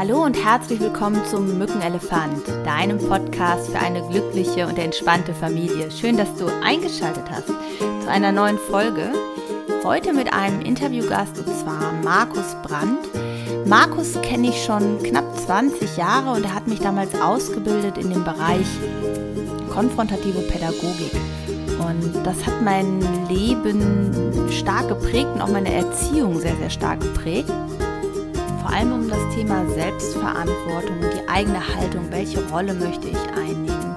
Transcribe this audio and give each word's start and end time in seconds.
Hallo 0.00 0.24
und 0.24 0.32
herzlich 0.42 0.80
willkommen 0.80 1.22
zum 1.26 1.58
Mückenelefant, 1.58 2.48
deinem 2.64 2.96
Podcast 2.96 3.68
für 3.70 3.80
eine 3.80 4.00
glückliche 4.08 4.66
und 4.66 4.78
entspannte 4.78 5.34
Familie. 5.34 5.90
Schön, 5.90 6.16
dass 6.16 6.34
du 6.36 6.46
eingeschaltet 6.64 7.24
hast 7.30 7.48
zu 7.48 8.10
einer 8.10 8.32
neuen 8.32 8.56
Folge. 8.56 9.12
Heute 9.84 10.14
mit 10.14 10.32
einem 10.32 10.62
Interviewgast 10.62 11.38
und 11.38 11.54
zwar 11.54 11.92
Markus 12.02 12.56
Brandt. 12.62 13.10
Markus 13.66 14.18
kenne 14.22 14.48
ich 14.48 14.64
schon 14.64 15.02
knapp 15.02 15.38
20 15.38 15.98
Jahre 15.98 16.30
und 16.34 16.46
er 16.46 16.54
hat 16.54 16.66
mich 16.66 16.80
damals 16.80 17.14
ausgebildet 17.20 17.98
in 17.98 18.08
dem 18.08 18.24
Bereich 18.24 18.68
konfrontative 19.68 20.40
Pädagogik. 20.48 21.12
Und 21.78 22.24
das 22.24 22.46
hat 22.46 22.62
mein 22.62 23.02
Leben 23.28 24.48
stark 24.50 24.88
geprägt 24.88 25.28
und 25.34 25.42
auch 25.42 25.48
meine 25.48 25.74
Erziehung 25.74 26.40
sehr, 26.40 26.56
sehr 26.56 26.70
stark 26.70 27.00
geprägt. 27.00 27.52
Allem 28.72 28.92
um 28.92 29.08
das 29.08 29.18
Thema 29.34 29.68
Selbstverantwortung 29.70 30.96
die 31.00 31.28
eigene 31.28 31.60
Haltung. 31.76 32.06
Welche 32.10 32.46
Rolle 32.50 32.74
möchte 32.74 33.08
ich 33.08 33.18
einnehmen? 33.36 33.96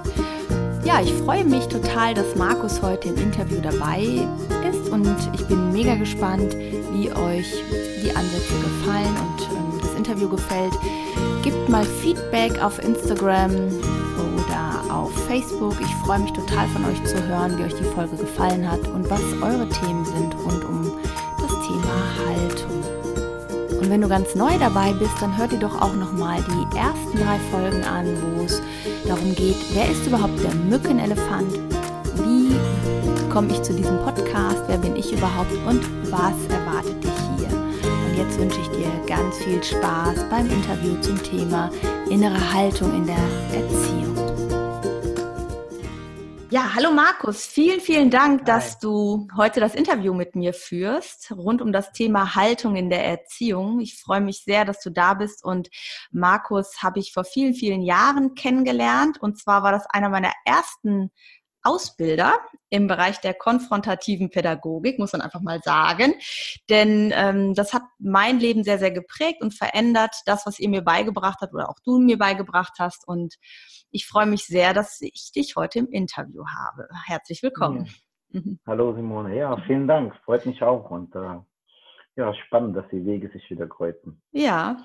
Ja, 0.83 1.01
ich 1.01 1.13
freue 1.13 1.45
mich 1.45 1.67
total, 1.67 2.13
dass 2.13 2.35
Markus 2.35 2.81
heute 2.81 3.09
im 3.09 3.17
Interview 3.17 3.59
dabei 3.61 4.27
ist 4.69 4.89
und 4.89 5.15
ich 5.33 5.45
bin 5.47 5.71
mega 5.71 5.95
gespannt, 5.95 6.55
wie 6.91 7.11
euch 7.11 7.63
die 8.03 8.15
Ansätze 8.15 8.53
gefallen 8.63 9.15
und 9.21 9.41
ähm, 9.51 9.79
das 9.81 9.93
Interview 9.95 10.29
gefällt. 10.29 10.73
Gebt 11.43 11.69
mal 11.69 11.85
Feedback 11.85 12.61
auf 12.61 12.83
Instagram 12.83 13.51
oder 13.51 14.93
auf 14.93 15.11
Facebook. 15.27 15.75
Ich 15.81 15.95
freue 16.05 16.19
mich 16.19 16.33
total 16.33 16.67
von 16.69 16.83
euch 16.85 17.03
zu 17.05 17.21
hören, 17.27 17.57
wie 17.57 17.63
euch 17.63 17.75
die 17.75 17.83
Folge 17.95 18.17
gefallen 18.17 18.69
hat 18.69 18.85
und 18.87 19.09
was 19.09 19.21
eure 19.41 19.69
Themen 19.69 20.05
sind 20.05 20.35
rund 20.45 20.65
um. 20.65 20.92
Und 23.83 23.89
wenn 23.89 23.99
du 23.99 24.07
ganz 24.07 24.33
neu 24.33 24.57
dabei 24.57 24.93
bist, 24.93 25.11
dann 25.19 25.37
hör 25.37 25.45
dir 25.45 25.59
doch 25.59 25.81
auch 25.81 25.93
nochmal 25.93 26.37
die 26.41 26.77
ersten 26.77 27.17
drei 27.17 27.37
Folgen 27.51 27.83
an, 27.83 28.05
wo 28.21 28.45
es 28.45 28.61
darum 29.05 29.35
geht, 29.35 29.57
wer 29.73 29.91
ist 29.91 30.07
überhaupt 30.07 30.41
der 30.41 30.55
Mückenelefant? 30.55 31.51
Wie 32.23 32.55
komme 33.29 33.51
ich 33.51 33.61
zu 33.61 33.73
diesem 33.73 33.97
Podcast? 33.99 34.63
Wer 34.67 34.77
bin 34.77 34.95
ich 34.95 35.11
überhaupt? 35.11 35.51
Und 35.67 35.81
was 36.09 36.33
erwartet 36.49 37.03
dich 37.03 37.11
hier? 37.35 37.49
Und 37.49 38.17
jetzt 38.17 38.39
wünsche 38.39 38.61
ich 38.61 38.69
dir 38.69 38.89
ganz 39.05 39.35
viel 39.39 39.61
Spaß 39.61 40.29
beim 40.29 40.49
Interview 40.49 40.95
zum 41.01 41.21
Thema 41.21 41.69
innere 42.09 42.53
Haltung 42.53 42.95
in 42.95 43.05
der 43.05 43.17
Erziehung. 43.51 44.12
Ja, 46.53 46.75
hallo 46.75 46.91
Markus, 46.91 47.47
vielen, 47.47 47.81
vielen 47.81 48.11
Dank, 48.11 48.41
Hi. 48.41 48.45
dass 48.45 48.77
du 48.77 49.27
heute 49.35 49.59
das 49.59 49.73
Interview 49.73 50.13
mit 50.13 50.35
mir 50.35 50.53
führst 50.53 51.31
rund 51.31 51.63
um 51.63 51.73
das 51.73 51.91
Thema 51.93 52.35
Haltung 52.35 52.75
in 52.75 52.91
der 52.91 53.03
Erziehung. 53.03 53.79
Ich 53.79 53.99
freue 53.99 54.21
mich 54.21 54.43
sehr, 54.43 54.63
dass 54.63 54.79
du 54.79 54.91
da 54.91 55.15
bist 55.15 55.43
und 55.43 55.69
Markus 56.11 56.83
habe 56.83 56.99
ich 56.99 57.11
vor 57.11 57.23
vielen, 57.23 57.55
vielen 57.55 57.81
Jahren 57.81 58.35
kennengelernt 58.35 59.19
und 59.19 59.39
zwar 59.39 59.63
war 59.63 59.71
das 59.71 59.87
einer 59.87 60.09
meiner 60.09 60.31
ersten 60.45 61.09
Ausbilder 61.63 62.39
im 62.69 62.87
Bereich 62.87 63.19
der 63.21 63.33
konfrontativen 63.33 64.29
Pädagogik, 64.29 64.99
muss 64.99 65.13
man 65.13 65.21
einfach 65.21 65.41
mal 65.41 65.61
sagen. 65.61 66.13
Denn 66.69 67.11
ähm, 67.15 67.53
das 67.53 67.73
hat 67.73 67.83
mein 67.99 68.39
Leben 68.39 68.63
sehr, 68.63 68.79
sehr 68.79 68.91
geprägt 68.91 69.41
und 69.41 69.53
verändert, 69.53 70.15
das, 70.25 70.45
was 70.45 70.59
ihr 70.59 70.69
mir 70.69 70.81
beigebracht 70.81 71.39
habt 71.41 71.53
oder 71.53 71.69
auch 71.69 71.79
du 71.85 71.99
mir 71.99 72.17
beigebracht 72.17 72.73
hast. 72.79 73.07
Und 73.07 73.35
ich 73.91 74.07
freue 74.07 74.25
mich 74.25 74.45
sehr, 74.45 74.73
dass 74.73 74.99
ich 75.01 75.31
dich 75.33 75.55
heute 75.55 75.79
im 75.79 75.87
Interview 75.87 76.43
habe. 76.45 76.87
Herzlich 77.05 77.43
willkommen. 77.43 77.89
Mhm. 78.29 78.59
Hallo 78.65 78.93
Simone, 78.95 79.37
ja, 79.37 79.55
vielen 79.67 79.87
Dank. 79.87 80.15
Freut 80.25 80.45
mich 80.45 80.63
auch 80.63 80.89
und 80.89 81.15
äh, 81.15 81.39
ja, 82.15 82.33
spannend, 82.45 82.75
dass 82.75 82.85
die 82.91 83.05
Wege 83.05 83.29
sich 83.29 83.49
wieder 83.49 83.67
kreuzen. 83.67 84.21
Ja. 84.31 84.77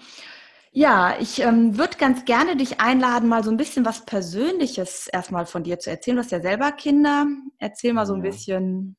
Ja, 0.73 1.15
ich 1.19 1.41
ähm, 1.41 1.79
würde 1.79 1.97
ganz 1.99 2.25
gerne 2.25 2.57
dich 2.57 2.81
einladen, 2.81 3.29
mal 3.29 3.43
so 3.43 3.51
ein 3.51 3.57
bisschen 3.57 3.85
was 3.85 4.05
Persönliches 4.05 5.09
erstmal 5.09 5.47
von 5.47 5.63
dir 5.63 5.79
zu 5.79 5.91
erzählen. 5.91 6.17
Du 6.17 6.23
hast 6.23 6.33
ja 6.33 6.41
selber 6.41 6.73
Kinder. 6.73 7.27
Erzähl 7.59 7.93
mal 7.93 8.07
so 8.07 8.15
ein 8.15 8.25
ja. 8.25 8.31
bisschen 8.31 8.97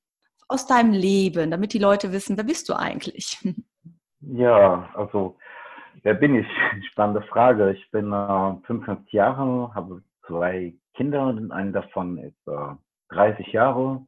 aus 0.47 0.65
deinem 0.65 0.93
Leben, 0.93 1.51
damit 1.51 1.73
die 1.73 1.79
Leute 1.79 2.11
wissen, 2.11 2.35
wer 2.37 2.43
bist 2.43 2.69
du 2.69 2.73
eigentlich? 2.73 3.37
Ja, 4.21 4.89
also 4.95 5.37
wer 6.03 6.13
bin 6.13 6.35
ich? 6.35 6.47
Spannende 6.91 7.21
Frage. 7.21 7.71
Ich 7.71 7.89
bin 7.91 8.11
äh, 8.11 8.55
55 8.67 9.13
Jahre, 9.13 9.73
habe 9.73 10.03
zwei 10.27 10.73
Kinder, 10.93 11.27
einen 11.27 11.71
davon 11.71 12.17
ist 12.17 12.47
äh, 12.47 12.75
30 13.13 13.47
Jahre, 13.53 14.05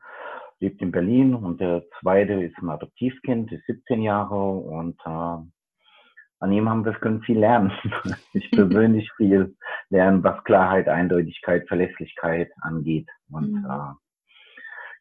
lebt 0.59 0.81
in 0.81 0.91
Berlin 0.91 1.33
und 1.33 1.61
der 1.61 1.83
zweite 2.01 2.33
ist 2.43 2.57
ein 2.57 2.69
Adoptivkind, 2.69 3.53
ist 3.53 3.65
17 3.67 4.01
Jahre 4.01 4.35
und 4.35 4.99
äh, 5.05 5.37
an 6.41 6.51
ihm 6.51 6.67
haben 6.67 6.83
wir 6.85 6.93
können 6.93 7.21
viel 7.21 7.39
lernen. 7.39 7.71
ich 8.33 8.49
persönlich 8.49 9.09
viel 9.15 9.55
lernen, 9.89 10.23
was 10.23 10.43
Klarheit, 10.43 10.89
Eindeutigkeit, 10.89 11.67
Verlässlichkeit 11.67 12.51
angeht. 12.61 13.07
Und 13.29 13.51
mhm. 13.51 13.65
äh, 13.65 13.93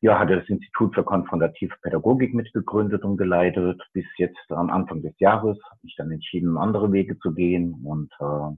ja, 0.03 0.19
hatte 0.19 0.37
das 0.37 0.49
Institut 0.49 0.95
für 0.95 1.03
konfrontative 1.03 1.75
Pädagogik 1.83 2.35
mitgegründet 2.35 3.05
und 3.05 3.17
geleitet. 3.17 3.83
Bis 3.95 4.05
jetzt 4.19 4.39
am 4.51 4.69
Anfang 4.69 5.01
des 5.03 5.19
Jahres 5.19 5.59
habe 5.71 5.81
ich 5.85 5.95
dann 5.97 6.11
entschieden, 6.11 6.59
andere 6.59 6.93
Wege 6.93 7.19
zu 7.19 7.33
gehen. 7.33 7.75
Und 7.85 8.13
äh, 8.21 8.57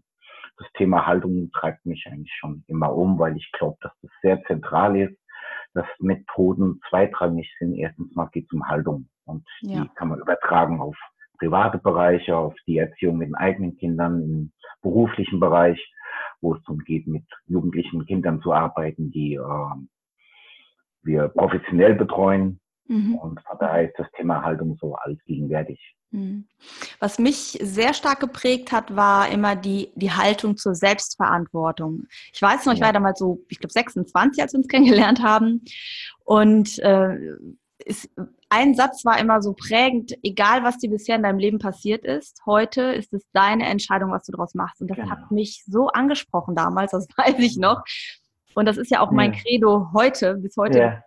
das 0.57 0.67
Thema 0.75 1.07
Haltung 1.07 1.51
treibt 1.53 1.87
mich 1.87 2.05
eigentlich 2.11 2.35
schon 2.35 2.65
immer 2.67 2.93
um, 2.95 3.17
weil 3.17 3.37
ich 3.37 3.49
glaube, 3.53 3.77
dass 3.81 3.93
das 4.03 4.11
sehr 4.23 4.43
zentral 4.45 4.97
ist, 4.97 5.17
dass 5.73 5.87
Methoden 6.01 6.81
zweitrangig 6.91 7.49
sind. 7.61 7.77
Erstens 7.77 8.13
mal 8.17 8.29
geht 8.33 8.47
es 8.47 8.53
um 8.53 8.67
Haltung 8.67 9.09
und 9.25 9.47
ja. 9.61 9.83
die 9.83 9.89
kann 9.95 10.09
man 10.09 10.21
übertragen 10.21 10.81
auf 10.81 10.97
private 11.43 11.79
Bereiche, 11.79 12.37
auf 12.37 12.55
die 12.67 12.79
Erziehung 12.79 13.19
mit 13.19 13.29
den 13.29 13.35
eigenen 13.35 13.77
Kindern, 13.77 14.23
im 14.23 14.53
beruflichen 14.81 15.41
Bereich, 15.41 15.79
wo 16.41 16.55
es 16.55 16.63
darum 16.63 16.79
geht, 16.81 17.07
mit 17.07 17.25
jugendlichen 17.47 18.05
Kindern 18.07 18.41
zu 18.43 18.53
arbeiten, 18.53 19.11
die 19.11 19.35
äh, 19.35 19.75
wir 21.03 21.29
professionell 21.29 21.95
betreuen. 21.95 22.61
Mhm. 22.87 23.17
Und 23.17 23.41
von 23.43 23.59
daher 23.59 23.89
ist 23.89 23.99
das 23.99 24.07
Thema 24.17 24.43
Haltung 24.43 24.77
so 24.81 24.95
allgegenwärtig. 24.95 25.81
Mhm. 26.11 26.47
Was 27.01 27.19
mich 27.19 27.59
sehr 27.61 27.95
stark 27.95 28.21
geprägt 28.21 28.71
hat, 28.71 28.95
war 28.95 29.29
immer 29.29 29.57
die, 29.57 29.91
die 29.97 30.13
Haltung 30.13 30.57
zur 30.57 30.75
Selbstverantwortung. 30.75 32.07
Ich 32.33 32.43
weiß 32.43 32.67
noch, 32.67 32.75
ich 32.75 32.81
war 32.81 32.93
damals 32.93 33.19
so, 33.19 33.45
ich 33.49 33.59
glaube 33.59 33.73
26, 33.73 34.43
als 34.43 34.53
wir 34.53 34.59
uns 34.59 34.69
kennengelernt 34.69 35.23
haben. 35.23 35.65
Und 36.25 36.79
äh, 36.81 37.19
ist, 37.83 38.11
ein 38.49 38.75
Satz 38.75 39.05
war 39.05 39.19
immer 39.19 39.43
so 39.43 39.55
prägend, 39.55 40.13
egal 40.23 40.63
was 40.63 40.79
dir 40.79 40.91
bisher 40.91 41.17
in 41.17 41.23
deinem 41.23 41.39
Leben 41.39 41.59
passiert 41.59 42.05
ist, 42.05 42.43
heute 42.47 42.83
ist 42.83 43.13
es 43.13 43.25
deine 43.33 43.67
Entscheidung, 43.67 44.11
was 44.11 44.25
du 44.25 44.33
daraus 44.33 44.55
machst. 44.55 44.81
Und 44.81 44.89
das 44.89 44.97
genau. 44.97 45.11
hat 45.11 45.31
mich 45.31 45.65
so 45.67 45.89
angesprochen 45.89 46.55
damals, 46.55 46.93
das 46.93 47.09
weiß 47.17 47.39
ich 47.39 47.57
noch. 47.57 47.83
Und 48.55 48.67
das 48.67 48.77
ist 48.77 48.91
ja 48.91 49.01
auch 49.01 49.11
mein 49.11 49.33
Credo 49.33 49.89
heute, 49.95 50.35
bis 50.35 50.57
heute, 50.59 50.79
ja. 50.79 51.03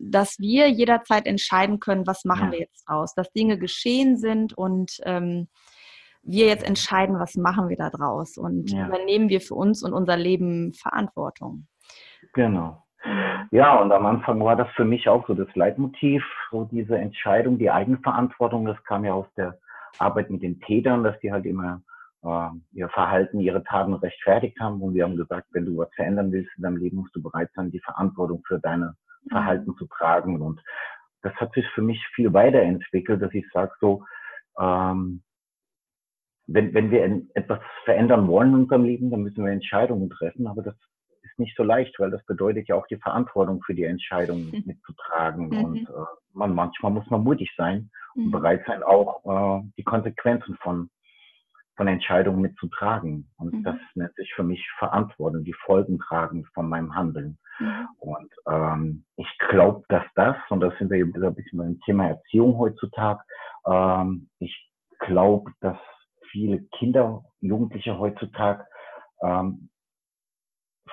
dass 0.00 0.38
wir 0.40 0.68
jederzeit 0.68 1.26
entscheiden 1.26 1.78
können, 1.78 2.06
was 2.06 2.24
machen 2.24 2.46
ja. 2.46 2.52
wir 2.52 2.58
jetzt 2.58 2.84
draus. 2.88 3.14
Dass 3.14 3.30
Dinge 3.32 3.56
geschehen 3.56 4.16
sind 4.16 4.52
und 4.52 4.98
ähm, 5.04 5.48
wir 6.22 6.46
jetzt 6.46 6.64
entscheiden, 6.64 7.18
was 7.18 7.36
machen 7.36 7.68
wir 7.68 7.76
da 7.76 7.90
draus. 7.90 8.36
Und 8.36 8.72
ja. 8.72 8.88
übernehmen 8.88 9.28
wir 9.28 9.40
für 9.40 9.54
uns 9.54 9.84
und 9.84 9.92
unser 9.92 10.16
Leben 10.16 10.74
Verantwortung. 10.74 11.68
Genau. 12.32 12.82
Ja, 13.50 13.76
und 13.76 13.92
am 13.92 14.06
Anfang 14.06 14.42
war 14.44 14.56
das 14.56 14.68
für 14.72 14.84
mich 14.84 15.08
auch 15.08 15.26
so 15.26 15.34
das 15.34 15.54
Leitmotiv, 15.54 16.24
so 16.50 16.64
diese 16.64 16.98
Entscheidung, 16.98 17.58
die 17.58 17.70
Eigenverantwortung. 17.70 18.66
Das 18.66 18.82
kam 18.84 19.04
ja 19.04 19.14
aus 19.14 19.26
der 19.36 19.58
Arbeit 19.98 20.30
mit 20.30 20.42
den 20.42 20.60
Tätern, 20.60 21.04
dass 21.04 21.18
die 21.20 21.32
halt 21.32 21.46
immer 21.46 21.80
äh, 22.24 22.48
ihr 22.72 22.88
Verhalten, 22.88 23.40
ihre 23.40 23.62
Taten 23.64 23.94
rechtfertigt 23.94 24.58
haben. 24.60 24.82
Und 24.82 24.94
wir 24.94 25.04
haben 25.04 25.16
gesagt, 25.16 25.46
wenn 25.52 25.64
du 25.64 25.78
was 25.78 25.92
verändern 25.94 26.32
willst 26.32 26.50
in 26.56 26.62
deinem 26.62 26.76
Leben, 26.76 26.98
musst 26.98 27.14
du 27.14 27.22
bereit 27.22 27.50
sein, 27.54 27.70
die 27.70 27.80
Verantwortung 27.80 28.42
für 28.46 28.58
deine 28.58 28.94
mhm. 29.24 29.30
Verhalten 29.30 29.76
zu 29.76 29.86
tragen. 29.86 30.42
Und 30.42 30.60
das 31.22 31.34
hat 31.36 31.52
sich 31.54 31.66
für 31.70 31.82
mich 31.82 32.04
viel 32.14 32.32
weiterentwickelt, 32.32 33.22
dass 33.22 33.32
ich 33.32 33.46
sage 33.52 33.72
so, 33.80 34.04
ähm, 34.58 35.22
wenn, 36.46 36.72
wenn 36.74 36.90
wir 36.90 37.22
etwas 37.34 37.60
verändern 37.84 38.26
wollen 38.26 38.50
in 38.50 38.60
unserem 38.62 38.84
Leben, 38.84 39.10
dann 39.10 39.22
müssen 39.22 39.44
wir 39.44 39.52
Entscheidungen 39.52 40.08
treffen, 40.08 40.46
aber 40.46 40.62
das 40.62 40.74
nicht 41.38 41.56
so 41.56 41.62
leicht, 41.62 41.98
weil 41.98 42.10
das 42.10 42.24
bedeutet 42.26 42.68
ja 42.68 42.74
auch 42.74 42.86
die 42.86 42.96
Verantwortung 42.96 43.62
für 43.62 43.74
die 43.74 43.84
Entscheidung 43.84 44.46
mhm. 44.50 44.62
mitzutragen. 44.66 45.48
Mhm. 45.48 45.64
Und 45.64 45.88
äh, 45.88 46.04
man, 46.32 46.54
manchmal 46.54 46.92
muss 46.92 47.08
man 47.10 47.22
mutig 47.22 47.52
sein 47.56 47.90
und 48.14 48.26
mhm. 48.26 48.30
bereit 48.30 48.64
sein, 48.66 48.82
auch 48.82 49.24
äh, 49.60 49.62
die 49.76 49.84
Konsequenzen 49.84 50.56
von, 50.62 50.90
von 51.76 51.88
Entscheidungen 51.88 52.40
mitzutragen. 52.40 53.30
Und 53.38 53.54
mhm. 53.54 53.64
das 53.64 53.76
nennt 53.94 54.14
sich 54.14 54.32
für 54.34 54.42
mich 54.44 54.66
Verantwortung, 54.78 55.44
die 55.44 55.54
Folgen 55.64 55.98
tragen 55.98 56.44
von 56.54 56.68
meinem 56.68 56.94
Handeln. 56.94 57.38
Mhm. 57.58 57.88
Und 57.98 58.32
ähm, 58.48 59.04
ich 59.16 59.28
glaube, 59.48 59.84
dass 59.88 60.04
das, 60.14 60.36
und 60.50 60.60
da 60.60 60.72
sind 60.78 60.90
wir 60.90 61.04
ein 61.04 61.34
bisschen 61.34 61.58
beim 61.58 61.80
Thema 61.80 62.08
Erziehung 62.08 62.56
heutzutage, 62.58 63.22
ähm, 63.66 64.28
ich 64.38 64.70
glaube, 65.00 65.52
dass 65.60 65.78
viele 66.30 66.60
Kinder, 66.78 67.24
Jugendliche 67.40 67.98
heutzutage 67.98 68.64
ähm, 69.22 69.70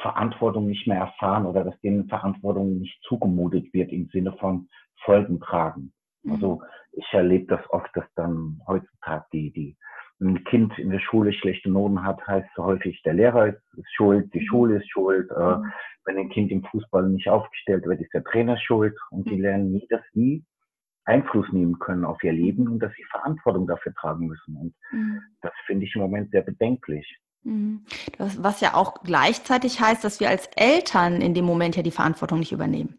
Verantwortung 0.01 0.67
nicht 0.67 0.87
mehr 0.87 0.99
erfahren 0.99 1.45
oder 1.45 1.63
dass 1.63 1.79
denen 1.81 2.07
Verantwortung 2.07 2.79
nicht 2.79 3.01
zugemutet 3.03 3.73
wird 3.73 3.91
im 3.91 4.07
Sinne 4.07 4.33
von 4.33 4.67
Folgen 5.03 5.39
tragen. 5.39 5.93
Mhm. 6.23 6.31
Also 6.33 6.61
ich 6.91 7.05
erlebe 7.11 7.45
das 7.47 7.61
oft, 7.69 7.89
dass 7.95 8.05
dann 8.15 8.61
heutzutage 8.67 9.25
die, 9.33 9.51
die 9.51 9.77
ein 10.21 10.43
Kind 10.45 10.77
in 10.79 10.89
der 10.89 10.99
Schule 10.99 11.33
schlechte 11.33 11.69
Noten 11.69 12.03
hat, 12.03 12.25
heißt 12.25 12.47
es 12.49 12.57
häufig, 12.57 13.01
der 13.03 13.15
Lehrer 13.15 13.47
ist, 13.47 13.61
schuld, 13.95 14.33
die 14.33 14.39
mhm. 14.39 14.45
Schule 14.45 14.77
ist 14.77 14.89
schuld. 14.89 15.29
Äh, 15.31 15.57
mhm. 15.57 15.71
wenn 16.05 16.17
ein 16.17 16.29
Kind 16.29 16.51
im 16.51 16.63
Fußball 16.63 17.09
nicht 17.09 17.27
aufgestellt 17.27 17.85
wird, 17.85 17.99
ist 17.99 18.13
der 18.13 18.23
Trainer 18.23 18.57
schuld. 18.57 18.97
Und 19.11 19.29
die 19.29 19.39
lernen 19.39 19.71
nie, 19.71 19.85
dass 19.89 20.01
sie 20.13 20.45
Einfluss 21.03 21.51
nehmen 21.51 21.77
können 21.79 22.05
auf 22.05 22.23
ihr 22.23 22.31
Leben 22.31 22.67
und 22.67 22.79
dass 22.79 22.93
sie 22.93 23.03
Verantwortung 23.11 23.67
dafür 23.67 23.93
tragen 23.93 24.27
müssen. 24.27 24.55
Und 24.55 24.73
mhm. 24.91 25.21
das 25.41 25.53
finde 25.65 25.85
ich 25.85 25.95
im 25.95 26.01
Moment 26.01 26.31
sehr 26.31 26.41
bedenklich. 26.41 27.19
Was 28.17 28.61
ja 28.61 28.73
auch 28.73 29.03
gleichzeitig 29.03 29.79
heißt, 29.79 30.03
dass 30.03 30.19
wir 30.19 30.29
als 30.29 30.47
Eltern 30.55 31.21
in 31.21 31.33
dem 31.33 31.45
Moment 31.45 31.75
ja 31.75 31.83
die 31.83 31.91
Verantwortung 31.91 32.39
nicht 32.39 32.51
übernehmen. 32.51 32.97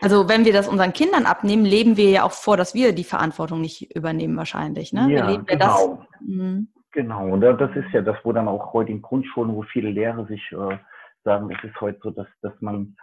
Also 0.00 0.28
wenn 0.28 0.44
wir 0.44 0.52
das 0.52 0.68
unseren 0.68 0.92
Kindern 0.92 1.26
abnehmen, 1.26 1.64
leben 1.64 1.96
wir 1.96 2.10
ja 2.10 2.24
auch 2.24 2.32
vor, 2.32 2.56
dass 2.56 2.74
wir 2.74 2.92
die 2.92 3.04
Verantwortung 3.04 3.60
nicht 3.60 3.94
übernehmen 3.94 4.36
wahrscheinlich. 4.36 4.92
Ne? 4.92 5.10
Ja, 5.10 5.36
genau. 5.36 6.04
Mhm. 6.20 6.68
Genau, 6.92 7.28
und 7.28 7.42
das 7.42 7.76
ist 7.76 7.92
ja 7.92 8.00
das, 8.00 8.16
wo 8.24 8.32
dann 8.32 8.48
auch 8.48 8.72
heute 8.72 8.90
in 8.90 9.02
Grundschulen, 9.02 9.54
wo 9.54 9.62
viele 9.62 9.90
Lehrer 9.90 10.26
sich 10.26 10.40
äh, 10.52 10.78
sagen, 11.22 11.50
es 11.50 11.62
ist 11.62 11.78
heute 11.80 11.98
so, 12.02 12.10
dass, 12.10 12.26
dass 12.40 12.54
man 12.60 12.96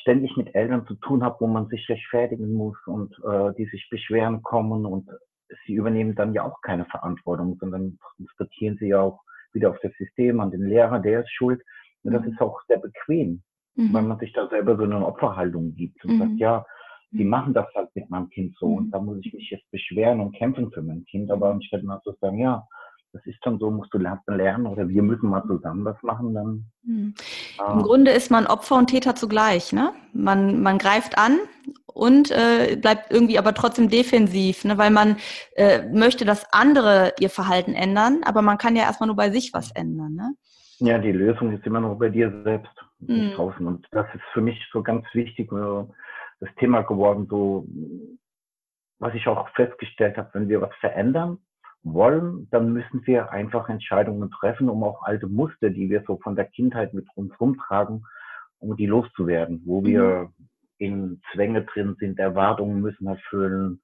ständig 0.00 0.36
mit 0.36 0.54
Eltern 0.54 0.86
zu 0.86 0.94
tun 0.94 1.24
hat, 1.24 1.40
wo 1.40 1.46
man 1.46 1.66
sich 1.68 1.88
rechtfertigen 1.88 2.54
muss 2.54 2.76
und 2.86 3.12
äh, 3.24 3.52
die 3.58 3.66
sich 3.66 3.88
beschweren 3.90 4.42
kommen 4.42 4.86
und 4.86 5.10
sie 5.66 5.74
übernehmen 5.74 6.14
dann 6.14 6.32
ja 6.32 6.44
auch 6.44 6.60
keine 6.62 6.84
Verantwortung, 6.86 7.58
sondern 7.60 7.98
transportieren 8.16 8.76
sie 8.78 8.88
ja 8.88 9.00
auch 9.00 9.20
wieder 9.54 9.70
auf 9.70 9.78
das 9.82 9.92
System, 9.98 10.40
an 10.40 10.50
den 10.50 10.66
Lehrer, 10.66 10.98
der 10.98 11.20
ist 11.20 11.32
schuld. 11.32 11.62
Und 12.02 12.12
das 12.12 12.22
mhm. 12.22 12.32
ist 12.32 12.40
auch 12.40 12.60
sehr 12.68 12.78
bequem 12.78 13.42
mhm. 13.76 13.92
weil 13.92 14.02
man 14.02 14.18
sich 14.18 14.32
da 14.32 14.48
selber 14.48 14.76
so 14.76 14.84
eine 14.84 15.04
Opferhaltung 15.04 15.74
gibt 15.74 16.04
und 16.04 16.14
mhm. 16.14 16.18
sagt, 16.18 16.38
ja, 16.38 16.66
die 17.10 17.24
machen 17.24 17.52
das 17.52 17.66
halt 17.74 17.94
mit 17.94 18.08
meinem 18.10 18.28
Kind 18.30 18.56
so 18.58 18.66
und 18.66 18.86
mhm. 18.86 18.90
da 18.90 18.98
muss 19.00 19.18
ich 19.22 19.32
mich 19.32 19.50
jetzt 19.50 19.70
beschweren 19.70 20.20
und 20.20 20.34
kämpfen 20.34 20.70
für 20.72 20.82
mein 20.82 21.04
Kind, 21.04 21.30
aber 21.30 21.50
anstatt 21.50 21.82
mal 21.82 22.00
zu 22.02 22.12
sagen, 22.20 22.38
ja, 22.38 22.66
das 23.12 23.24
ist 23.26 23.38
dann 23.42 23.58
so, 23.58 23.70
musst 23.70 23.92
du 23.92 23.98
lernen 23.98 24.66
oder 24.66 24.88
wir 24.88 25.02
müssen 25.02 25.28
mal 25.28 25.42
zusammen 25.46 25.84
was 25.84 26.02
machen, 26.02 26.34
dann. 26.34 26.64
Mhm. 26.82 27.14
Äh, 27.60 27.72
Im 27.72 27.82
Grunde 27.82 28.10
ist 28.10 28.30
man 28.30 28.46
Opfer 28.46 28.76
und 28.76 28.88
Täter 28.88 29.14
zugleich, 29.14 29.72
ne? 29.72 29.92
Man, 30.14 30.62
man 30.62 30.78
greift 30.78 31.18
an 31.18 31.38
und 31.86 32.30
äh, 32.30 32.76
bleibt 32.76 33.10
irgendwie 33.10 33.38
aber 33.38 33.52
trotzdem 33.54 33.90
defensiv, 33.90 34.64
ne? 34.64 34.78
weil 34.78 34.90
man 34.90 35.16
äh, 35.56 35.82
möchte, 35.92 36.24
dass 36.24 36.50
andere 36.52 37.12
ihr 37.20 37.30
Verhalten 37.30 37.74
ändern, 37.74 38.20
aber 38.24 38.40
man 38.40 38.58
kann 38.58 38.76
ja 38.76 38.82
erstmal 38.82 39.08
nur 39.08 39.16
bei 39.16 39.30
sich 39.30 39.52
was 39.52 39.70
ändern, 39.72 40.14
ne? 40.14 40.34
Ja, 40.78 40.98
die 40.98 41.12
Lösung 41.12 41.52
ist 41.52 41.64
immer 41.64 41.80
noch 41.80 41.96
bei 41.96 42.08
dir 42.08 42.42
selbst 42.42 42.72
mhm. 42.98 43.32
draußen. 43.36 43.64
Und 43.66 43.86
das 43.92 44.06
ist 44.14 44.24
für 44.32 44.40
mich 44.40 44.58
so 44.72 44.82
ganz 44.82 45.04
wichtig, 45.12 45.52
äh, 45.52 45.84
das 46.40 46.48
Thema 46.58 46.82
geworden, 46.82 47.26
so, 47.30 47.66
was 48.98 49.14
ich 49.14 49.28
auch 49.28 49.48
festgestellt 49.50 50.16
habe, 50.16 50.30
wenn 50.32 50.48
wir 50.48 50.60
was 50.60 50.74
verändern 50.80 51.38
wollen, 51.82 52.48
dann 52.50 52.72
müssen 52.72 53.04
wir 53.06 53.32
einfach 53.32 53.68
Entscheidungen 53.68 54.30
treffen, 54.30 54.68
um 54.68 54.84
auch 54.84 55.02
alte 55.02 55.26
Muster, 55.26 55.70
die 55.70 55.90
wir 55.90 56.04
so 56.06 56.18
von 56.18 56.36
der 56.36 56.44
Kindheit 56.46 56.94
mit 56.94 57.06
uns 57.14 57.32
rumtragen, 57.40 58.04
um 58.58 58.76
die 58.76 58.86
loszuwerden, 58.86 59.62
wo 59.64 59.84
wir 59.84 60.30
mhm. 60.38 60.48
in 60.78 61.22
Zwänge 61.32 61.64
drin 61.64 61.96
sind, 61.98 62.18
Erwartungen 62.18 62.80
müssen 62.80 63.06
erfüllen, 63.06 63.80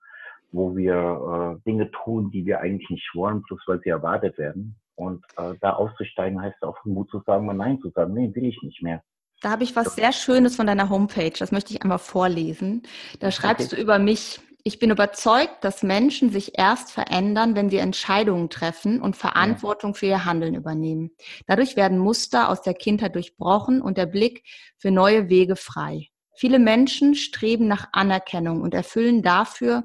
wo 0.53 0.77
wir 0.77 1.59
äh, 1.59 1.63
Dinge 1.69 1.91
tun, 1.91 2.31
die 2.31 2.47
wir 2.47 2.61
eigentlich 2.61 2.89
nicht 2.89 3.11
wollen, 3.15 3.43
bloß 3.43 3.61
weil 3.67 3.81
sie 3.81 3.91
erwartet 3.91 4.39
werden. 4.39 4.77
Und 4.95 5.25
äh, 5.37 5.55
da 5.61 5.75
auszusteigen 5.75 6.41
heißt 6.41 6.63
auch 6.63 6.77
Mut 6.85 7.11
zu 7.11 7.21
sagen, 7.27 7.47
mal 7.47 7.55
Nein 7.55 7.81
zu 7.81 7.91
sagen, 7.91 8.15
nee, 8.15 8.35
will 8.35 8.47
ich 8.47 8.61
nicht 8.63 8.83
mehr. 8.83 9.03
Da 9.41 9.51
habe 9.51 9.63
ich 9.63 9.77
was 9.77 9.95
sehr 9.95 10.13
Schönes 10.13 10.57
von 10.57 10.67
deiner 10.67 10.91
Homepage, 10.91 11.33
das 11.39 11.53
möchte 11.53 11.73
ich 11.73 11.83
einmal 11.83 12.01
vorlesen. 12.01 12.83
Da 13.21 13.31
schreibst 13.31 13.73
okay. 13.73 13.77
du 13.77 13.83
über 13.83 14.01
mich, 14.01 14.41
ich 14.69 14.79
bin 14.79 14.91
überzeugt, 14.91 15.65
dass 15.65 15.83
Menschen 15.83 16.31
sich 16.31 16.59
erst 16.59 16.93
verändern, 16.93 17.57
wenn 17.57 17.71
sie 17.71 17.79
Entscheidungen 17.79 18.51
treffen 18.51 19.01
und 19.01 19.17
Verantwortung 19.17 19.95
für 19.95 20.05
ihr 20.05 20.27
Handeln 20.27 20.55
übernehmen. 20.55 21.11
Dadurch 21.47 21.75
werden 21.75 21.97
Muster 21.97 22.51
aus 22.51 22.61
der 22.61 22.75
Kindheit 22.75 23.15
durchbrochen 23.15 23.81
und 23.81 23.97
der 23.97 24.05
Blick 24.05 24.45
für 24.77 24.91
neue 24.91 25.31
Wege 25.31 25.57
frei. 25.57 26.09
Viele 26.37 26.59
Menschen 26.59 27.15
streben 27.15 27.67
nach 27.67 27.89
Anerkennung 27.93 28.61
und 28.61 28.75
erfüllen 28.75 29.23
dafür 29.23 29.85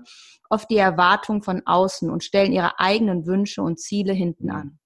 oft 0.50 0.70
die 0.70 0.78
Erwartung 0.78 1.44
von 1.44 1.62
außen 1.66 2.10
und 2.10 2.26
stellen 2.26 2.52
ihre 2.52 2.78
eigenen 2.78 3.26
Wünsche 3.26 3.62
und 3.62 3.80
Ziele 3.80 4.12
hinten 4.12 4.52
an. 4.52 4.80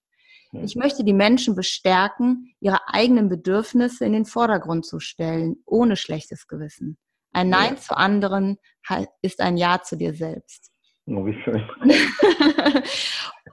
Ich 0.52 0.76
möchte 0.76 1.04
die 1.04 1.14
Menschen 1.14 1.56
bestärken, 1.56 2.54
ihre 2.60 2.88
eigenen 2.88 3.30
Bedürfnisse 3.30 4.06
in 4.06 4.14
den 4.14 4.26
Vordergrund 4.26 4.86
zu 4.86 5.00
stellen, 5.00 5.56
ohne 5.66 5.96
schlechtes 5.96 6.46
Gewissen. 6.48 7.00
Ein 7.38 7.50
Nein 7.50 7.76
ja. 7.76 7.78
zu 7.78 7.96
anderen 7.96 8.58
ist 9.22 9.42
ein 9.42 9.58
Ja 9.58 9.84
zu 9.84 9.96
dir 9.96 10.16
selbst. 10.16 10.72
Oh, 11.06 11.24
wie 11.24 11.40
schön. 11.44 11.64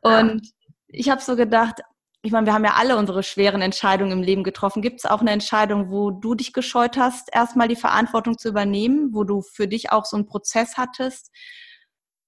und 0.01 0.51
ich 0.89 1.11
habe 1.11 1.21
so 1.21 1.37
gedacht, 1.37 1.83
ich 2.23 2.33
meine, 2.33 2.47
wir 2.47 2.55
haben 2.55 2.65
ja 2.65 2.77
alle 2.79 2.97
unsere 2.97 3.23
schweren 3.23 3.61
Entscheidungen 3.61 4.13
im 4.13 4.23
Leben 4.23 4.43
getroffen. 4.43 4.81
Gibt 4.81 5.01
es 5.01 5.11
auch 5.11 5.21
eine 5.21 5.33
Entscheidung, 5.33 5.91
wo 5.91 6.11
du 6.11 6.35
dich 6.35 6.55
gescheut 6.55 6.97
hast, 6.97 7.29
erstmal 7.35 7.69
die 7.69 7.77
Verantwortung 7.77 8.39
zu 8.39 8.49
übernehmen, 8.49 9.11
wo 9.13 9.25
du 9.25 9.43
für 9.43 9.69
dich 9.69 9.93
auch 9.93 10.07
so 10.07 10.17
einen 10.17 10.25
Prozess 10.25 10.79
hattest, 10.79 11.31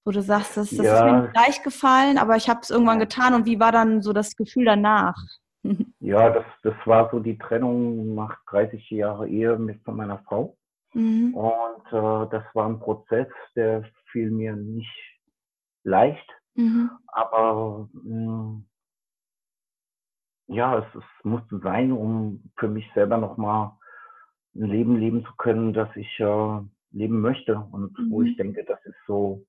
wo 0.05 0.11
du 0.11 0.21
sagst, 0.21 0.57
das, 0.57 0.69
das 0.69 0.85
ja. 0.85 0.93
ist 0.95 1.03
mir 1.11 1.31
gleich 1.31 1.63
gefallen, 1.63 2.19
aber 2.19 2.35
ich 2.35 2.49
habe 2.49 2.59
es 2.61 2.69
irgendwann 2.69 2.99
getan 2.99 3.33
und 3.33 3.47
wie 3.47 3.59
war 3.59 3.71
dann 3.71 4.03
so 4.03 4.13
das 4.13 4.35
Gefühl 4.35 4.65
danach? 4.65 5.15
Ja, 5.99 6.29
das, 6.29 6.45
das 6.63 6.75
war 6.85 7.09
so 7.11 7.19
die 7.19 7.37
Trennung 7.37 8.15
nach 8.15 8.37
30 8.49 8.89
Jahren 8.91 9.27
Ehe 9.27 9.57
mit 9.57 9.83
von 9.83 9.97
meiner 9.97 10.19
Frau. 10.19 10.56
Mhm. 10.97 11.35
Und 11.35 11.85
äh, 11.91 12.29
das 12.31 12.43
war 12.55 12.67
ein 12.67 12.79
Prozess, 12.79 13.27
der 13.55 13.83
fiel 14.11 14.31
mir 14.31 14.55
nicht 14.55 14.91
leicht, 15.83 16.27
mhm. 16.55 16.89
aber 17.05 17.87
mh, 17.93 18.31
mm, 18.31 18.67
ja, 20.47 20.79
es, 20.79 20.95
es 20.95 21.23
musste 21.23 21.59
sein, 21.59 21.91
um 21.91 22.49
für 22.57 22.67
mich 22.67 22.89
selber 22.95 23.17
nochmal 23.17 23.73
ein 24.55 24.63
Leben 24.63 24.97
leben 24.97 25.23
zu 25.23 25.31
können, 25.37 25.73
das 25.73 25.95
ich 25.95 26.19
äh, 26.19 26.59
leben 26.89 27.21
möchte 27.21 27.59
und 27.59 27.95
mhm. 27.99 28.09
wo 28.09 28.23
ich 28.23 28.35
denke, 28.35 28.65
das 28.65 28.83
ist 28.85 28.97
so 29.05 29.45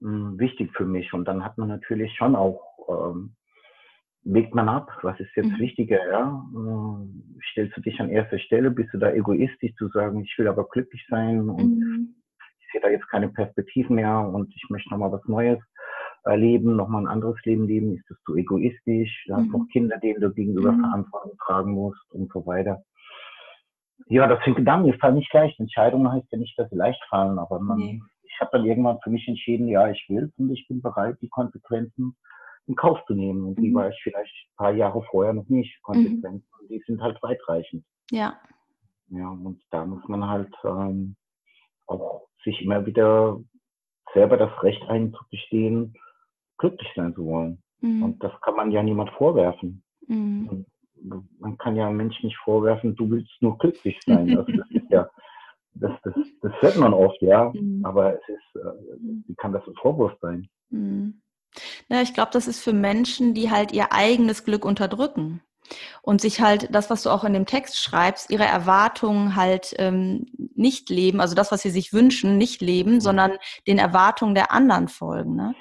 mh, 0.00 0.38
wichtig 0.38 0.72
für 0.76 0.84
mich. 0.84 1.12
Und 1.12 1.26
dann 1.26 1.44
hat 1.44 1.58
man 1.58 1.68
natürlich 1.68 2.12
schon 2.16 2.34
auch, 2.34 2.60
ähm, 2.88 3.36
wägt 4.24 4.54
man 4.54 4.68
ab, 4.68 4.90
was 5.02 5.18
ist 5.20 5.34
jetzt 5.36 5.50
mhm. 5.50 5.58
wichtiger, 5.58 5.98
ja? 6.10 6.44
Äh, 6.54 7.42
stellst 7.50 7.76
du 7.76 7.80
dich 7.80 8.00
an 8.00 8.08
erster 8.10 8.38
Stelle, 8.38 8.70
bist 8.70 8.92
du 8.92 8.98
da 8.98 9.10
egoistisch 9.12 9.74
zu 9.76 9.88
sagen, 9.88 10.22
ich 10.22 10.34
will 10.38 10.48
aber 10.48 10.68
glücklich 10.68 11.04
sein 11.08 11.48
und 11.48 11.78
mhm. 11.78 12.14
ich 12.60 12.72
sehe 12.72 12.80
da 12.80 12.88
jetzt 12.88 13.08
keine 13.08 13.28
Perspektiven 13.28 13.96
mehr 13.96 14.20
und 14.20 14.54
ich 14.54 14.64
möchte 14.70 14.90
nochmal 14.90 15.12
was 15.12 15.24
Neues 15.26 15.58
erleben, 16.24 16.76
nochmal 16.76 17.02
ein 17.02 17.08
anderes 17.08 17.36
Leben 17.44 17.66
leben, 17.66 17.96
ist 17.96 18.08
das 18.08 18.18
zu 18.24 18.36
egoistisch, 18.36 19.24
du 19.26 19.34
hast 19.34 19.46
mhm. 19.46 19.52
noch 19.52 19.66
Kinder, 19.72 19.98
denen 19.98 20.20
du 20.20 20.32
gegenüber 20.32 20.72
mhm. 20.72 20.80
Verantwortung 20.80 21.32
tragen 21.44 21.72
musst 21.72 22.12
und 22.12 22.32
so 22.32 22.46
weiter. 22.46 22.82
Ja, 24.06 24.26
das 24.26 24.44
sind 24.44 24.56
Gedanken, 24.56 24.90
die 24.90 24.98
fallen 24.98 25.14
nicht 25.14 25.32
leicht. 25.32 25.58
Entscheidungen 25.60 26.10
heißt 26.10 26.26
ja 26.30 26.38
nicht, 26.38 26.58
dass 26.58 26.68
sie 26.70 26.76
leicht 26.76 27.02
fallen, 27.08 27.38
aber 27.38 27.60
man 27.60 28.02
ich 28.24 28.40
habe 28.40 28.50
dann 28.52 28.66
irgendwann 28.66 28.98
für 29.02 29.10
mich 29.10 29.28
entschieden, 29.28 29.68
ja, 29.68 29.88
ich 29.90 30.04
will 30.08 30.32
und 30.38 30.50
ich 30.50 30.66
bin 30.66 30.80
bereit, 30.80 31.16
die 31.20 31.28
Konsequenzen 31.28 32.16
in 32.66 32.76
Kauf 32.76 32.98
zu 33.06 33.14
nehmen. 33.14 33.44
Und 33.44 33.58
die 33.58 33.70
mhm. 33.70 33.74
war 33.74 33.88
ich 33.90 34.00
vielleicht 34.02 34.32
ein 34.32 34.56
paar 34.56 34.72
Jahre 34.72 35.02
vorher 35.10 35.32
noch 35.32 35.48
nicht. 35.48 35.80
Konsequenzen, 35.82 36.44
mhm. 36.62 36.68
die 36.68 36.82
sind 36.86 37.02
halt 37.02 37.22
weitreichend. 37.22 37.84
Ja. 38.10 38.38
Ja, 39.08 39.28
und 39.28 39.60
da 39.70 39.84
muss 39.84 40.06
man 40.08 40.26
halt 40.26 40.52
ähm, 40.64 41.16
auch 41.86 42.26
sich 42.44 42.62
immer 42.62 42.86
wieder 42.86 43.38
selber 44.14 44.36
das 44.36 44.62
Recht 44.62 44.82
einzugestehen, 44.88 45.94
glücklich 46.58 46.90
sein 46.94 47.14
zu 47.14 47.26
wollen. 47.26 47.62
Mhm. 47.80 48.02
Und 48.02 48.24
das 48.24 48.32
kann 48.40 48.56
man 48.56 48.70
ja 48.70 48.82
niemand 48.82 49.10
vorwerfen. 49.10 49.82
Mhm. 50.06 50.64
Man 51.38 51.58
kann 51.58 51.76
ja 51.76 51.90
Menschen 51.90 52.26
nicht 52.26 52.38
vorwerfen, 52.38 52.94
du 52.94 53.10
willst 53.10 53.30
nur 53.40 53.58
glücklich 53.58 53.98
sein. 54.06 54.36
Also 54.36 54.52
das 54.52 54.70
ist 54.70 54.90
ja 54.90 55.08
das, 55.74 55.92
das, 56.04 56.14
das 56.42 56.52
hört 56.60 56.76
man 56.76 56.92
oft, 56.92 57.20
ja, 57.22 57.50
mhm. 57.52 57.84
aber 57.84 58.14
es 58.14 58.28
ist, 58.28 58.62
äh, 58.62 58.72
wie 59.26 59.34
kann 59.36 59.52
das 59.52 59.66
ein 59.66 59.74
Vorwurf 59.74 60.12
sein? 60.20 60.48
Ja, 61.88 62.02
ich 62.02 62.14
glaube, 62.14 62.30
das 62.32 62.48
ist 62.48 62.60
für 62.60 62.72
Menschen, 62.72 63.34
die 63.34 63.50
halt 63.50 63.72
ihr 63.72 63.92
eigenes 63.92 64.44
Glück 64.44 64.64
unterdrücken 64.64 65.42
und 66.02 66.20
sich 66.20 66.40
halt 66.40 66.68
das, 66.74 66.90
was 66.90 67.02
du 67.02 67.10
auch 67.10 67.24
in 67.24 67.32
dem 67.32 67.46
Text 67.46 67.78
schreibst, 67.78 68.30
ihre 68.30 68.44
Erwartungen 68.44 69.36
halt 69.36 69.74
ähm, 69.78 70.26
nicht 70.54 70.90
leben, 70.90 71.20
also 71.20 71.34
das, 71.34 71.52
was 71.52 71.62
sie 71.62 71.70
sich 71.70 71.92
wünschen, 71.92 72.38
nicht 72.38 72.60
leben, 72.60 72.94
mhm. 72.94 73.00
sondern 73.00 73.32
den 73.66 73.78
Erwartungen 73.78 74.34
der 74.34 74.52
anderen 74.52 74.88
folgen. 74.88 75.36
Ne? 75.36 75.54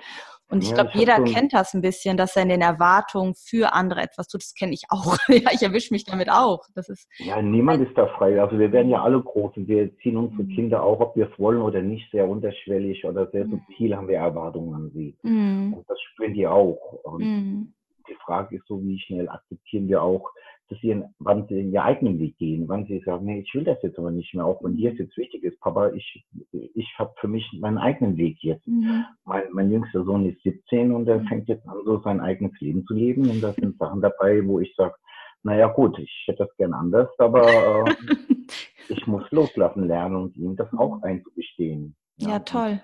Und 0.52 0.64
ich 0.64 0.70
ja, 0.70 0.76
glaube, 0.76 0.92
jeder 0.94 1.18
so 1.18 1.24
kennt 1.24 1.54
das 1.54 1.74
ein 1.74 1.82
bisschen, 1.82 2.18
dass 2.18 2.36
er 2.36 2.44
in 2.44 2.50
den 2.50 2.62
Erwartungen 2.62 3.36
für 3.36 3.74
andere 3.74 4.02
etwas 4.02 4.28
tut. 4.28 4.42
Das 4.42 4.54
kenne 4.54 4.74
ich 4.74 4.84
auch. 4.90 5.16
ja, 5.30 5.50
ich 5.54 5.64
erwische 5.64 5.94
mich 5.94 6.04
damit 6.04 6.30
auch. 6.30 6.66
Das 6.76 6.90
ist 6.90 7.08
ja, 7.20 7.42
niemand 7.42 7.82
ist 7.88 7.98
da 7.98 8.08
frei. 8.08 8.42
Also 8.42 8.60
wir 8.60 8.72
werden 8.72 8.90
ja 8.90 9.02
alle 9.02 9.22
groß 9.22 9.56
und 9.56 9.68
wir 9.70 9.96
ziehen 10.00 10.18
unsere 10.18 10.44
mhm. 10.44 10.50
Kinder 10.50 10.84
auch, 10.84 11.00
ob 11.00 11.16
wir 11.16 11.32
es 11.32 11.40
wollen 11.40 11.62
oder 11.62 11.82
nicht, 11.82 12.12
sehr 12.12 12.28
unterschwellig 12.28 13.06
oder 13.06 13.28
sehr 13.32 13.46
mhm. 13.46 13.52
subtil 13.52 13.96
haben 13.96 14.10
wir 14.10 14.18
Erwartungen 14.18 14.74
an 14.76 14.92
sie. 14.94 15.16
Mhm. 15.24 15.74
Und 15.74 15.90
das 15.90 16.00
spüren 16.02 16.34
die 16.34 16.46
auch. 16.46 17.00
Und 17.04 17.24
mhm. 17.24 17.74
die 18.10 18.16
Frage 18.26 18.58
ist 18.58 18.68
so, 18.68 18.84
wie 18.84 19.00
schnell 19.00 19.30
akzeptieren 19.30 19.88
wir 19.88 20.04
auch, 20.04 20.32
dass 20.72 20.80
sie, 20.80 21.04
wann 21.20 21.46
sie 21.48 21.60
in 21.60 21.74
ihr 21.74 21.84
eigenen 21.84 22.18
Weg 22.18 22.38
gehen, 22.38 22.70
wann 22.70 22.86
sie 22.86 23.02
sagen, 23.06 23.26
nee, 23.26 23.42
ich 23.42 23.54
will 23.54 23.66
das 23.66 23.78
jetzt 23.84 24.00
aber 24.00 24.10
nicht 24.10 24.34
mehr, 24.34 24.46
auch 24.46 24.64
wenn 24.64 24.78
dir 24.78 24.94
es 24.94 24.98
jetzt 24.98 25.18
wichtig 25.18 25.44
ist, 25.44 25.60
Papa, 25.60 25.90
ich, 25.90 26.26
ich 26.52 26.96
habe 26.98 27.14
für 27.20 27.28
mich 27.28 27.46
meinen 27.60 27.78
eigenen 27.78 28.16
Weg 28.16 28.38
jetzt. 28.42 28.66
Mhm. 28.66 29.04
Mein, 29.26 29.44
mein 29.52 29.70
jüngster 29.70 30.06
Sohn 30.06 30.26
ist 30.26 30.42
17 30.44 30.94
und 30.94 31.10
er 31.10 31.20
mhm. 31.20 31.28
fängt 31.28 31.50
jetzt 31.50 31.68
an, 31.68 31.76
so 31.84 32.00
sein 32.00 32.22
eigenes 32.22 32.58
Leben 32.62 32.86
zu 32.86 32.94
leben 32.94 33.30
und 33.30 33.42
da 33.42 33.52
sind 33.52 33.78
Sachen 33.78 34.02
dabei, 34.02 34.48
wo 34.48 34.62
ich 34.62 34.74
sage, 34.78 34.96
naja 35.44 35.68
gut, 35.68 36.00
ich 36.00 36.24
hätte 36.28 36.46
das 36.46 36.56
gern 36.56 36.74
anders, 36.74 37.10
aber 37.18 37.86
äh, 37.86 37.96
ich 38.88 39.06
muss 39.08 39.30
loslassen 39.32 39.88
lernen 39.88 40.16
und 40.16 40.38
ihm 40.38 40.56
das 40.56 40.72
auch 40.74 40.98
mhm. 40.98 41.04
einzugestehen. 41.04 41.96
Ja, 42.16 42.30
ja 42.30 42.40
toll. 42.40 42.80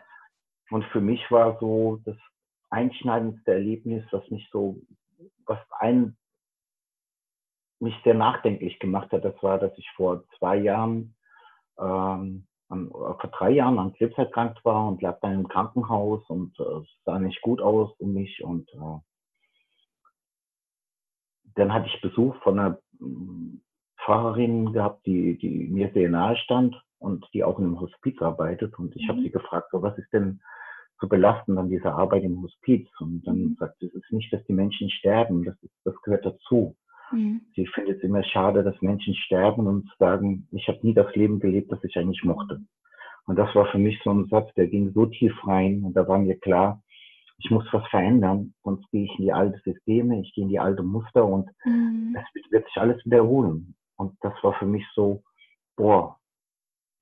Und 0.72 0.84
für 0.86 1.00
mich 1.00 1.22
war 1.32 1.58
so 1.62 2.01
das 2.03 2.17
einschneidendste 2.70 3.53
Erlebnis, 3.53 4.03
was 4.12 4.29
mich 4.29 4.46
so, 4.51 4.75
was 5.46 5.60
ein 5.79 6.17
mich 7.80 7.96
sehr 8.04 8.14
nachdenklich 8.14 8.80
gemacht 8.80 9.12
hat, 9.12 9.24
das 9.24 9.42
war, 9.42 9.60
dass 9.60 9.78
ich 9.78 9.90
vor 9.96 10.24
zwei 10.38 10.58
Jahren, 10.58 11.16
ähm, 11.80 12.48
an, 12.70 12.90
vor 12.90 13.30
drei 13.32 13.52
Jahren 13.52 13.80
an 13.80 13.94
Krebs 13.94 14.18
erkrankt 14.18 14.64
war 14.66 14.88
und 14.88 15.02
lag 15.02 15.20
dann 15.22 15.34
im 15.34 15.48
Krankenhaus 15.48 16.28
und 16.30 16.60
äh, 16.60 16.64
es 16.64 16.88
sah 17.06 17.20
nicht 17.20 17.42
gut 17.42 17.62
aus 17.62 17.92
um 18.00 18.14
mich 18.14 18.44
und 18.44 18.70
äh, 18.74 19.00
dann 21.56 21.74
hatte 21.74 21.88
ich 21.88 22.02
Besuch 22.02 22.36
von 22.44 22.60
einer 22.60 22.80
mm, 23.00 23.62
Pfarrerin 24.04 24.74
gehabt, 24.74 25.06
die, 25.06 25.38
die 25.38 25.68
mir 25.68 25.92
sehr 25.94 26.10
nahe 26.10 26.38
stand 26.38 26.76
und 27.00 27.26
die 27.34 27.44
auch 27.44 27.60
in 27.60 27.66
einem 27.66 27.80
Hospiz 27.80 28.22
arbeitet 28.22 28.78
und 28.78 28.96
ich 28.96 29.04
mhm. 29.04 29.10
habe 29.10 29.22
sie 29.22 29.32
gefragt, 29.32 29.70
so, 29.72 29.82
was 29.82 29.98
ist 29.98 30.12
denn 30.14 30.42
so 31.00 31.08
belastend 31.08 31.58
an 31.58 31.70
dieser 31.70 31.94
Arbeit 31.96 32.24
im 32.24 32.42
Hospiz? 32.42 32.88
Und 33.00 33.22
dann 33.26 33.40
mhm. 33.40 33.58
sagt 33.60 33.80
sie, 33.80 33.88
es 33.88 33.96
ist 33.96 34.12
nicht, 34.12 34.32
dass 34.34 34.44
die 34.46 34.54
Menschen 34.54 34.90
sterben, 34.90 35.44
das, 35.44 35.56
ist, 35.62 35.74
das 35.84 35.96
gehört 36.02 36.26
dazu. 36.26 36.76
Mhm. 37.12 37.42
Sie 37.56 37.68
findet 37.68 37.98
es 37.98 38.04
immer 38.04 38.24
schade, 38.24 38.64
dass 38.64 38.82
Menschen 38.82 39.16
sterben 39.16 39.68
und 39.68 39.90
sagen, 40.00 40.48
ich 40.52 40.68
habe 40.68 40.80
nie 40.82 40.94
das 40.94 41.14
Leben 41.16 41.40
gelebt, 41.40 41.72
das 41.72 41.84
ich 41.84 41.98
eigentlich 41.98 42.24
mochte. 42.24 42.62
Und 43.26 43.38
das 43.38 43.54
war 43.56 43.66
für 43.68 43.78
mich 43.78 44.00
so 44.04 44.12
ein 44.12 44.28
Satz, 44.28 44.54
der 44.56 44.68
ging 44.68 44.94
so 44.94 45.06
tief 45.06 45.34
rein 45.46 45.84
und 45.84 45.94
da 45.94 46.08
war 46.08 46.18
mir 46.18 46.40
klar, 46.40 46.82
ich 47.40 47.52
muss 47.52 47.66
was 47.72 47.88
verändern, 47.90 48.54
sonst 48.64 48.90
gehe 48.90 49.04
ich 49.06 49.20
in 49.20 49.26
die 49.26 49.34
alte 49.34 49.60
Systeme, 49.64 50.22
ich 50.22 50.34
gehe 50.34 50.44
in 50.44 50.50
die 50.50 50.60
alte 50.60 50.82
Muster 50.82 51.26
und 51.26 51.50
mhm. 51.66 52.18
es 52.18 52.52
wird 52.52 52.66
sich 52.66 52.78
alles 52.78 53.04
wiederholen. 53.06 53.76
Und 53.96 54.16
das 54.22 54.34
war 54.42 54.54
für 54.54 54.66
mich 54.66 54.86
so, 54.96 55.24
boah, 55.76 56.18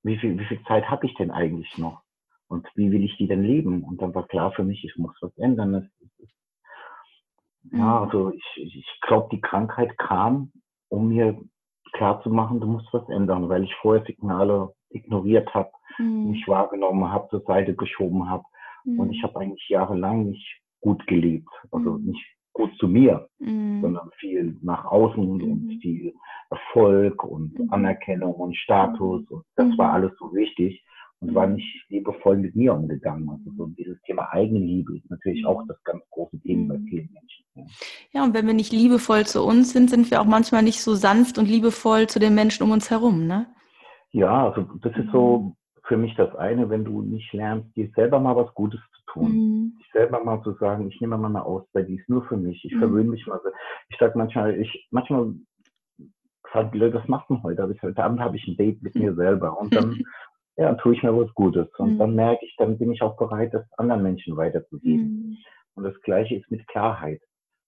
wie 0.04 0.18
viel, 0.18 0.38
wie 0.38 0.46
viel 0.46 0.62
Zeit 0.64 0.90
habe 0.90 1.06
ich 1.06 1.14
denn 1.16 1.32
eigentlich 1.32 1.78
noch? 1.78 2.02
Und 2.48 2.68
wie 2.76 2.92
will 2.92 3.04
ich 3.04 3.18
die 3.18 3.28
denn 3.28 3.44
leben? 3.44 3.84
Und 3.84 4.02
dann 4.02 4.14
war 4.14 4.28
klar 4.28 4.52
für 4.52 4.64
mich, 4.64 4.84
ich 4.84 4.96
muss 4.98 5.16
was 5.22 5.36
ändern. 5.38 5.74
Das, 5.74 6.30
ja, 7.72 7.78
mhm. 7.78 8.04
also 8.06 8.32
ich, 8.32 8.76
ich 8.76 9.00
glaube, 9.02 9.30
die 9.32 9.42
Krankheit 9.42 9.98
kam, 9.98 10.52
um 10.90 11.10
mir 11.10 11.40
klar 11.94 12.22
zu 12.24 12.30
machen, 12.30 12.60
du 12.60 12.68
musst 12.68 12.88
was 12.92 13.08
ändern, 13.10 13.50
weil 13.50 13.64
ich 13.64 13.76
vorher 13.82 14.06
Signale 14.06 14.74
ignoriert 14.90 15.54
habe, 15.54 15.72
mhm. 15.98 16.32
nicht 16.32 16.48
wahrgenommen 16.48 17.10
habe, 17.12 17.30
zur 17.30 17.42
Seite 17.42 17.76
geschoben 17.76 18.30
habe. 18.30 18.44
Mhm. 18.84 19.00
Und 19.00 19.12
ich 19.12 19.24
habe 19.24 19.40
eigentlich 19.40 19.68
jahrelang 19.70 20.26
nicht 20.26 20.62
gut 20.82 21.06
gelebt. 21.08 21.50
Also 21.72 21.94
mhm. 21.94 22.06
nicht 22.06 22.26
gut 22.54 22.72
zu 22.80 22.88
mir, 22.88 23.28
mhm. 23.40 23.82
sondern 23.82 24.10
viel 24.20 24.58
nach 24.62 24.86
außen 24.86 25.24
und 25.24 25.42
mhm. 25.42 25.80
viel 25.82 26.14
Erfolg 26.50 27.24
und 27.24 27.54
Anerkennung 27.72 28.34
und 28.34 28.56
Status. 28.56 29.28
Und 29.30 29.44
das 29.56 29.78
war 29.78 29.94
alles 29.94 30.12
so 30.20 30.34
wichtig 30.34 30.84
und 31.28 31.36
war 31.36 31.48
nicht 31.48 31.86
liebevoll 31.90 32.38
mit 32.38 32.56
mir 32.56 32.74
umgegangen. 32.74 33.30
Also 33.30 33.52
so 33.58 33.66
dieses 33.68 34.02
Thema 34.04 34.32
Eigenliebe 34.32 34.98
ist 34.98 35.10
natürlich 35.10 35.46
auch 35.46 35.64
das 35.68 35.82
ganz 35.84 36.04
große 36.12 36.40
Thema 36.42 36.76
bei 36.76 36.80
vielen 36.90 37.10
Menschen. 37.12 37.46
Ja. 38.12 38.24
und 38.24 38.34
wenn 38.34 38.48
wir 38.48 38.54
nicht 38.54 38.74
liebevoll 38.74 39.26
zu 39.26 39.44
uns 39.44 39.72
sind, 39.72 39.90
sind 39.90 40.12
wir 40.12 40.22
auch 40.22 40.26
manchmal 40.26 40.62
nicht 40.62 40.82
so 40.82 40.94
sanft 40.94 41.38
und 41.38 41.48
liebevoll 41.48 42.08
zu 42.08 42.20
den 42.20 42.36
Menschen 42.36 42.64
um 42.64 42.72
uns 42.72 42.90
herum, 42.90 43.28
ne? 43.28 43.48
Ja, 44.12 44.50
also 44.50 44.68
das 44.82 44.96
ist 44.98 45.12
so 45.12 45.56
für 45.88 45.98
mich 45.98 46.16
das 46.16 46.34
eine, 46.36 46.70
wenn 46.70 46.84
du 46.84 47.02
nicht 47.02 47.32
lernst, 47.34 47.76
dir 47.76 47.90
selber 47.96 48.20
mal 48.20 48.36
was 48.36 48.54
Gutes 48.54 48.80
zu 48.80 49.14
tun. 49.14 49.32
Mhm. 49.32 49.78
Dich 49.78 49.92
selber 49.94 50.24
mal 50.24 50.42
zu 50.44 50.54
sagen, 50.54 50.90
ich 50.90 51.00
nehme 51.00 51.18
mal 51.18 51.28
eine 51.28 51.46
Auszeit, 51.46 51.88
die 51.88 51.96
ist 51.96 52.10
nur 52.10 52.26
für 52.26 52.38
mich. 52.38 52.64
Ich 52.66 52.74
mhm. 52.74 52.80
verwöhne 52.80 53.10
mich 53.10 53.26
mal. 53.28 53.40
Ich 53.90 53.98
sage 53.98 54.18
manchmal, 54.18 54.60
ich, 54.60 54.88
manchmal 54.92 55.34
sagen 56.54 56.72
die 56.74 56.80
Leute, 56.80 56.96
was 56.96 57.08
machst 57.08 57.30
du 57.30 57.42
heute? 57.44 57.68
Heute 57.82 58.04
Abend 58.04 58.20
habe 58.20 58.38
ich 58.38 58.48
ein 58.48 58.58
Date 58.58 58.82
mit 58.82 58.96
mir 58.96 59.14
selber. 59.16 59.60
Und 59.60 59.76
dann 59.76 60.02
ja, 60.58 60.74
tue 60.76 60.96
ich 60.96 61.04
mir 61.04 61.16
was 61.16 61.34
Gutes. 61.34 61.68
Und 61.78 61.94
mhm. 61.94 61.98
dann 62.00 62.16
merke 62.16 62.46
ich, 62.46 62.56
dann 62.58 62.78
bin 62.78 62.92
ich 62.92 63.02
auch 63.02 63.18
bereit, 63.18 63.54
das 63.54 63.66
anderen 63.78 64.04
Menschen 64.04 64.38
weiterzugeben. 64.38 65.06
Mhm. 65.06 65.38
Und 65.76 65.84
das 65.84 66.00
Gleiche 66.02 66.36
ist 66.36 66.50
mit 66.50 66.66
Klarheit, 66.68 67.22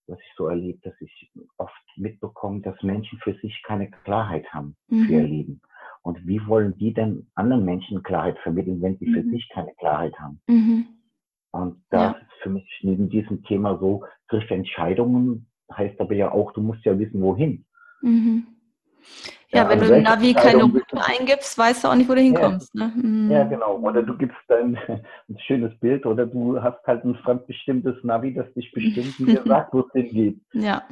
was 0.08 0.20
ich 0.20 0.34
so 0.38 0.48
erlebe, 0.48 0.80
dass 0.84 0.94
ich 1.02 1.32
oft 1.58 1.74
mitbekomme, 1.98 2.62
dass 2.62 2.82
Menschen 2.82 3.20
für 3.20 3.34
sich 3.36 3.62
keine 3.64 3.90
Klarheit 3.90 4.46
haben 4.54 4.76
mhm. 4.88 5.06
für 5.06 5.14
ihr 5.14 5.24
mhm. 5.24 5.28
Leben. 5.28 5.62
Und 6.02 6.26
wie 6.26 6.46
wollen 6.48 6.78
die 6.78 6.94
denn 6.94 7.28
anderen 7.36 7.66
Menschen 7.66 8.02
Klarheit 8.04 8.40
vermitteln, 8.40 8.82
wenn 8.82 8.98
sie 8.98 9.12
für 9.12 9.24
mhm. 9.24 9.32
sich 9.32 9.50
keine 9.50 9.74
Klarheit 9.76 10.18
haben? 10.18 10.40
Mhm. 10.48 10.88
Und 11.52 11.84
das 11.90 12.14
ja. 12.14 12.20
ist 12.20 12.44
für 12.44 12.50
mich 12.50 12.80
neben 12.84 13.10
diesem 13.10 13.44
Thema 13.44 13.78
so, 13.80 14.06
triff 14.30 14.50
Entscheidungen, 14.50 15.48
heißt 15.74 16.00
aber 16.00 16.14
ja 16.14 16.32
auch, 16.32 16.54
du 16.54 16.62
musst 16.62 16.86
ja 16.86 16.98
wissen, 16.98 17.22
wohin. 17.22 17.66
Mhm. 18.02 18.48
Ja, 19.50 19.64
ja 19.64 19.70
wenn 19.70 19.80
also 19.80 19.94
du 19.94 19.98
im 19.98 20.04
Navi 20.04 20.34
keine 20.34 20.64
Route 20.64 20.98
eingibst, 20.98 21.58
weißt 21.58 21.84
du 21.84 21.88
auch 21.88 21.96
nicht, 21.96 22.10
wo 22.10 22.16
du 22.16 22.22
hinkommst. 22.22 22.74
Ja, 22.74 22.88
ne? 22.88 22.94
mhm. 22.96 23.32
ja 23.32 23.44
genau. 23.46 23.78
Oder 23.78 24.04
du 24.04 24.18
gibst 24.18 24.38
ein, 24.50 24.78
ein, 24.88 25.40
schönes 25.46 25.78
Bild 25.80 26.06
oder 26.06 26.26
du 26.26 26.62
hast 26.62 26.86
halt 26.86 27.06
ein 27.06 27.16
fremdbestimmtes 27.16 27.96
Navi, 28.04 28.34
das 28.34 28.52
dich 28.54 28.72
bestimmt 28.72 29.18
dir 29.20 29.42
sagt, 29.46 29.74
wo 29.74 29.80
es 29.82 29.92
hingeht. 29.94 30.40
Ja. 30.54 30.84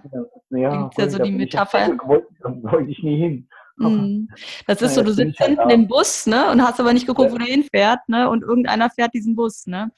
Ja, 0.52 0.90
ja 0.98 1.10
so 1.10 1.22
die 1.22 1.32
Metapher. 1.32 1.98
Wollte, 2.06 2.28
wollte 2.44 2.92
ich 2.92 3.04
nie 3.04 3.18
hin. 3.18 3.48
Mhm. 3.78 4.30
Das 4.68 4.82
ist 4.82 4.96
so, 4.96 5.04
du 5.04 5.12
sitzt 5.12 5.40
halt 5.40 5.50
hinten 5.50 5.70
im 5.70 5.88
Bus, 5.88 6.26
ne, 6.26 6.50
und 6.52 6.62
hast 6.62 6.80
aber 6.80 6.94
nicht 6.94 7.08
geguckt, 7.08 7.32
wo 7.32 7.38
du 7.38 7.46
hinfährt, 7.46 8.00
ne, 8.08 8.30
und 8.30 8.44
irgendeiner 8.44 8.90
fährt 8.90 9.14
diesen 9.14 9.36
Bus, 9.36 9.68
ne. 9.68 9.92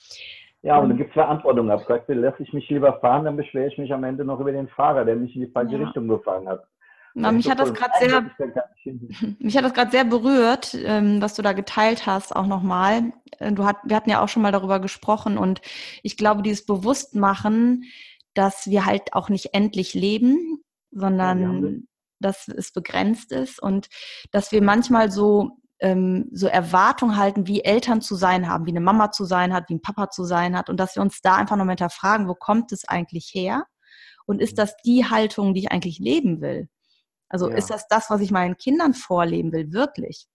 Ja, 0.63 0.79
und 0.79 0.89
dann 0.89 0.97
gibt 0.97 1.11
es 1.11 1.13
Verantwortung 1.13 1.69
ab. 1.69 1.85
Sagst 1.87 2.09
du, 2.09 2.13
lasse 2.13 2.41
ich 2.41 2.51
mich 2.51 2.67
lieber 2.69 2.99
fahren, 2.99 3.25
dann 3.25 3.37
beschwere 3.37 3.67
ich 3.67 3.77
mich 3.77 3.93
am 3.93 4.03
Ende 4.03 4.25
noch 4.25 4.39
über 4.39 4.51
den 4.51 4.67
Fahrer, 4.69 5.05
der 5.05 5.15
mich 5.15 5.35
in 5.35 5.41
die 5.41 5.51
falsche 5.51 5.77
ja. 5.77 5.85
Richtung 5.85 6.07
gefahren 6.07 6.47
hat. 6.47 6.63
Na, 7.17 7.31
mich, 7.31 7.49
hat 7.49 7.59
das 7.59 7.73
sehr, 7.99 8.29
mich 9.39 9.57
hat 9.57 9.65
das 9.65 9.73
gerade 9.73 9.91
sehr 9.91 10.05
berührt, 10.05 10.77
ähm, 10.83 11.21
was 11.21 11.33
du 11.33 11.41
da 11.41 11.53
geteilt 11.53 12.05
hast, 12.05 12.35
auch 12.35 12.45
nochmal. 12.45 13.11
Äh, 13.39 13.51
du 13.51 13.65
hat, 13.65 13.77
wir 13.83 13.95
hatten 13.95 14.09
ja 14.09 14.21
auch 14.21 14.29
schon 14.29 14.43
mal 14.43 14.51
darüber 14.51 14.79
gesprochen 14.79 15.37
und 15.37 15.61
ich 16.03 16.15
glaube, 16.15 16.43
dieses 16.43 16.65
Bewusstmachen, 16.65 17.85
dass 18.33 18.67
wir 18.67 18.85
halt 18.85 19.13
auch 19.13 19.29
nicht 19.29 19.53
endlich 19.53 19.95
leben, 19.95 20.61
sondern 20.91 21.87
dass 22.19 22.47
es 22.47 22.71
begrenzt 22.71 23.31
ist 23.31 23.61
und 23.61 23.87
dass 24.31 24.51
wir 24.51 24.61
manchmal 24.61 25.11
so 25.11 25.57
ähm, 25.79 26.29
so 26.31 26.47
Erwartungen 26.47 27.17
halten, 27.17 27.47
wie 27.47 27.63
Eltern 27.63 28.01
zu 28.01 28.15
sein 28.15 28.47
haben, 28.47 28.65
wie 28.65 28.71
eine 28.71 28.79
Mama 28.79 29.11
zu 29.11 29.25
sein 29.25 29.53
hat, 29.53 29.69
wie 29.69 29.75
ein 29.75 29.81
Papa 29.81 30.09
zu 30.09 30.23
sein 30.23 30.57
hat 30.57 30.69
und 30.69 30.79
dass 30.79 30.95
wir 30.95 31.01
uns 31.01 31.21
da 31.21 31.35
einfach 31.35 31.55
noch 31.55 31.65
mal 31.65 31.71
hinterfragen, 31.71 32.27
wo 32.27 32.33
kommt 32.33 32.71
es 32.71 32.87
eigentlich 32.87 33.31
her? 33.33 33.65
Und 34.25 34.41
ist 34.41 34.53
mhm. 34.53 34.57
das 34.57 34.75
die 34.83 35.05
Haltung, 35.05 35.53
die 35.53 35.61
ich 35.61 35.71
eigentlich 35.71 35.99
leben 35.99 36.41
will? 36.41 36.67
Also 37.29 37.49
ja. 37.49 37.55
ist 37.55 37.69
das 37.69 37.87
das, 37.87 38.09
was 38.09 38.21
ich 38.21 38.31
meinen 38.31 38.57
Kindern 38.57 38.93
vorleben 38.93 39.51
will, 39.51 39.71
wirklich? 39.73 40.27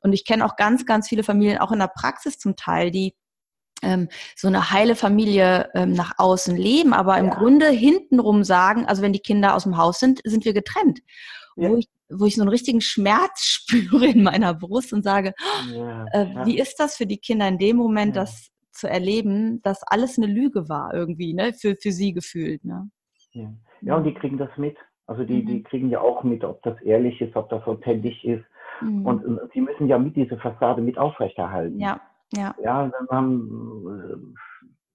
Und 0.00 0.12
ich 0.12 0.24
kenne 0.24 0.44
auch 0.44 0.56
ganz, 0.56 0.86
ganz 0.86 1.08
viele 1.08 1.22
Familien, 1.22 1.58
auch 1.58 1.72
in 1.72 1.78
der 1.78 1.88
Praxis 1.94 2.38
zum 2.38 2.56
Teil, 2.56 2.90
die 2.90 3.14
ähm, 3.82 4.08
so 4.36 4.48
eine 4.48 4.70
heile 4.70 4.94
Familie 4.94 5.70
ähm, 5.74 5.92
nach 5.92 6.14
außen 6.18 6.56
leben, 6.56 6.92
aber 6.92 7.18
im 7.18 7.30
Grunde 7.30 7.68
hintenrum 7.68 8.44
sagen, 8.44 8.86
also 8.86 9.02
wenn 9.02 9.12
die 9.12 9.20
Kinder 9.20 9.54
aus 9.54 9.64
dem 9.64 9.76
Haus 9.76 9.98
sind, 9.98 10.20
sind 10.24 10.44
wir 10.44 10.52
getrennt. 10.52 11.00
Ja. 11.56 11.70
Wo, 11.70 11.76
ich, 11.76 11.88
wo 12.10 12.24
ich 12.26 12.36
so 12.36 12.42
einen 12.42 12.50
richtigen 12.50 12.80
Schmerz 12.80 13.40
spüre 13.44 14.06
in 14.06 14.22
meiner 14.22 14.54
Brust 14.54 14.92
und 14.92 15.02
sage, 15.02 15.34
ja, 15.72 16.06
äh, 16.12 16.46
wie 16.46 16.58
ist 16.58 16.76
das 16.76 16.96
für 16.96 17.06
die 17.06 17.18
Kinder 17.18 17.48
in 17.48 17.58
dem 17.58 17.76
Moment, 17.76 18.16
das 18.16 18.48
zu 18.72 18.88
erleben, 18.88 19.60
dass 19.62 19.82
alles 19.82 20.16
eine 20.16 20.26
Lüge 20.26 20.68
war 20.68 20.94
irgendwie, 20.94 21.34
ne, 21.34 21.52
für, 21.52 21.76
für 21.76 21.92
sie 21.92 22.12
gefühlt. 22.12 22.64
Ne? 22.64 22.90
Ja. 23.82 23.96
und 23.96 24.04
die 24.04 24.14
kriegen 24.14 24.38
das 24.38 24.50
mit. 24.56 24.76
Also 25.10 25.24
die, 25.24 25.42
mhm. 25.42 25.46
die 25.46 25.62
kriegen 25.64 25.90
ja 25.90 26.00
auch 26.00 26.22
mit, 26.22 26.44
ob 26.44 26.62
das 26.62 26.80
ehrlich 26.82 27.20
ist, 27.20 27.34
ob 27.34 27.48
das 27.48 27.66
authentisch 27.66 28.22
ist. 28.22 28.44
Mhm. 28.80 29.04
Und, 29.04 29.24
und, 29.24 29.40
sie 29.52 29.60
müssen 29.60 29.88
ja 29.88 29.98
mit 29.98 30.14
dieser 30.14 30.38
Fassade 30.38 30.80
mit 30.80 30.98
aufrechterhalten. 30.98 31.80
Ja, 31.80 32.00
ja. 32.32 32.54
Ja, 32.62 32.86
dann 32.86 33.08
haben, 33.10 34.36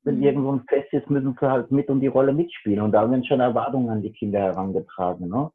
wenn 0.03 0.15
mhm. 0.15 0.23
irgendwo 0.23 0.53
ein 0.53 0.63
Fest 0.69 0.93
ist, 0.93 1.09
müssen 1.09 1.35
sie 1.37 1.51
halt 1.51 1.69
mit 1.69 1.89
und 1.89 1.99
die 1.99 2.07
Rolle 2.07 2.31
mitspielen. 2.31 2.79
Und 2.79 2.93
da 2.93 3.01
werden 3.11 3.25
schon 3.25 3.41
Erwartungen 3.41 3.89
an 3.89 4.01
die 4.01 4.13
Kinder 4.13 4.39
herangetragen. 4.39 5.27
Ne? 5.27 5.51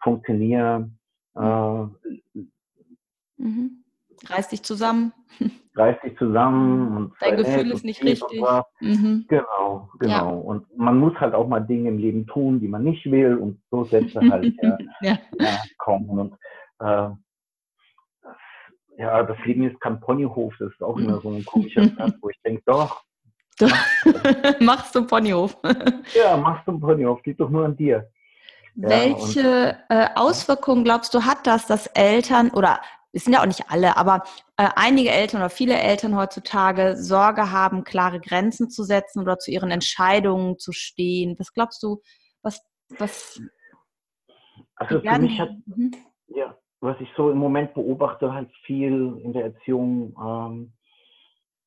Funktionieren, 0.00 0.96
äh, 1.34 1.82
mhm. 3.38 3.83
Reiß 4.28 4.48
dich 4.48 4.62
zusammen. 4.62 5.12
Reiß 5.76 5.96
dich 6.04 6.16
zusammen. 6.18 6.96
Und 6.96 7.12
Dein 7.20 7.36
Gefühl 7.36 7.70
ist 7.72 7.84
nicht 7.84 8.02
richtig. 8.02 8.42
Mhm. 8.80 9.26
Genau, 9.28 9.88
genau. 9.98 10.10
Ja. 10.10 10.22
Und 10.22 10.78
man 10.78 10.98
muss 10.98 11.14
halt 11.16 11.34
auch 11.34 11.48
mal 11.48 11.60
Dinge 11.60 11.88
im 11.88 11.98
Leben 11.98 12.26
tun, 12.26 12.60
die 12.60 12.68
man 12.68 12.84
nicht 12.84 13.10
will. 13.10 13.36
Und 13.36 13.60
so 13.70 13.84
Sätze 13.84 14.20
halt 14.20 14.54
ja, 14.62 14.78
ja. 15.00 15.18
ja, 15.38 15.58
kommen. 15.78 16.08
Und 16.18 16.34
äh, 16.80 17.10
ja, 18.96 19.22
das 19.24 19.36
Leben 19.44 19.64
ist 19.64 19.80
kein 19.80 20.00
Ponyhof. 20.00 20.54
Das 20.58 20.70
ist 20.70 20.82
auch 20.82 20.96
immer 20.96 21.20
so 21.20 21.30
ein 21.30 21.44
komischer 21.44 21.88
Satz, 21.98 22.14
wo 22.20 22.28
ich 22.28 22.40
denke, 22.44 22.62
doch. 22.66 23.02
Machst 24.60 24.94
du 24.94 25.06
Ponyhof? 25.06 25.56
ja, 26.14 26.36
machst 26.36 26.66
du 26.66 26.78
Ponyhof. 26.78 27.22
Geht 27.22 27.38
doch 27.38 27.50
nur 27.50 27.64
an 27.64 27.76
dir. 27.76 28.08
Welche 28.76 29.78
äh, 29.88 30.08
Auswirkungen 30.16 30.82
glaubst 30.82 31.14
du 31.14 31.24
hat 31.24 31.46
das, 31.46 31.66
dass 31.66 31.86
Eltern 31.88 32.50
oder 32.50 32.80
es 33.14 33.24
sind 33.24 33.32
ja 33.32 33.40
auch 33.40 33.46
nicht 33.46 33.70
alle, 33.70 33.96
aber 33.96 34.24
äh, 34.56 34.68
einige 34.74 35.10
Eltern 35.10 35.40
oder 35.40 35.50
viele 35.50 35.78
Eltern 35.78 36.16
heutzutage 36.16 36.96
Sorge 36.96 37.52
haben, 37.52 37.84
klare 37.84 38.20
Grenzen 38.20 38.70
zu 38.70 38.82
setzen 38.82 39.20
oder 39.20 39.38
zu 39.38 39.50
ihren 39.50 39.70
Entscheidungen 39.70 40.58
zu 40.58 40.72
stehen. 40.72 41.36
Was 41.38 41.52
glaubst 41.52 41.82
du, 41.82 42.00
was, 42.42 42.60
was 42.98 43.40
also 44.76 45.00
für 45.00 45.18
mich 45.18 45.40
hat, 45.40 45.50
mhm. 45.66 45.92
ja, 46.26 46.56
was 46.80 47.00
ich 47.00 47.08
so 47.16 47.30
im 47.30 47.38
Moment 47.38 47.74
beobachte, 47.74 48.32
halt 48.32 48.50
viel 48.66 49.20
in 49.22 49.32
der 49.32 49.44
Erziehung, 49.44 50.14
ähm, 50.20 50.72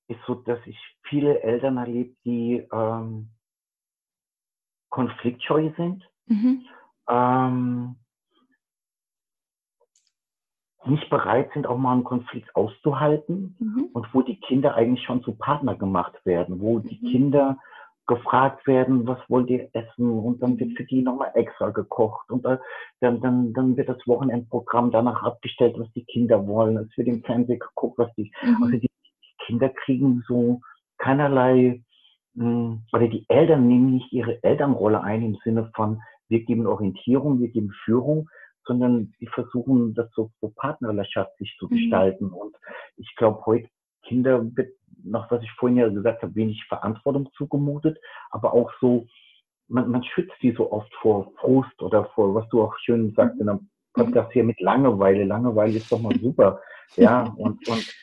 ist 0.09 0.19
so, 0.27 0.35
dass 0.35 0.59
ich 0.65 0.77
viele 1.03 1.41
Eltern 1.41 1.77
erlebe, 1.77 2.15
die 2.25 2.67
ähm, 2.71 3.31
konfliktscheu 4.89 5.71
sind. 5.75 6.03
Mhm. 6.27 6.65
Ähm, 7.09 7.95
nicht 10.89 11.09
bereit 11.09 11.49
sind, 11.53 11.67
auch 11.67 11.77
mal 11.77 11.93
einen 11.93 12.03
Konflikt 12.03 12.55
auszuhalten 12.55 13.55
mhm. 13.59 13.89
und 13.93 14.13
wo 14.13 14.21
die 14.21 14.39
Kinder 14.39 14.75
eigentlich 14.75 15.05
schon 15.05 15.23
zu 15.23 15.33
Partner 15.33 15.75
gemacht 15.75 16.13
werden, 16.25 16.59
wo 16.59 16.79
die 16.79 16.99
mhm. 17.01 17.11
Kinder 17.11 17.57
gefragt 18.07 18.65
werden, 18.65 19.05
was 19.05 19.19
wollt 19.27 19.49
ihr 19.49 19.69
essen 19.73 20.09
und 20.09 20.41
dann 20.41 20.57
wird 20.57 20.77
für 20.77 20.85
die 20.85 21.01
nochmal 21.01 21.31
extra 21.35 21.71
gekocht 21.71 22.31
und 22.31 22.45
dann, 22.45 22.59
dann, 23.01 23.53
dann 23.53 23.75
wird 23.75 23.89
das 23.89 23.99
Wochenendprogramm 24.05 24.91
danach 24.91 25.23
abgestellt, 25.23 25.75
was 25.77 25.91
die 25.91 26.05
Kinder 26.05 26.47
wollen. 26.47 26.77
Es 26.77 26.97
wird 26.97 27.09
im 27.09 27.21
Fernsehen 27.23 27.59
geguckt, 27.59 27.97
was 27.97 28.13
die, 28.15 28.31
mhm. 28.41 28.63
also 28.63 28.77
die 28.77 28.89
Kinder 29.45 29.69
kriegen 29.69 30.23
so 30.27 30.61
keinerlei, 30.97 31.81
mh, 32.35 32.45
hm, 32.45 32.81
oder 32.93 33.07
die 33.07 33.25
Eltern 33.27 33.67
nehmen 33.67 33.91
nicht 33.91 34.11
ihre 34.13 34.41
Elternrolle 34.41 35.03
ein 35.03 35.21
im 35.23 35.37
Sinne 35.43 35.69
von, 35.75 36.01
wir 36.29 36.43
geben 36.43 36.65
Orientierung, 36.65 37.39
wir 37.39 37.49
geben 37.49 37.71
Führung, 37.83 38.29
sondern 38.67 39.13
die 39.19 39.27
versuchen, 39.27 39.93
das 39.95 40.11
so, 40.13 40.31
so 40.41 40.51
partnerschaftlich 40.55 41.55
zu 41.57 41.65
mhm. 41.65 41.69
gestalten. 41.69 42.29
Und 42.29 42.55
ich 42.97 43.15
glaube, 43.15 43.45
heute 43.45 43.69
Kinder 44.03 44.43
wird 44.55 44.73
noch, 45.03 45.31
was 45.31 45.41
ich 45.41 45.51
vorhin 45.53 45.77
ja 45.77 45.89
gesagt 45.89 46.21
habe, 46.21 46.35
wenig 46.35 46.63
Verantwortung 46.65 47.29
zugemutet, 47.37 47.97
aber 48.29 48.53
auch 48.53 48.71
so, 48.79 49.07
man, 49.67 49.89
man 49.89 50.03
schützt 50.03 50.35
die 50.41 50.51
so 50.51 50.71
oft 50.71 50.93
vor 50.95 51.31
Frust 51.39 51.81
oder 51.81 52.05
vor, 52.15 52.35
was 52.35 52.47
du 52.49 52.61
auch 52.61 52.77
schön 52.79 53.13
sagst 53.15 53.35
mhm. 53.35 53.41
in 53.41 53.49
einem 53.49 53.69
Podcast 53.93 54.31
hier 54.33 54.43
mit 54.43 54.59
Langeweile. 54.59 55.23
Langeweile 55.23 55.77
ist 55.77 55.91
doch 55.91 55.99
mal 56.01 56.17
super. 56.19 56.61
Ja, 56.95 57.23
und, 57.35 57.67
und 57.67 57.93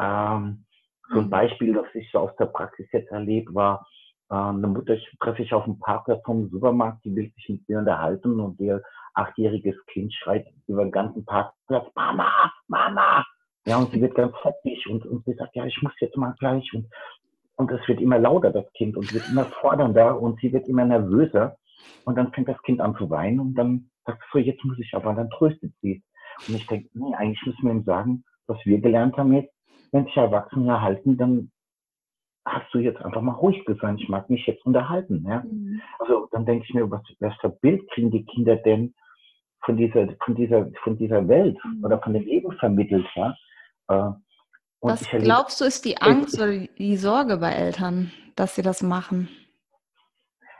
ähm, 0.00 0.64
so 1.10 1.18
ein 1.18 1.24
mhm. 1.24 1.30
Beispiel, 1.30 1.74
das 1.74 1.86
ich 1.94 2.08
so 2.12 2.20
aus 2.20 2.36
der 2.36 2.46
Praxis 2.46 2.86
jetzt 2.92 3.10
erlebt, 3.10 3.52
war, 3.52 3.84
äh, 4.30 4.34
eine 4.34 4.66
Mutter 4.66 4.96
treffe 5.20 5.42
ich 5.42 5.52
auf 5.52 5.64
dem 5.64 5.78
Parkplatz 5.78 6.22
vom 6.24 6.48
Supermarkt, 6.50 7.04
die 7.04 7.14
will 7.14 7.32
sich 7.34 7.48
mit 7.48 7.68
mir 7.68 7.78
unterhalten 7.78 8.40
und 8.40 8.60
ihr 8.60 8.82
achtjähriges 9.16 9.76
Kind 9.86 10.12
schreit 10.14 10.46
über 10.66 10.84
den 10.84 10.92
ganzen 10.92 11.24
Parkplatz, 11.24 11.86
Mama, 11.94 12.52
Mama. 12.68 13.24
Ja, 13.66 13.78
und 13.78 13.90
sie 13.92 14.00
wird 14.00 14.14
ganz 14.14 14.32
heftig 14.44 14.86
und, 14.88 15.04
und 15.06 15.24
sie 15.24 15.34
sagt, 15.34 15.56
ja, 15.56 15.64
ich 15.64 15.80
muss 15.82 15.92
jetzt 16.00 16.16
mal 16.16 16.34
gleich. 16.38 16.72
Und, 16.72 16.86
und 17.56 17.70
es 17.72 17.86
wird 17.88 18.00
immer 18.00 18.18
lauter, 18.18 18.52
das 18.52 18.70
Kind, 18.74 18.96
und 18.96 19.12
wird 19.12 19.28
immer 19.28 19.46
fordernder 19.46 20.20
und 20.20 20.38
sie 20.40 20.52
wird 20.52 20.68
immer 20.68 20.84
nervöser. 20.84 21.56
Und 22.04 22.16
dann 22.16 22.32
fängt 22.32 22.48
das 22.48 22.62
Kind 22.62 22.80
an 22.80 22.94
zu 22.96 23.10
weinen 23.10 23.40
und 23.40 23.54
dann 23.54 23.90
sagt 24.04 24.22
sie 24.22 24.38
so, 24.38 24.38
jetzt 24.38 24.64
muss 24.64 24.78
ich 24.78 24.94
aber, 24.94 25.14
dann 25.14 25.30
tröstet 25.30 25.72
sie. 25.82 26.02
Und 26.46 26.54
ich 26.54 26.66
denke, 26.66 26.88
nee, 26.94 27.14
eigentlich 27.16 27.44
müssen 27.44 27.64
wir 27.64 27.72
ihm 27.72 27.84
sagen, 27.84 28.24
was 28.46 28.58
wir 28.64 28.80
gelernt 28.80 29.16
haben 29.16 29.32
jetzt, 29.32 29.52
wenn 29.90 30.04
sich 30.04 30.16
Erwachsene 30.16 30.80
halten, 30.80 31.16
dann 31.16 31.50
hast 32.44 32.72
du 32.72 32.78
jetzt 32.78 33.02
einfach 33.02 33.22
mal 33.22 33.32
ruhig 33.32 33.64
gesagt, 33.64 34.00
ich 34.00 34.08
mag 34.08 34.30
mich 34.30 34.46
jetzt 34.46 34.64
unterhalten. 34.64 35.24
Ja? 35.26 35.42
Mhm. 35.42 35.80
Also 35.98 36.28
dann 36.30 36.46
denke 36.46 36.64
ich 36.68 36.74
mir, 36.74 36.88
was, 36.90 37.02
was 37.18 37.34
für 37.40 37.48
Bild 37.48 37.90
kriegen 37.90 38.10
die 38.10 38.24
Kinder 38.24 38.56
denn 38.56 38.94
von 39.66 39.76
dieser, 39.76 40.08
von 40.24 40.34
dieser, 40.34 40.70
von 40.82 40.96
dieser 40.96 41.28
Welt 41.28 41.58
mhm. 41.64 41.84
oder 41.84 42.00
von 42.00 42.14
dem 42.14 42.24
Leben 42.24 42.52
vermittelt? 42.52 43.06
Ja? 43.14 43.36
Äh, 43.88 44.12
was 44.80 45.08
glaubst 45.10 45.60
du, 45.60 45.64
ist 45.64 45.84
die 45.84 46.00
Angst 46.00 46.40
oder 46.40 46.52
die 46.52 46.96
Sorge 46.96 47.38
bei 47.38 47.50
Eltern, 47.50 48.12
dass 48.36 48.54
sie 48.54 48.62
das 48.62 48.82
machen? 48.82 49.28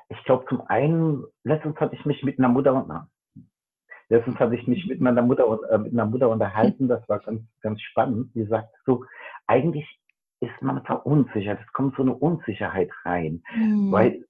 Ich 0.09 0.23
glaube, 0.25 0.45
zum 0.49 0.61
einen, 0.63 1.25
letztens 1.45 1.77
hatte 1.77 1.95
ich 1.95 2.05
mich 2.05 2.23
mit 2.23 2.39
einer 2.39 2.49
Mutter 2.49 2.75
und 2.75 3.09
letztens 4.09 4.37
hatte 4.39 4.55
ich 4.57 4.67
mich 4.67 4.87
mit 4.87 5.01
meiner 5.01 5.23
Mutter 5.23 5.45
äh, 5.71 5.79
mit 5.79 5.93
einer 5.93 6.07
Mutter 6.07 6.29
unterhalten, 6.29 6.89
das 6.89 7.09
war 7.09 7.21
ganz, 7.21 7.43
ganz 7.61 7.81
spannend. 7.83 8.35
Die 8.35 8.45
sagt 8.45 8.75
so, 8.85 9.05
eigentlich 9.47 9.87
ist 10.41 10.61
man 10.61 10.85
verunsichert, 10.85 11.61
es 11.65 11.73
kommt 11.73 11.97
so 11.97 12.03
eine 12.03 12.15
Unsicherheit 12.15 12.91
rein, 13.05 13.43
mhm. 13.55 13.93
weil 13.93 14.25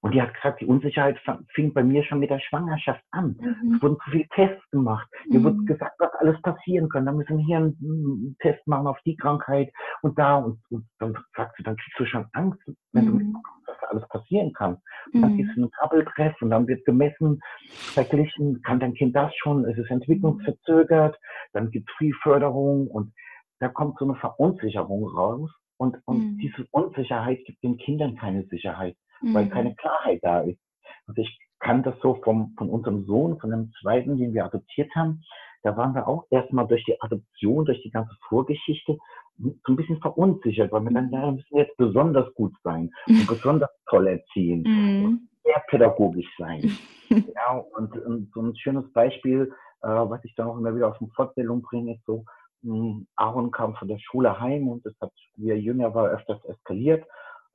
und 0.00 0.14
die 0.14 0.22
hat 0.22 0.32
gesagt, 0.32 0.60
die 0.60 0.66
Unsicherheit 0.66 1.18
fing 1.54 1.72
bei 1.74 1.82
mir 1.82 2.04
schon 2.04 2.20
mit 2.20 2.30
der 2.30 2.38
Schwangerschaft 2.38 3.02
an. 3.10 3.36
Mhm. 3.40 3.74
Es 3.74 3.82
wurden 3.82 3.96
zu 4.04 4.10
viele 4.10 4.28
Tests 4.28 4.70
gemacht. 4.70 5.08
Mhm. 5.26 5.36
Mir 5.36 5.44
wurde 5.44 5.64
gesagt, 5.64 5.96
was 5.98 6.12
alles 6.20 6.40
passieren 6.42 6.88
kann. 6.88 7.04
Da 7.04 7.12
müssen 7.12 7.38
wir 7.38 7.44
hier 7.44 7.56
einen 7.56 8.36
Test 8.40 8.64
machen 8.68 8.86
auf 8.86 8.98
die 9.04 9.16
Krankheit 9.16 9.72
und 10.02 10.16
da. 10.16 10.36
Und, 10.36 10.60
und 10.70 10.86
dann 11.00 11.18
sagt 11.36 11.56
sie, 11.56 11.64
dann 11.64 11.76
kriegst 11.76 11.98
du 11.98 12.06
schon 12.06 12.26
Angst, 12.32 12.60
wenn 12.92 13.06
mhm. 13.06 13.08
du 13.08 13.14
mitbekommst, 13.14 13.66
was 13.66 13.90
alles 13.90 14.08
passieren 14.08 14.52
kann. 14.52 14.78
Und 15.12 15.22
dann 15.22 15.36
gehst 15.36 15.50
du 15.50 15.56
in 15.56 15.62
einen 15.64 15.72
Krabbeltreff 15.72 16.42
und 16.42 16.50
dann 16.50 16.68
wird 16.68 16.84
gemessen, 16.84 17.40
verglichen, 17.68 18.62
kann 18.62 18.78
dein 18.78 18.94
Kind 18.94 19.16
das 19.16 19.34
schon, 19.34 19.64
es 19.64 19.76
ist 19.78 19.90
entwicklungsverzögert, 19.90 21.18
dann 21.52 21.70
gibt 21.70 21.90
es 21.90 21.96
Frühförderung 21.96 22.86
und 22.86 23.12
da 23.58 23.68
kommt 23.68 23.98
so 23.98 24.04
eine 24.04 24.14
Verunsicherung 24.14 25.08
raus. 25.08 25.50
Und, 25.76 25.96
und 26.06 26.18
mhm. 26.18 26.38
diese 26.38 26.66
Unsicherheit 26.70 27.44
gibt 27.44 27.62
den 27.62 27.76
Kindern 27.78 28.16
keine 28.16 28.44
Sicherheit 28.46 28.96
mhm. 29.20 29.34
weil 29.34 29.48
keine 29.48 29.74
Klarheit 29.74 30.20
da 30.22 30.40
ist. 30.40 30.60
Und 31.06 31.18
ich 31.18 31.38
kann 31.60 31.82
das 31.82 31.94
so 32.00 32.14
vom, 32.22 32.54
von 32.56 32.68
unserem 32.70 33.04
Sohn, 33.06 33.38
von 33.40 33.50
dem 33.50 33.72
zweiten, 33.80 34.16
den 34.16 34.32
wir 34.32 34.44
adoptiert 34.44 34.94
haben, 34.94 35.22
da 35.62 35.76
waren 35.76 35.94
wir 35.94 36.06
auch 36.06 36.24
erstmal 36.30 36.66
durch 36.66 36.84
die 36.84 37.00
Adoption, 37.00 37.64
durch 37.64 37.82
die 37.82 37.90
ganze 37.90 38.14
Vorgeschichte 38.28 38.96
so 39.38 39.54
ein 39.66 39.76
bisschen 39.76 40.00
verunsichert, 40.00 40.72
weil 40.72 40.82
wir 40.82 40.92
dann, 40.92 41.10
ja, 41.10 41.30
müssen 41.30 41.56
jetzt 41.56 41.76
besonders 41.76 42.32
gut 42.34 42.52
sein 42.62 42.90
und 43.06 43.26
besonders 43.28 43.70
toll 43.88 44.06
erziehen 44.06 44.62
mhm. 44.62 45.04
und 45.04 45.28
sehr 45.44 45.62
pädagogisch 45.68 46.28
sein. 46.38 46.76
ja, 47.10 47.64
und, 47.76 47.96
und, 47.98 48.30
so 48.34 48.40
ein 48.40 48.56
schönes 48.56 48.90
Beispiel, 48.92 49.52
äh, 49.82 49.88
was 49.88 50.24
ich 50.24 50.34
dann 50.34 50.48
auch 50.48 50.58
immer 50.58 50.74
wieder 50.74 50.88
aus 50.88 50.98
der 51.00 51.08
Fortbildung 51.14 51.62
bringe, 51.62 51.94
ist 51.94 52.04
so, 52.06 52.24
mh, 52.62 52.74
hm, 52.74 53.06
Aaron 53.16 53.50
kam 53.50 53.74
von 53.76 53.88
der 53.88 53.98
Schule 53.98 54.38
heim 54.40 54.68
und 54.68 54.84
das 54.84 54.94
hat, 55.00 55.12
wie 55.36 55.50
er 55.50 55.58
jünger 55.58 55.94
war, 55.94 56.08
öfters 56.08 56.44
eskaliert 56.44 57.04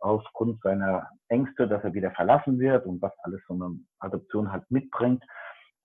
aufgrund 0.04 0.62
seiner 0.62 1.08
Ängste, 1.30 1.68
dass 1.68 1.84
er 1.84 1.94
wieder 1.94 2.12
verlassen 2.12 2.60
wird 2.60 2.86
und 2.86 3.02
was 3.02 3.14
alles 3.24 3.42
so 3.48 3.54
eine 3.54 3.80
Adoption 4.00 4.52
halt 4.52 4.70
mitbringt. 4.70 5.24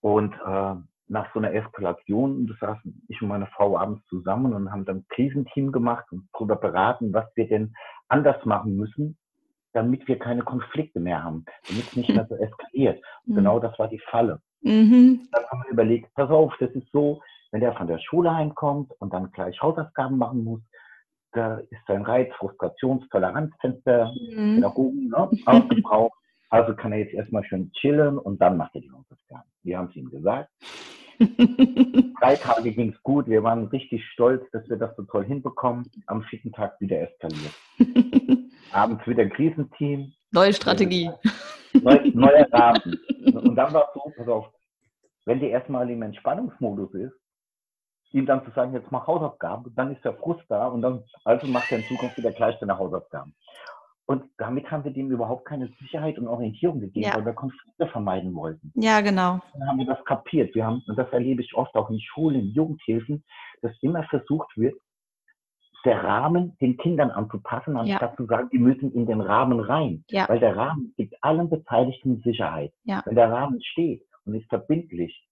Und 0.01 0.33
äh, 0.45 0.75
nach 1.07 1.33
so 1.33 1.39
einer 1.39 1.53
Eskalation, 1.53 2.47
das 2.47 2.59
saßen 2.59 3.05
ich 3.07 3.21
und 3.21 3.29
meine 3.29 3.47
Frau 3.47 3.77
abends 3.77 4.05
zusammen 4.07 4.53
und 4.53 4.71
haben 4.71 4.85
dann 4.85 4.97
ein 4.97 5.05
Krisenteam 5.09 5.71
gemacht 5.71 6.05
und 6.11 6.27
darüber 6.33 6.55
beraten, 6.55 7.13
was 7.13 7.25
wir 7.35 7.47
denn 7.47 7.73
anders 8.09 8.43
machen 8.45 8.75
müssen, 8.75 9.17
damit 9.73 10.07
wir 10.07 10.19
keine 10.19 10.43
Konflikte 10.43 10.99
mehr 10.99 11.23
haben, 11.23 11.45
damit 11.67 11.83
es 11.83 11.95
nicht 11.95 12.09
mehr 12.09 12.27
so 12.29 12.35
eskaliert. 12.35 13.01
Mhm. 13.25 13.35
Genau 13.35 13.59
das 13.59 13.77
war 13.79 13.87
die 13.87 14.01
Falle. 14.11 14.41
Mhm. 14.61 15.27
Dann 15.31 15.43
haben 15.49 15.63
wir 15.63 15.71
überlegt, 15.71 16.13
pass 16.13 16.29
auf, 16.29 16.53
das 16.59 16.71
ist 16.71 16.91
so, 16.91 17.21
wenn 17.51 17.61
der 17.61 17.73
von 17.73 17.87
der 17.87 17.99
Schule 17.99 18.33
heimkommt 18.33 18.91
und 18.99 19.13
dann 19.13 19.31
gleich 19.31 19.59
Hausaufgaben 19.61 20.17
machen 20.17 20.43
muss, 20.43 20.61
da 21.33 21.57
ist 21.57 21.81
sein 21.87 22.03
Reiz, 22.03 22.31
Frustrations-, 22.37 23.07
Toleranzfenster, 23.09 24.11
mhm. 24.31 24.55
Pädagogen 24.55 25.09
ne, 25.09 25.29
aufgebraucht. 25.45 26.17
Also 26.49 26.73
kann 26.73 26.91
er 26.91 26.99
jetzt 26.99 27.13
erstmal 27.13 27.43
schön 27.43 27.71
chillen 27.73 28.17
und 28.17 28.41
dann 28.41 28.57
macht 28.57 28.73
er 28.73 28.81
die 28.81 28.91
Hausaufgaben. 28.91 29.49
Wir 29.63 29.77
haben 29.77 29.89
es 29.89 29.95
ihm 29.95 30.09
gesagt. 30.09 30.49
Drei 32.19 32.35
Tage 32.35 32.71
ging 32.71 32.93
es 32.93 33.03
gut. 33.03 33.27
Wir 33.27 33.43
waren 33.43 33.67
richtig 33.67 34.03
stolz, 34.13 34.43
dass 34.51 34.67
wir 34.69 34.77
das 34.77 34.95
so 34.95 35.03
toll 35.03 35.25
hinbekommen. 35.25 35.85
Am 36.07 36.23
vierten 36.23 36.51
Tag 36.51 36.79
wieder 36.79 37.01
eskaliert. 37.01 37.53
Abends 38.71 39.05
wieder 39.05 39.27
Krisenteam. 39.27 40.11
Neue 40.31 40.53
Strategie. 40.53 41.09
Neu, 41.73 41.99
neuer 42.13 42.47
Rahmen. 42.51 42.99
Und 43.33 43.55
dann 43.55 43.73
war 43.73 43.87
es 43.87 43.93
so, 43.93 44.11
pass 44.15 44.27
auf, 44.27 44.47
wenn 45.25 45.39
die 45.39 45.47
erstmal 45.47 45.89
im 45.89 46.01
Entspannungsmodus 46.01 46.93
ist, 46.93 47.13
ihm 48.11 48.25
dann 48.25 48.43
zu 48.43 48.51
sagen, 48.51 48.73
jetzt 48.73 48.91
mach 48.91 49.07
Hausaufgaben, 49.07 49.73
dann 49.75 49.93
ist 49.93 50.03
der 50.03 50.13
Frust 50.13 50.43
da 50.49 50.67
und 50.67 50.81
dann, 50.81 51.03
also 51.23 51.47
macht 51.47 51.71
er 51.71 51.79
in 51.79 51.85
Zukunft 51.85 52.17
wieder 52.17 52.31
gleich 52.31 52.55
seine 52.59 52.77
Hausaufgaben. 52.77 53.33
Und 54.05 54.23
damit 54.39 54.71
haben 54.71 54.83
wir 54.83 54.91
dem 54.91 55.11
überhaupt 55.11 55.45
keine 55.45 55.69
Sicherheit 55.79 56.17
und 56.17 56.27
Orientierung 56.27 56.79
gegeben, 56.79 57.05
ja. 57.05 57.15
weil 57.15 57.25
wir 57.25 57.33
Konflikte 57.33 57.85
vermeiden 57.87 58.33
wollten. 58.33 58.71
Ja, 58.73 59.01
genau. 59.01 59.39
Dann 59.53 59.67
haben 59.67 59.77
wir 59.77 59.85
das 59.85 60.03
kapiert. 60.05 60.55
Wir 60.55 60.65
haben, 60.65 60.81
und 60.87 60.97
das 60.97 61.07
erlebe 61.11 61.43
ich 61.43 61.53
oft 61.53 61.75
auch 61.75 61.91
in 61.91 61.99
Schulen, 61.99 62.39
in 62.39 62.47
Jugendhilfen, 62.47 63.23
dass 63.61 63.71
immer 63.81 64.01
versucht 64.05 64.49
wird, 64.57 64.73
der 65.85 66.03
Rahmen 66.03 66.57
den 66.59 66.77
Kindern 66.77 67.11
anzupassen, 67.11 67.77
anstatt 67.77 68.11
ja. 68.11 68.17
zu 68.17 68.25
sagen, 68.25 68.49
die 68.51 68.57
müssen 68.57 68.91
in 68.93 69.05
den 69.05 69.21
Rahmen 69.21 69.59
rein. 69.59 70.03
Ja. 70.09 70.27
Weil 70.27 70.39
der 70.39 70.57
Rahmen 70.57 70.93
gibt 70.97 71.15
allen 71.21 71.47
Beteiligten 71.47 72.21
Sicherheit. 72.23 72.73
Ja. 72.85 73.03
Wenn 73.05 73.15
der 73.15 73.31
Rahmen 73.31 73.61
steht 73.61 74.03
und 74.25 74.33
ist 74.33 74.49
verbindlich, 74.49 75.23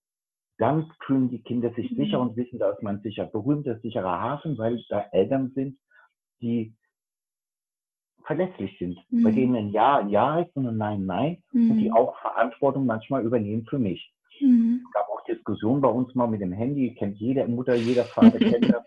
dann 0.58 0.92
fühlen 1.06 1.30
die 1.30 1.42
Kinder 1.42 1.72
sich 1.74 1.92
mhm. 1.92 1.96
sicher 1.98 2.20
und 2.20 2.36
wissen, 2.36 2.60
da 2.60 2.72
ist 2.72 2.82
man 2.82 3.02
sicher. 3.02 3.26
Berühmter, 3.26 3.80
sicherer 3.80 4.20
Hafen, 4.20 4.58
weil 4.58 4.84
da 4.90 5.06
Eltern 5.12 5.52
sind, 5.54 5.78
die 6.42 6.74
verlässlich 8.26 8.78
sind, 8.78 9.00
mhm. 9.10 9.24
bei 9.24 9.32
denen 9.32 9.56
ein 9.56 9.70
Ja 9.70 9.98
ein 9.98 10.10
Ja 10.10 10.40
ist 10.40 10.56
und 10.56 10.68
ein 10.68 10.78
Nein 10.78 11.06
Nein 11.06 11.44
mhm. 11.52 11.72
und 11.72 11.78
die 11.80 11.92
auch 11.92 12.20
Verantwortung 12.20 12.86
manchmal 12.86 13.24
übernehmen 13.24 13.66
für 13.70 13.80
mich. 13.80 14.14
Mhm. 14.42 14.84
Es 14.86 14.94
gab 14.94 15.08
auch 15.10 15.24
Diskussionen 15.26 15.82
bei 15.82 15.90
uns 15.90 16.14
mal 16.14 16.28
mit 16.28 16.42
dem 16.42 16.52
Handy, 16.52 16.94
kennt 16.96 17.18
jede 17.18 17.48
Mutter, 17.48 17.76
jeder 17.76 18.04
Vater 18.04 18.38
kennt 18.38 18.70
das. 18.74 18.84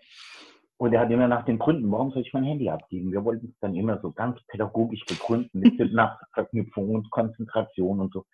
Und 0.77 0.93
er 0.93 1.01
hat 1.01 1.11
immer 1.11 1.27
nach 1.27 1.45
den 1.45 1.59
Gründen, 1.59 1.91
warum 1.91 2.11
soll 2.11 2.23
ich 2.23 2.33
mein 2.33 2.43
Handy 2.43 2.67
abgeben? 2.69 3.11
Wir 3.11 3.23
wollten 3.23 3.47
es 3.47 3.59
dann 3.59 3.75
immer 3.75 3.99
so 4.01 4.11
ganz 4.11 4.39
pädagogisch 4.47 5.05
begründen 5.05 5.59
mit 5.59 5.77
Synapsenverknüpfung 5.77 6.95
und 6.95 7.11
Konzentration 7.11 7.99
und 7.99 8.13
so. 8.13 8.25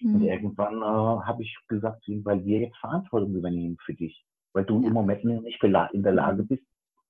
Mhm. 0.00 0.14
Und 0.14 0.22
irgendwann 0.22 0.76
äh, 0.76 1.24
habe 1.26 1.42
ich 1.42 1.56
gesagt, 1.68 2.04
weil 2.24 2.44
wir 2.44 2.60
jetzt 2.60 2.76
Verantwortung 2.78 3.34
übernehmen 3.34 3.76
für 3.84 3.94
dich, 3.94 4.24
weil 4.52 4.64
du 4.64 4.80
ja. 4.80 4.88
im 4.88 4.92
Moment 4.92 5.24
nicht 5.24 5.62
in 5.62 6.02
der 6.02 6.12
Lage 6.12 6.42
bist, 6.42 6.64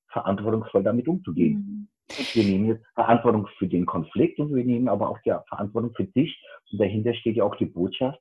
verantwortungsvoll 0.09 0.83
damit 0.83 1.09
umzugehen. 1.09 1.55
Mhm. 1.55 1.89
Wir 2.35 2.45
nehmen 2.45 2.67
jetzt 2.69 2.87
Verantwortung 2.95 3.49
für 3.59 3.67
den 3.67 3.85
Konflikt 3.85 4.39
und 4.39 4.55
wir 4.55 4.65
nehmen 4.65 4.89
aber 4.89 5.11
auch 5.11 5.19
die 5.25 5.35
Verantwortung 5.49 5.93
für 5.95 6.05
dich. 6.05 6.41
Und 6.71 6.81
dahinter 6.81 7.15
steht 7.15 7.37
ja 7.37 7.45
auch 7.45 7.57
die 7.57 7.67
Botschaft, 7.67 8.21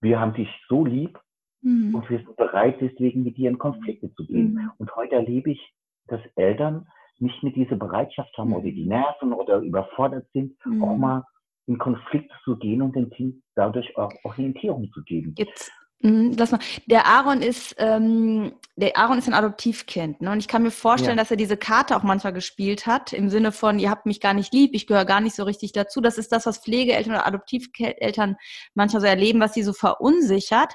wir 0.00 0.18
haben 0.18 0.34
dich 0.34 0.48
so 0.68 0.84
lieb 0.84 1.18
mhm. 1.60 1.94
und 1.94 2.10
wir 2.10 2.18
sind 2.18 2.36
bereit, 2.36 2.80
deswegen 2.80 3.22
mit 3.22 3.36
dir 3.36 3.50
in 3.50 3.58
Konflikte 3.58 4.12
zu 4.14 4.26
gehen. 4.26 4.54
Mhm. 4.54 4.70
Und 4.78 4.96
heute 4.96 5.14
erlebe 5.14 5.52
ich, 5.52 5.74
dass 6.08 6.20
Eltern 6.34 6.88
nicht 7.18 7.42
mehr 7.42 7.52
diese 7.52 7.76
Bereitschaft 7.76 8.36
haben 8.36 8.48
mhm. 8.48 8.56
oder 8.56 8.70
die 8.70 8.86
nerven 8.86 9.32
oder 9.32 9.58
überfordert 9.58 10.26
sind, 10.32 10.56
auch 10.64 10.94
mhm. 10.94 11.00
mal 11.00 11.24
in 11.66 11.78
Konflikt 11.78 12.30
zu 12.44 12.56
gehen 12.56 12.82
und 12.82 12.96
dem 12.96 13.10
Kind 13.10 13.42
dadurch 13.54 13.96
auch 13.96 14.12
Orientierung 14.24 14.90
zu 14.92 15.02
geben. 15.02 15.34
Gibt's 15.34 15.70
Mhm, 16.02 16.34
lass 16.36 16.50
mal. 16.50 16.60
Der 16.86 17.06
Aaron 17.06 17.42
ist, 17.42 17.76
ähm, 17.78 18.54
der 18.74 18.96
Aaron 18.96 19.18
ist 19.18 19.28
ein 19.28 19.34
Adoptivkind, 19.34 20.20
ne? 20.20 20.32
Und 20.32 20.40
ich 20.40 20.48
kann 20.48 20.64
mir 20.64 20.72
vorstellen, 20.72 21.16
ja. 21.16 21.22
dass 21.22 21.30
er 21.30 21.36
diese 21.36 21.56
Karte 21.56 21.96
auch 21.96 22.02
manchmal 22.02 22.32
gespielt 22.32 22.86
hat, 22.86 23.12
im 23.12 23.28
Sinne 23.28 23.52
von, 23.52 23.78
ihr 23.78 23.88
habt 23.88 24.04
mich 24.04 24.20
gar 24.20 24.34
nicht 24.34 24.52
lieb, 24.52 24.72
ich 24.74 24.88
gehöre 24.88 25.04
gar 25.04 25.20
nicht 25.20 25.36
so 25.36 25.44
richtig 25.44 25.70
dazu. 25.72 26.00
Das 26.00 26.18
ist 26.18 26.32
das, 26.32 26.44
was 26.44 26.58
Pflegeeltern 26.58 27.12
oder 27.14 27.26
Adoptiveltern 27.26 28.36
manchmal 28.74 29.00
so 29.00 29.06
erleben, 29.06 29.38
was 29.38 29.54
sie 29.54 29.62
so 29.62 29.72
verunsichert, 29.72 30.74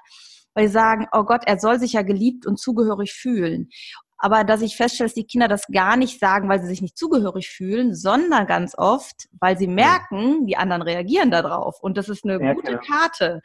weil 0.53 0.67
sie 0.67 0.73
sagen, 0.73 1.07
oh 1.11 1.23
Gott, 1.23 1.41
er 1.45 1.59
soll 1.59 1.77
sich 1.77 1.93
ja 1.93 2.03
geliebt 2.03 2.45
und 2.47 2.57
zugehörig 2.57 3.11
fühlen. 3.11 3.69
Aber 4.17 4.43
dass 4.43 4.61
ich 4.61 4.75
feststelle, 4.75 5.07
dass 5.07 5.13
die 5.13 5.27
Kinder 5.27 5.47
das 5.47 5.67
gar 5.67 5.95
nicht 5.95 6.19
sagen, 6.19 6.49
weil 6.49 6.59
sie 6.59 6.67
sich 6.67 6.81
nicht 6.81 6.97
zugehörig 6.97 7.49
fühlen, 7.49 7.93
sondern 7.93 8.47
ganz 8.47 8.75
oft, 8.77 9.27
weil 9.39 9.57
sie 9.57 9.67
merken, 9.67 10.47
die 10.47 10.57
anderen 10.57 10.81
reagieren 10.81 11.31
darauf. 11.31 11.79
Und 11.81 11.97
das 11.97 12.09
ist 12.09 12.25
eine 12.25 12.41
ja, 12.43 12.53
gute 12.53 12.71
genau. 12.71 12.81
Karte. 12.81 13.41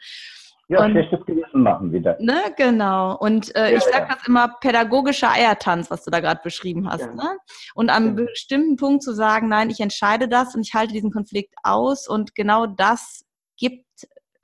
Ja, 0.69 0.85
und, 0.85 0.91
schlechtes 0.91 1.25
Gewissen 1.25 1.61
machen 1.61 1.91
wieder. 1.91 2.17
Ne, 2.19 2.41
genau. 2.55 3.17
Und 3.17 3.55
äh, 3.55 3.71
ja, 3.71 3.77
ich 3.77 3.83
sage 3.83 4.07
ja. 4.09 4.15
das 4.15 4.27
immer 4.27 4.55
pädagogischer 4.61 5.31
Eiertanz, 5.31 5.91
was 5.91 6.03
du 6.03 6.11
da 6.11 6.19
gerade 6.19 6.41
beschrieben 6.43 6.89
hast. 6.89 7.01
Ja. 7.01 7.13
Ne? 7.13 7.37
Und 7.75 7.89
am 7.89 8.17
ja. 8.17 8.25
bestimmten 8.25 8.77
Punkt 8.77 9.03
zu 9.03 9.13
sagen, 9.13 9.49
nein, 9.49 9.69
ich 9.69 9.81
entscheide 9.81 10.27
das 10.27 10.55
und 10.55 10.61
ich 10.61 10.73
halte 10.73 10.93
diesen 10.93 11.11
Konflikt 11.11 11.53
aus 11.63 12.07
und 12.07 12.33
genau 12.33 12.65
das 12.65 13.25
gibt 13.57 13.85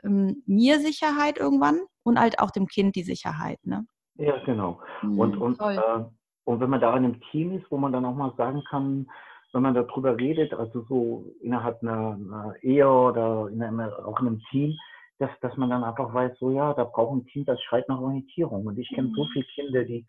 ähm, 0.03 0.43
mir 0.45 0.79
Sicherheit 0.79 1.37
irgendwann 1.37 1.79
und 2.03 2.19
halt 2.19 2.39
auch 2.39 2.51
dem 2.51 2.67
Kind 2.67 2.95
die 2.95 3.03
Sicherheit. 3.03 3.59
Ne? 3.63 3.85
Ja, 4.15 4.37
genau. 4.45 4.81
Mhm, 5.01 5.19
und, 5.19 5.37
und, 5.37 5.59
äh, 5.61 6.03
und 6.49 6.59
wenn 6.61 6.71
man 6.71 6.81
da 6.81 6.97
in 6.97 7.05
einem 7.05 7.21
Team 7.29 7.51
ist, 7.51 7.69
wo 7.69 7.77
man 7.77 7.91
dann 7.91 8.05
auch 8.05 8.15
mal 8.15 8.33
sagen 8.35 8.63
kann, 8.71 9.07
wenn 9.53 9.61
man 9.61 9.75
darüber 9.75 10.17
redet, 10.17 10.51
also 10.51 10.81
so 10.89 11.25
innerhalb 11.41 11.83
einer, 11.83 12.13
einer 12.15 12.55
Ehe 12.63 12.89
oder 12.89 13.49
in 13.51 13.61
einem, 13.61 13.81
auch 13.81 14.19
in 14.19 14.25
einem 14.25 14.41
Team, 14.49 14.75
dass, 15.19 15.29
dass 15.41 15.55
man 15.57 15.69
dann 15.69 15.83
einfach 15.83 16.11
weiß, 16.11 16.39
so 16.39 16.49
ja, 16.49 16.73
da 16.73 16.85
braucht 16.85 17.17
ein 17.17 17.25
Kind, 17.27 17.47
das 17.47 17.61
schreit 17.61 17.87
nach 17.87 18.01
Orientierung. 18.01 18.65
Und 18.65 18.79
ich 18.79 18.89
kenne 18.89 19.09
mhm. 19.09 19.13
so 19.13 19.25
viele 19.31 19.45
Kinder, 19.45 19.83
die, 19.83 20.07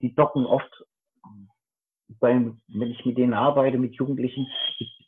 die 0.00 0.14
docken 0.14 0.46
oft, 0.46 0.82
beim, 2.20 2.62
wenn 2.68 2.90
ich 2.90 3.04
mit 3.04 3.18
denen 3.18 3.34
arbeite, 3.34 3.76
mit 3.76 3.94
Jugendlichen, 3.94 4.46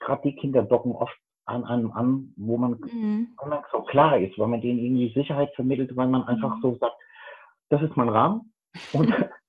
gerade 0.01 0.21
die 0.29 0.37
Kinder 0.37 0.65
docken 0.65 0.93
oft 0.93 1.17
an 1.47 1.65
einem 1.65 1.93
an, 1.93 2.35
wo 2.37 2.59
man 2.59 2.73
mhm. 2.73 3.29
so 3.73 3.81
klar 3.85 4.19
ist, 4.19 4.39
weil 4.39 4.49
man 4.49 4.61
denen 4.61 4.81
irgendwie 4.81 5.15
Sicherheit 5.15 5.55
vermittelt, 5.55 5.97
weil 5.97 6.09
man 6.09 6.25
einfach 6.25 6.57
mhm. 6.57 6.61
so 6.61 6.77
sagt, 6.77 6.97
das 7.71 7.81
ist 7.81 7.97
mein 7.97 8.11
Rahmen 8.11 8.53
und 8.93 9.11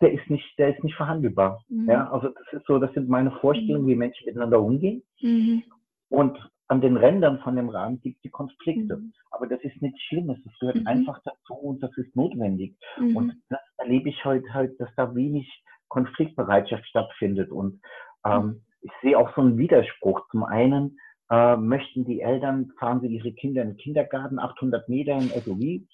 der 0.00 0.12
ist 0.12 0.28
nicht, 0.30 0.58
der 0.58 0.74
ist 0.74 0.84
nicht 0.84 0.96
verhandelbar. 0.96 1.62
Mhm. 1.68 1.88
Ja, 1.88 2.10
also 2.10 2.28
das 2.28 2.52
ist 2.52 2.66
so, 2.66 2.78
das 2.78 2.92
sind 2.94 3.08
meine 3.08 3.32
Vorstellungen, 3.32 3.84
mhm. 3.84 3.88
wie 3.88 3.96
Menschen 3.96 4.26
miteinander 4.26 4.60
umgehen. 4.60 5.02
Mhm. 5.20 5.62
Und 6.08 6.38
an 6.68 6.80
den 6.80 6.96
Rändern 6.96 7.40
von 7.40 7.56
dem 7.56 7.70
Rahmen 7.70 8.00
gibt 8.00 8.16
es 8.16 8.22
die 8.22 8.30
Konflikte. 8.30 8.98
Mhm. 8.98 9.12
Aber 9.30 9.46
das 9.46 9.60
ist 9.62 9.80
nichts 9.80 10.00
Schlimmes. 10.02 10.38
Das 10.44 10.58
gehört 10.60 10.76
mhm. 10.76 10.86
einfach 10.86 11.20
dazu 11.24 11.54
und 11.54 11.82
das 11.82 11.96
ist 11.96 12.14
notwendig. 12.14 12.76
Mhm. 12.98 13.16
Und 13.16 13.42
das 13.48 13.60
erlebe 13.78 14.08
ich 14.08 14.24
heute 14.24 14.52
halt, 14.52 14.78
dass 14.78 14.90
da 14.96 15.14
wenig 15.14 15.48
Konfliktbereitschaft 15.88 16.86
stattfindet. 16.86 17.50
Und 17.50 17.80
ähm, 18.24 18.62
ich 18.82 18.92
sehe 19.02 19.18
auch 19.18 19.34
so 19.34 19.40
einen 19.40 19.58
Widerspruch. 19.58 20.28
Zum 20.30 20.44
einen 20.44 20.98
äh, 21.30 21.56
möchten 21.56 22.04
die 22.04 22.20
Eltern, 22.20 22.72
fahren 22.78 23.00
sie 23.00 23.08
ihre 23.08 23.32
Kinder 23.32 23.62
in 23.62 23.68
den 23.68 23.76
Kindergarten, 23.76 24.38
800 24.38 24.88
Meter 24.88 25.12
in 25.12 25.28
SUV. 25.28 25.60
Äh, 25.60 25.86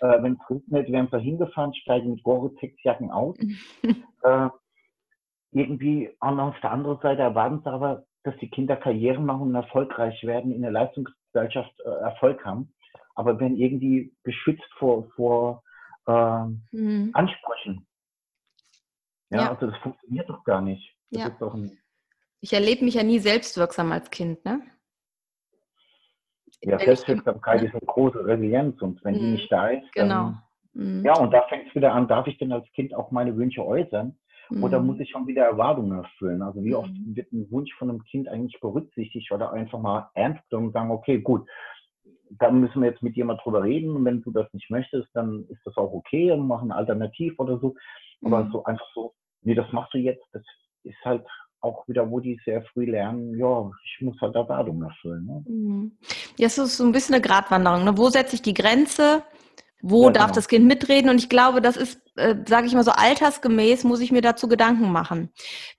Wenn 0.00 0.34
es 0.34 0.50
regnet, 0.50 0.92
werden 0.92 1.08
sie 1.10 1.20
hingefahren, 1.20 1.74
steigen 1.74 2.10
mit 2.10 2.22
Gore-Tex-Jacken 2.22 3.10
aus. 3.10 3.36
äh, 4.22 4.48
irgendwie, 5.52 6.10
und 6.20 6.40
auf 6.40 6.58
der 6.60 6.72
anderen 6.72 6.98
Seite 7.00 7.22
erwarten 7.22 7.60
sie 7.62 7.70
aber, 7.70 8.04
dass 8.24 8.36
die 8.38 8.50
Kinder 8.50 8.76
Karriere 8.76 9.20
machen 9.20 9.48
und 9.48 9.54
erfolgreich 9.54 10.22
werden, 10.24 10.52
in 10.52 10.62
der 10.62 10.72
Leistungsgesellschaft 10.72 11.72
äh, 11.80 11.88
Erfolg 11.88 12.44
haben, 12.44 12.74
aber 13.14 13.38
werden 13.38 13.56
irgendwie 13.56 14.12
geschützt 14.24 14.68
vor, 14.78 15.08
vor 15.14 15.62
äh, 16.06 16.44
mhm. 16.72 17.10
Ansprüchen. 17.12 17.86
Ja, 19.30 19.42
ja, 19.42 19.50
also 19.52 19.66
das 19.66 19.78
funktioniert 19.78 20.28
doch 20.28 20.44
gar 20.44 20.60
nicht. 20.60 20.94
Ja. 21.10 21.30
ich 22.40 22.52
erlebe 22.52 22.84
mich 22.84 22.94
ja 22.94 23.04
nie 23.04 23.20
selbstwirksam 23.20 23.92
als 23.92 24.10
Kind, 24.10 24.44
ne? 24.44 24.62
Ja, 26.64 26.78
Selbstwirksamkeit 26.78 27.62
ist 27.62 27.72
eine 27.72 27.80
große 27.86 28.24
Resilienz 28.26 28.80
und 28.82 29.04
wenn 29.04 29.14
mhm. 29.14 29.18
die 29.18 29.30
nicht 29.32 29.52
da 29.52 29.68
ist, 29.68 29.92
genau. 29.92 30.32
dann, 30.74 30.98
mhm. 30.98 31.04
ja, 31.04 31.16
und 31.18 31.32
da 31.32 31.42
fängt 31.48 31.68
es 31.68 31.74
wieder 31.74 31.92
an, 31.92 32.08
darf 32.08 32.26
ich 32.26 32.38
denn 32.38 32.52
als 32.52 32.70
Kind 32.72 32.94
auch 32.94 33.10
meine 33.10 33.36
Wünsche 33.36 33.64
äußern? 33.64 34.16
Oder 34.50 34.80
muss 34.80 34.96
mhm. 34.96 35.02
ich 35.02 35.10
schon 35.10 35.26
wieder 35.26 35.44
Erwartungen 35.44 35.98
erfüllen? 35.98 36.42
Also 36.42 36.62
wie 36.62 36.74
oft 36.74 36.90
mhm. 36.90 37.16
wird 37.16 37.32
ein 37.32 37.50
Wunsch 37.50 37.72
von 37.74 37.90
einem 37.90 38.04
Kind 38.04 38.28
eigentlich 38.28 38.60
berücksichtigt 38.60 39.32
oder 39.32 39.52
einfach 39.52 39.78
mal 39.78 40.10
ernst 40.14 40.48
genommen 40.50 40.68
und 40.68 40.72
sagen, 40.72 40.90
okay, 40.90 41.18
gut, 41.18 41.48
dann 42.30 42.60
müssen 42.60 42.82
wir 42.82 42.90
jetzt 42.90 43.02
mit 43.02 43.16
mal 43.16 43.38
drüber 43.42 43.62
reden. 43.62 43.96
Und 43.96 44.04
wenn 44.04 44.22
du 44.22 44.30
das 44.30 44.52
nicht 44.52 44.70
möchtest, 44.70 45.08
dann 45.14 45.46
ist 45.48 45.60
das 45.64 45.76
auch 45.76 45.92
okay 45.92 46.30
und 46.30 46.46
machen 46.46 46.72
Alternativ 46.72 47.38
oder 47.38 47.58
so. 47.58 47.74
Aber 48.22 48.44
mhm. 48.44 48.52
so 48.52 48.64
einfach 48.64 48.86
so, 48.94 49.14
nee, 49.42 49.54
das 49.54 49.70
machst 49.72 49.94
du 49.94 49.98
jetzt, 49.98 50.24
das 50.32 50.42
ist 50.82 51.02
halt 51.04 51.24
auch 51.64 51.88
wieder, 51.88 52.10
wo 52.10 52.20
die 52.20 52.38
sehr 52.44 52.62
früh 52.62 52.84
lernen, 52.84 53.38
ja, 53.38 53.70
ich 53.84 54.04
muss 54.04 54.20
halt 54.20 54.34
Erwartungen 54.34 54.82
erfüllen. 54.82 55.26
Ne? 55.26 55.44
Mhm. 55.46 55.98
Ja, 56.38 56.46
es 56.46 56.58
ist 56.58 56.76
so 56.76 56.84
ein 56.84 56.92
bisschen 56.92 57.14
eine 57.14 57.22
Gratwanderung. 57.22 57.84
Ne? 57.84 57.96
Wo 57.96 58.10
setze 58.10 58.36
ich 58.36 58.42
die 58.42 58.54
Grenze? 58.54 59.22
Wo 59.82 60.06
ja, 60.06 60.12
darf 60.12 60.26
genau. 60.26 60.34
das 60.36 60.48
Kind 60.48 60.66
mitreden? 60.66 61.10
Und 61.10 61.18
ich 61.18 61.28
glaube, 61.28 61.60
das 61.60 61.76
ist, 61.76 62.00
äh, 62.16 62.36
sage 62.46 62.66
ich 62.66 62.74
mal 62.74 62.84
so, 62.84 62.92
altersgemäß 62.92 63.84
muss 63.84 64.00
ich 64.00 64.12
mir 64.12 64.22
dazu 64.22 64.48
Gedanken 64.48 64.92
machen. 64.92 65.30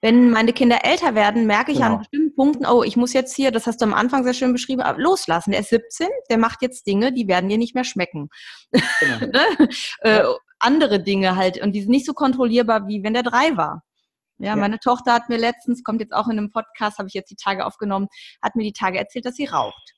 Wenn 0.02 0.30
meine 0.30 0.54
Kinder 0.54 0.80
älter 0.84 1.16
werden, 1.16 1.48
merke 1.48 1.72
ich 1.72 1.78
genau. 1.78 1.94
an 1.94 2.00
bestimmten 2.00 2.36
Punkten, 2.36 2.66
oh, 2.66 2.84
ich 2.84 2.98
muss 2.98 3.14
jetzt 3.14 3.36
hier, 3.36 3.52
das 3.52 3.66
hast 3.66 3.82
du 3.82 3.86
am 3.86 3.94
Anfang 3.94 4.24
sehr 4.24 4.34
schön 4.34 4.54
beschrieben, 4.54 4.84
loslassen. 4.98 5.52
Der 5.52 5.62
ist 5.62 5.70
17, 5.70 6.08
der 6.30 6.38
macht 6.38 6.62
jetzt 6.62 6.86
Dinge, 6.86 7.14
die 7.14 7.28
werden 7.28 7.50
dir 7.50 7.58
nicht 7.58 7.74
mehr 7.74 7.84
schmecken. 7.84 8.30
Genau. 8.72 9.20
ne? 9.34 9.70
äh, 10.02 10.24
andere 10.60 11.02
Dinge 11.02 11.36
halt. 11.36 11.62
Und 11.62 11.72
die 11.74 11.82
sind 11.82 11.92
nicht 11.92 12.06
so 12.06 12.14
kontrollierbar, 12.14 12.88
wie 12.88 13.04
wenn 13.04 13.14
der 13.14 13.24
drei 13.24 13.58
war. 13.58 13.84
Ja, 14.38 14.48
ja, 14.48 14.56
meine 14.56 14.80
Tochter 14.80 15.14
hat 15.14 15.30
mir 15.30 15.38
letztens, 15.38 15.84
kommt 15.84 16.02
jetzt 16.02 16.14
auch 16.14 16.28
in 16.28 16.38
einem 16.38 16.52
Podcast, 16.52 16.98
habe 16.98 17.08
ich 17.08 17.14
jetzt 17.14 17.32
die 17.32 17.38
Tage 17.38 17.66
aufgenommen, 17.66 18.08
hat 18.42 18.56
mir 18.56 18.64
die 18.64 18.74
Tage 18.74 18.98
erzählt, 18.98 19.26
dass 19.26 19.36
sie 19.36 19.46
raucht 19.46 19.96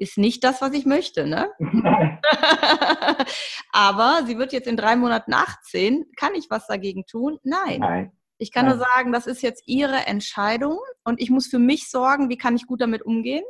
ist 0.00 0.16
nicht 0.16 0.42
das, 0.44 0.62
was 0.62 0.72
ich 0.72 0.86
möchte, 0.86 1.26
ne? 1.26 1.50
Aber 3.72 4.22
sie 4.26 4.38
wird 4.38 4.52
jetzt 4.52 4.66
in 4.66 4.78
drei 4.78 4.96
Monaten 4.96 5.34
18. 5.34 6.06
Kann 6.16 6.34
ich 6.34 6.48
was 6.48 6.66
dagegen 6.66 7.04
tun? 7.04 7.38
Nein. 7.42 7.80
Nein. 7.80 8.12
Ich 8.38 8.50
kann 8.50 8.64
Nein. 8.64 8.78
nur 8.78 8.86
sagen, 8.86 9.12
das 9.12 9.26
ist 9.26 9.42
jetzt 9.42 9.62
ihre 9.66 10.06
Entscheidung 10.06 10.78
und 11.04 11.20
ich 11.20 11.28
muss 11.28 11.48
für 11.48 11.58
mich 11.58 11.90
sorgen, 11.90 12.30
wie 12.30 12.38
kann 12.38 12.56
ich 12.56 12.66
gut 12.66 12.80
damit 12.80 13.02
umgehen 13.02 13.44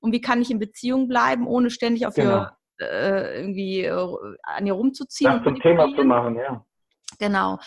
und 0.00 0.12
wie 0.12 0.22
kann 0.22 0.40
ich 0.40 0.50
in 0.50 0.58
Beziehung 0.58 1.06
bleiben, 1.06 1.46
ohne 1.46 1.68
ständig 1.68 2.06
auf 2.06 2.14
genau. 2.14 2.30
ihr 2.30 2.56
äh, 2.80 3.36
irgendwie 3.36 3.84
äh, 3.84 4.16
an 4.42 4.66
ihr 4.66 4.72
rumzuziehen. 4.72 5.30
Das 5.30 5.44
zum 5.44 5.60
Thema 5.60 5.94
zu 5.94 6.02
machen, 6.02 6.36
ja. 6.36 6.64
Genau. 7.18 7.58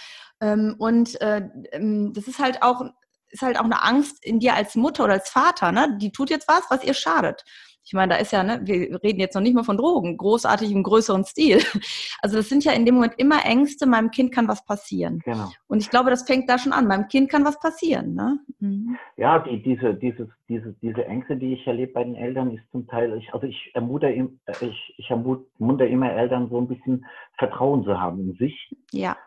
Ähm, 0.42 0.76
und 0.78 1.20
äh, 1.22 1.42
ähm, 1.72 2.14
das 2.14 2.28
ist 2.28 2.40
halt 2.40 2.62
auch 2.64 2.84
ist 3.34 3.41
halt 3.41 3.60
auch 3.60 3.65
eine 3.65 3.84
Angst 3.84 4.24
in 4.24 4.39
dir 4.39 4.56
als 4.56 4.76
Mutter 4.76 5.04
oder 5.06 5.13
als 5.13 5.30
Vater, 5.30 5.72
ne? 5.72 5.98
Die 6.00 6.12
tut 6.12 6.30
jetzt 6.30 6.48
was, 6.48 6.63
was 6.69 6.84
ihr 6.84 6.93
schadet. 6.93 7.43
Ich 7.86 7.93
meine, 7.93 8.13
da 8.13 8.19
ist 8.19 8.32
ja, 8.32 8.43
ne, 8.43 8.62
wir 8.63 9.04
reden 9.04 9.19
jetzt 9.19 9.36
noch 9.36 9.41
nicht 9.41 9.56
mal 9.56 9.63
von 9.63 9.78
Drogen, 9.78 10.17
großartig 10.17 10.72
im 10.72 10.84
größeren 10.84 11.26
Stil. 11.26 11.60
Also 12.22 12.38
das 12.38 12.48
sind 12.48 12.63
ja 12.63 12.72
in 12.72 12.86
dem 12.86 12.96
Moment 12.96 13.15
immer 13.17 13.43
Ängste, 13.43 13.86
meinem 13.86 14.10
Kind 14.10 14.32
kann 14.32 14.48
was 14.48 14.63
passieren. 14.63 15.19
Genau. 15.26 15.50
Und 15.67 15.82
ich 15.82 15.89
glaube, 15.89 16.10
das 16.10 16.24
fängt 16.24 16.50
da 16.50 16.58
schon 16.58 16.72
an. 16.72 16.88
Meinem 16.88 17.10
Kind 17.10 17.30
kann 17.30 17.43
was 17.43 17.60
passieren. 17.60 18.13
Ne? 18.13 18.39
Mhm. 18.60 18.98
Ja, 19.17 19.39
die, 19.39 19.62
diese, 19.62 19.93
dieses, 19.93 20.30
diese, 20.48 20.74
diese 20.82 21.06
Ängste, 21.06 21.36
die 21.36 21.56
ich 21.56 21.67
erlebe 21.67 21.91
bei 21.91 22.06
den 22.06 22.15
Eltern, 22.15 22.52
ist 22.52 22.63
zum 22.72 22.88
Teil, 22.88 23.17
ich, 23.17 23.34
also 23.34 23.46
ich 23.46 23.72
ermute, 23.74 24.10
ich, 24.10 24.93
ich 24.96 25.10
ermunter 25.10 25.86
immer 25.86 26.13
Eltern, 26.13 26.50
so 26.50 26.60
ein 26.60 26.67
bisschen 26.69 27.06
Vertrauen 27.38 27.84
zu 27.84 28.00
haben 28.00 28.22
in 28.22 28.38
sich. 28.38 28.74
Ja. 28.91 29.17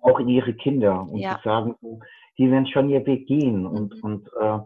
Auch 0.00 0.18
in 0.18 0.28
ihre 0.28 0.54
Kinder. 0.54 1.02
Und 1.02 1.18
ja. 1.18 1.36
zu 1.36 1.42
sagen, 1.42 1.74
so, 1.82 2.00
die 2.38 2.50
werden 2.50 2.66
schon 2.66 2.88
ihr 2.88 3.04
Weg 3.06 3.26
gehen. 3.26 3.66
Und, 3.66 3.94
mhm. 3.96 4.02
und 4.02 4.28
äh, 4.40 4.58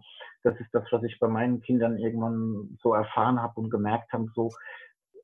das 0.42 0.58
ist 0.58 0.72
das, 0.72 0.84
was 0.90 1.02
ich 1.04 1.18
bei 1.18 1.28
meinen 1.28 1.60
Kindern 1.60 1.98
irgendwann 1.98 2.78
so 2.82 2.94
erfahren 2.94 3.40
habe 3.40 3.60
und 3.60 3.70
gemerkt 3.70 4.12
habe, 4.12 4.26
so, 4.34 4.50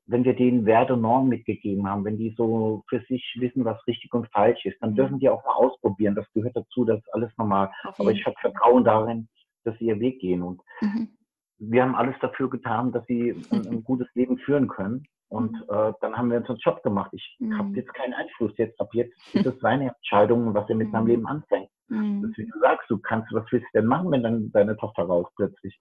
wenn 0.05 0.23
wir 0.23 0.35
denen 0.35 0.65
Werte 0.65 0.93
und 0.93 1.01
Normen 1.01 1.29
mitgegeben 1.29 1.87
haben, 1.87 2.05
wenn 2.05 2.17
die 2.17 2.33
so 2.37 2.83
für 2.87 3.01
sich 3.09 3.23
wissen, 3.39 3.65
was 3.65 3.85
richtig 3.87 4.13
und 4.13 4.29
falsch 4.31 4.65
ist, 4.65 4.81
dann 4.81 4.91
mhm. 4.91 4.95
dürfen 4.95 5.19
die 5.19 5.29
auch 5.29 5.43
mal 5.43 5.55
ausprobieren. 5.55 6.15
Das 6.15 6.31
gehört 6.33 6.55
dazu, 6.55 6.85
das 6.85 6.99
ist 6.99 7.13
alles 7.13 7.31
normal. 7.37 7.71
Aber 7.97 8.11
ich 8.11 8.25
habe 8.25 8.35
Vertrauen 8.39 8.83
darin, 8.83 9.27
dass 9.63 9.77
sie 9.79 9.85
ihr 9.85 9.99
Weg 9.99 10.19
gehen. 10.19 10.43
Und 10.43 10.61
mhm. 10.81 11.09
wir 11.57 11.83
haben 11.83 11.95
alles 11.95 12.15
dafür 12.21 12.49
getan, 12.49 12.91
dass 12.91 13.05
sie 13.07 13.35
ein, 13.51 13.67
ein 13.67 13.83
gutes 13.83 14.07
Leben 14.15 14.37
führen 14.37 14.67
können. 14.67 15.05
Und 15.29 15.51
mhm. 15.51 15.63
äh, 15.69 15.93
dann 16.01 16.15
haben 16.17 16.31
wir 16.31 16.37
uns 16.37 16.49
einen 16.49 16.59
Job 16.59 16.81
gemacht. 16.83 17.11
Ich 17.13 17.35
mhm. 17.39 17.57
habe 17.57 17.69
jetzt 17.75 17.93
keinen 17.93 18.13
Einfluss. 18.13 18.51
Jetzt 18.57 18.79
ab 18.79 18.89
jetzt 18.93 19.13
ist 19.33 19.45
es 19.45 19.59
seine 19.59 19.89
Entscheidung, 19.89 20.53
was 20.53 20.69
er 20.69 20.75
mit 20.75 20.91
seinem 20.91 21.03
mhm. 21.03 21.09
Leben 21.09 21.27
anfängt. 21.27 21.69
Mhm. 21.89 22.21
Das, 22.21 22.37
wie 22.37 22.49
du 22.49 22.59
sagst, 22.59 22.89
du 22.89 22.97
kannst, 22.97 23.31
was 23.33 23.45
willst 23.51 23.67
du 23.73 23.79
denn 23.79 23.87
machen, 23.87 24.11
wenn 24.11 24.23
dann 24.23 24.51
deine 24.51 24.77
Tochter 24.77 25.03
raus 25.03 25.27
plötzlich? 25.35 25.77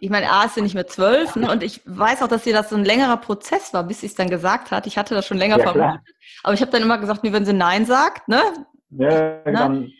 Ich 0.00 0.08
meine, 0.08 0.30
A 0.30 0.44
ist 0.44 0.54
sie 0.54 0.62
nicht 0.62 0.74
mehr 0.74 0.86
zwölf 0.86 1.36
ne? 1.36 1.50
und 1.50 1.62
ich 1.62 1.82
weiß 1.84 2.22
auch, 2.22 2.28
dass 2.28 2.44
sie 2.44 2.52
das 2.52 2.70
so 2.70 2.76
ein 2.76 2.84
längerer 2.84 3.16
Prozess 3.16 3.74
war, 3.74 3.84
bis 3.84 4.00
sie 4.00 4.06
es 4.06 4.14
dann 4.14 4.30
gesagt 4.30 4.70
hat. 4.70 4.86
Ich 4.86 4.96
hatte 4.96 5.14
das 5.14 5.26
schon 5.26 5.36
länger 5.36 5.58
ja, 5.58 5.72
vermutet. 5.72 6.00
Aber 6.42 6.54
ich 6.54 6.60
habe 6.60 6.70
dann 6.70 6.82
immer 6.82 6.98
gesagt, 6.98 7.22
wie 7.22 7.32
wenn 7.32 7.44
sie 7.44 7.52
Nein 7.52 7.84
sagt, 7.86 8.28
ne? 8.28 8.40
Ja, 8.90 9.10
ne? 9.10 9.42
dann 9.46 9.92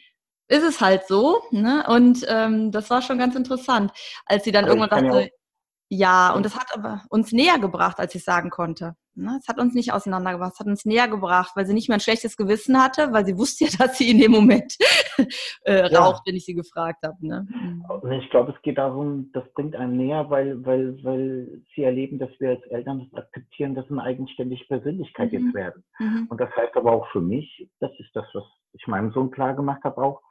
ist 0.49 0.63
es 0.63 0.81
halt 0.81 1.07
so. 1.07 1.43
Ne? 1.51 1.85
Und 1.89 2.25
ähm, 2.29 2.71
das 2.71 2.89
war 2.89 3.03
schon 3.03 3.19
ganz 3.19 3.35
interessant, 3.35 3.93
als 4.27 4.45
sie 4.45 4.53
dann 4.53 4.67
irgendwann 4.67 4.91
dachte, 4.91 5.31
ja, 5.89 6.33
und 6.33 6.45
das 6.45 6.57
hat 6.57 6.69
aber 6.75 7.03
uns 7.11 7.33
näher 7.33 7.59
gebracht, 7.59 7.99
als 8.01 8.15
ich 8.15 8.25
sagen 8.25 8.51
konnte. 8.51 8.97
Ne? 9.17 9.39
Es 9.41 9.49
hat 9.49 9.61
uns 9.61 9.75
nicht 9.75 9.93
auseinandergebracht, 9.93 10.55
es 10.55 10.61
hat 10.61 10.67
uns 10.67 10.85
näher 10.85 11.09
gebracht, 11.09 11.53
weil 11.55 11.67
sie 11.67 11.75
nicht 11.75 11.89
mehr 11.89 11.99
ein 11.99 12.01
schlechtes 12.01 12.37
Gewissen 12.37 12.83
hatte, 12.83 13.13
weil 13.13 13.25
sie 13.25 13.39
wusste 13.39 13.65
ja, 13.65 13.71
dass 13.79 13.99
sie 13.99 14.11
in 14.11 14.19
dem 14.19 14.33
Moment 14.33 14.77
äh, 15.65 15.89
ja. 15.91 16.01
raucht, 16.01 16.23
wenn 16.27 16.35
ich 16.35 16.45
sie 16.45 16.55
gefragt 16.55 17.05
habe. 17.05 17.17
Ne? 17.21 17.47
Mhm. 17.49 18.13
Ich 18.13 18.31
glaube, 18.31 18.53
es 18.53 18.63
geht 18.63 18.79
darum, 18.79 19.31
das 19.33 19.45
bringt 19.55 19.77
einen 19.77 19.97
näher, 19.97 20.31
weil, 20.31 20.65
weil, 20.65 21.03
weil 21.05 21.63
sie 21.75 21.85
erleben, 21.85 22.19
dass 22.19 22.31
wir 22.41 22.51
als 22.51 22.63
Eltern 22.67 23.09
das 23.11 23.25
akzeptieren, 23.25 23.75
dass 23.75 23.89
eine 23.91 24.03
eigenständige 24.03 24.65
Persönlichkeit 24.65 25.33
mhm. 25.33 25.39
jetzt 25.39 25.55
werden. 25.55 25.85
Mhm. 25.99 26.27
Und 26.29 26.41
das 26.41 26.51
heißt 26.57 26.77
aber 26.77 26.93
auch 26.93 27.07
für 27.13 27.21
mich, 27.21 27.69
das 27.81 27.93
ist 27.99 28.11
das, 28.15 28.27
was 28.33 28.45
ich 28.73 28.87
meinem 28.89 29.13
Sohn 29.13 29.31
klar 29.31 29.55
gemacht 29.55 29.85
habe, 29.85 30.03
auch, 30.03 30.23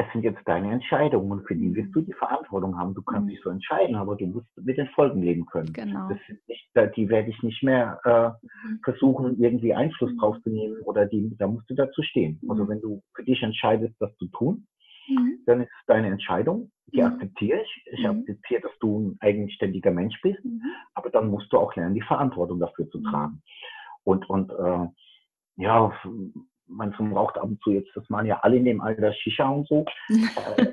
es 0.00 0.10
sind 0.12 0.22
jetzt 0.22 0.40
deine 0.46 0.72
Entscheidungen 0.72 1.30
und 1.30 1.46
für 1.46 1.54
die 1.54 1.74
wirst 1.74 1.94
du 1.94 2.00
die 2.00 2.14
Verantwortung 2.14 2.78
haben. 2.78 2.94
Du 2.94 3.02
kannst 3.02 3.26
mhm. 3.26 3.30
dich 3.30 3.40
so 3.42 3.50
entscheiden, 3.50 3.96
aber 3.96 4.16
du 4.16 4.26
musst 4.26 4.46
mit 4.56 4.78
den 4.78 4.88
Folgen 4.88 5.22
leben 5.22 5.44
können. 5.44 5.72
Genau. 5.74 6.08
Nicht, 6.08 6.96
die 6.96 7.08
werde 7.10 7.28
ich 7.28 7.42
nicht 7.42 7.62
mehr 7.62 8.00
äh, 8.04 8.28
mhm. 8.46 8.80
versuchen, 8.82 9.38
irgendwie 9.38 9.74
Einfluss 9.74 10.16
drauf 10.16 10.36
zu 10.42 10.50
nehmen 10.50 10.80
oder 10.84 11.04
die, 11.04 11.36
da 11.36 11.46
musst 11.46 11.68
du 11.68 11.74
dazu 11.74 12.02
stehen. 12.02 12.40
Also 12.48 12.64
mhm. 12.64 12.68
Wenn 12.68 12.80
du 12.80 13.02
für 13.14 13.24
dich 13.24 13.42
entscheidest, 13.42 13.94
das 14.00 14.16
zu 14.16 14.26
tun, 14.28 14.66
mhm. 15.08 15.40
dann 15.44 15.60
ist 15.60 15.70
es 15.78 15.86
deine 15.86 16.08
Entscheidung. 16.08 16.70
Die 16.94 17.02
mhm. 17.02 17.06
akzeptiere 17.08 17.60
ich. 17.60 17.82
Ich 17.92 18.00
mhm. 18.00 18.20
akzeptiere, 18.20 18.62
dass 18.62 18.78
du 18.80 19.00
ein 19.00 19.16
eigenständiger 19.20 19.90
Mensch 19.90 20.18
bist, 20.22 20.40
aber 20.94 21.10
dann 21.10 21.28
musst 21.28 21.52
du 21.52 21.58
auch 21.58 21.76
lernen, 21.76 21.94
die 21.94 22.00
Verantwortung 22.00 22.58
dafür 22.58 22.88
zu 22.88 23.02
tragen. 23.02 23.42
Und, 24.04 24.30
und 24.30 24.50
äh, 24.50 24.86
ja, 25.56 25.92
mein 26.70 26.94
Sohn 26.96 27.12
raucht 27.12 27.36
ab 27.36 27.44
und 27.44 27.60
zu 27.62 27.72
jetzt, 27.72 27.90
das 27.94 28.08
machen 28.08 28.26
ja 28.26 28.40
alle 28.42 28.56
in 28.56 28.64
dem 28.64 28.80
Alter 28.80 29.12
Shisha 29.12 29.48
und 29.48 29.66
so. 29.68 29.84
Äh, 30.56 30.66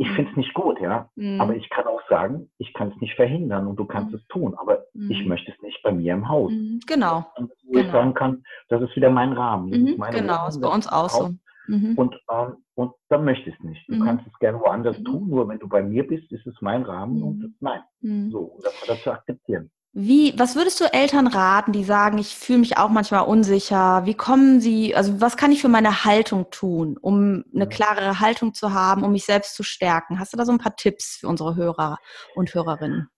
ich 0.00 0.10
finde 0.12 0.30
es 0.30 0.36
nicht 0.38 0.54
gut, 0.54 0.80
ja. 0.80 1.10
Mhm. 1.16 1.42
Aber 1.42 1.54
ich 1.54 1.68
kann 1.68 1.86
auch 1.86 2.00
sagen, 2.08 2.50
ich 2.56 2.72
kann 2.72 2.90
es 2.90 2.98
nicht 3.02 3.14
verhindern 3.16 3.66
und 3.66 3.76
du 3.76 3.84
kannst 3.84 4.12
mhm. 4.12 4.16
es 4.18 4.26
tun, 4.28 4.54
aber 4.54 4.86
mhm. 4.94 5.10
ich 5.10 5.26
möchte 5.26 5.52
es 5.52 5.60
nicht 5.60 5.82
bei 5.82 5.92
mir 5.92 6.14
im 6.14 6.26
Haus. 6.26 6.50
Mhm. 6.50 6.80
Genau. 6.86 7.26
Und 7.36 7.50
wo 7.64 7.72
genau. 7.72 7.84
ich 7.84 7.92
sagen 7.92 8.14
kann, 8.14 8.42
das 8.70 8.80
ist 8.80 8.96
wieder 8.96 9.10
mein 9.10 9.34
Rahmen. 9.34 9.68
Mhm. 9.68 10.02
genau, 10.10 10.48
ist 10.48 10.58
bei 10.58 10.68
uns 10.68 10.88
auch 10.88 11.10
so. 11.10 11.34
Mhm. 11.66 11.98
Und, 11.98 12.16
ähm, 12.30 12.56
und 12.76 12.92
dann 13.10 13.26
möchte 13.26 13.50
ich 13.50 13.56
es 13.56 13.62
nicht. 13.62 13.86
Du 13.88 14.02
kannst 14.02 14.26
es 14.26 14.32
gerne 14.38 14.58
woanders 14.58 14.96
tun, 15.02 15.28
nur 15.28 15.46
wenn 15.46 15.58
du 15.58 15.68
bei 15.68 15.82
mir 15.82 16.06
bist, 16.06 16.32
ist 16.32 16.46
es 16.46 16.54
mein 16.62 16.82
Rahmen 16.82 17.22
und 17.22 17.54
nein. 17.60 17.82
So, 18.30 18.38
und 18.38 18.64
das, 18.64 18.72
das 18.86 19.02
zu 19.02 19.12
akzeptieren. 19.12 19.70
Wie, 19.92 20.38
was 20.38 20.54
würdest 20.54 20.80
du 20.80 20.84
Eltern 20.92 21.26
raten, 21.26 21.72
die 21.72 21.82
sagen, 21.82 22.18
ich 22.18 22.36
fühle 22.36 22.60
mich 22.60 22.76
auch 22.78 22.90
manchmal 22.90 23.26
unsicher? 23.26 24.06
Wie 24.06 24.14
kommen 24.14 24.60
sie, 24.60 24.94
also 24.94 25.20
was 25.20 25.36
kann 25.36 25.50
ich 25.50 25.60
für 25.60 25.68
meine 25.68 26.04
Haltung 26.04 26.48
tun, 26.50 26.96
um 27.00 27.44
eine 27.52 27.68
klarere 27.68 28.20
Haltung 28.20 28.54
zu 28.54 28.72
haben, 28.72 29.02
um 29.02 29.10
mich 29.10 29.24
selbst 29.24 29.56
zu 29.56 29.64
stärken? 29.64 30.20
Hast 30.20 30.32
du 30.32 30.36
da 30.36 30.44
so 30.44 30.52
ein 30.52 30.58
paar 30.58 30.76
Tipps 30.76 31.16
für 31.16 31.28
unsere 31.28 31.56
Hörer 31.56 31.98
und 32.36 32.54
Hörerinnen? 32.54 33.08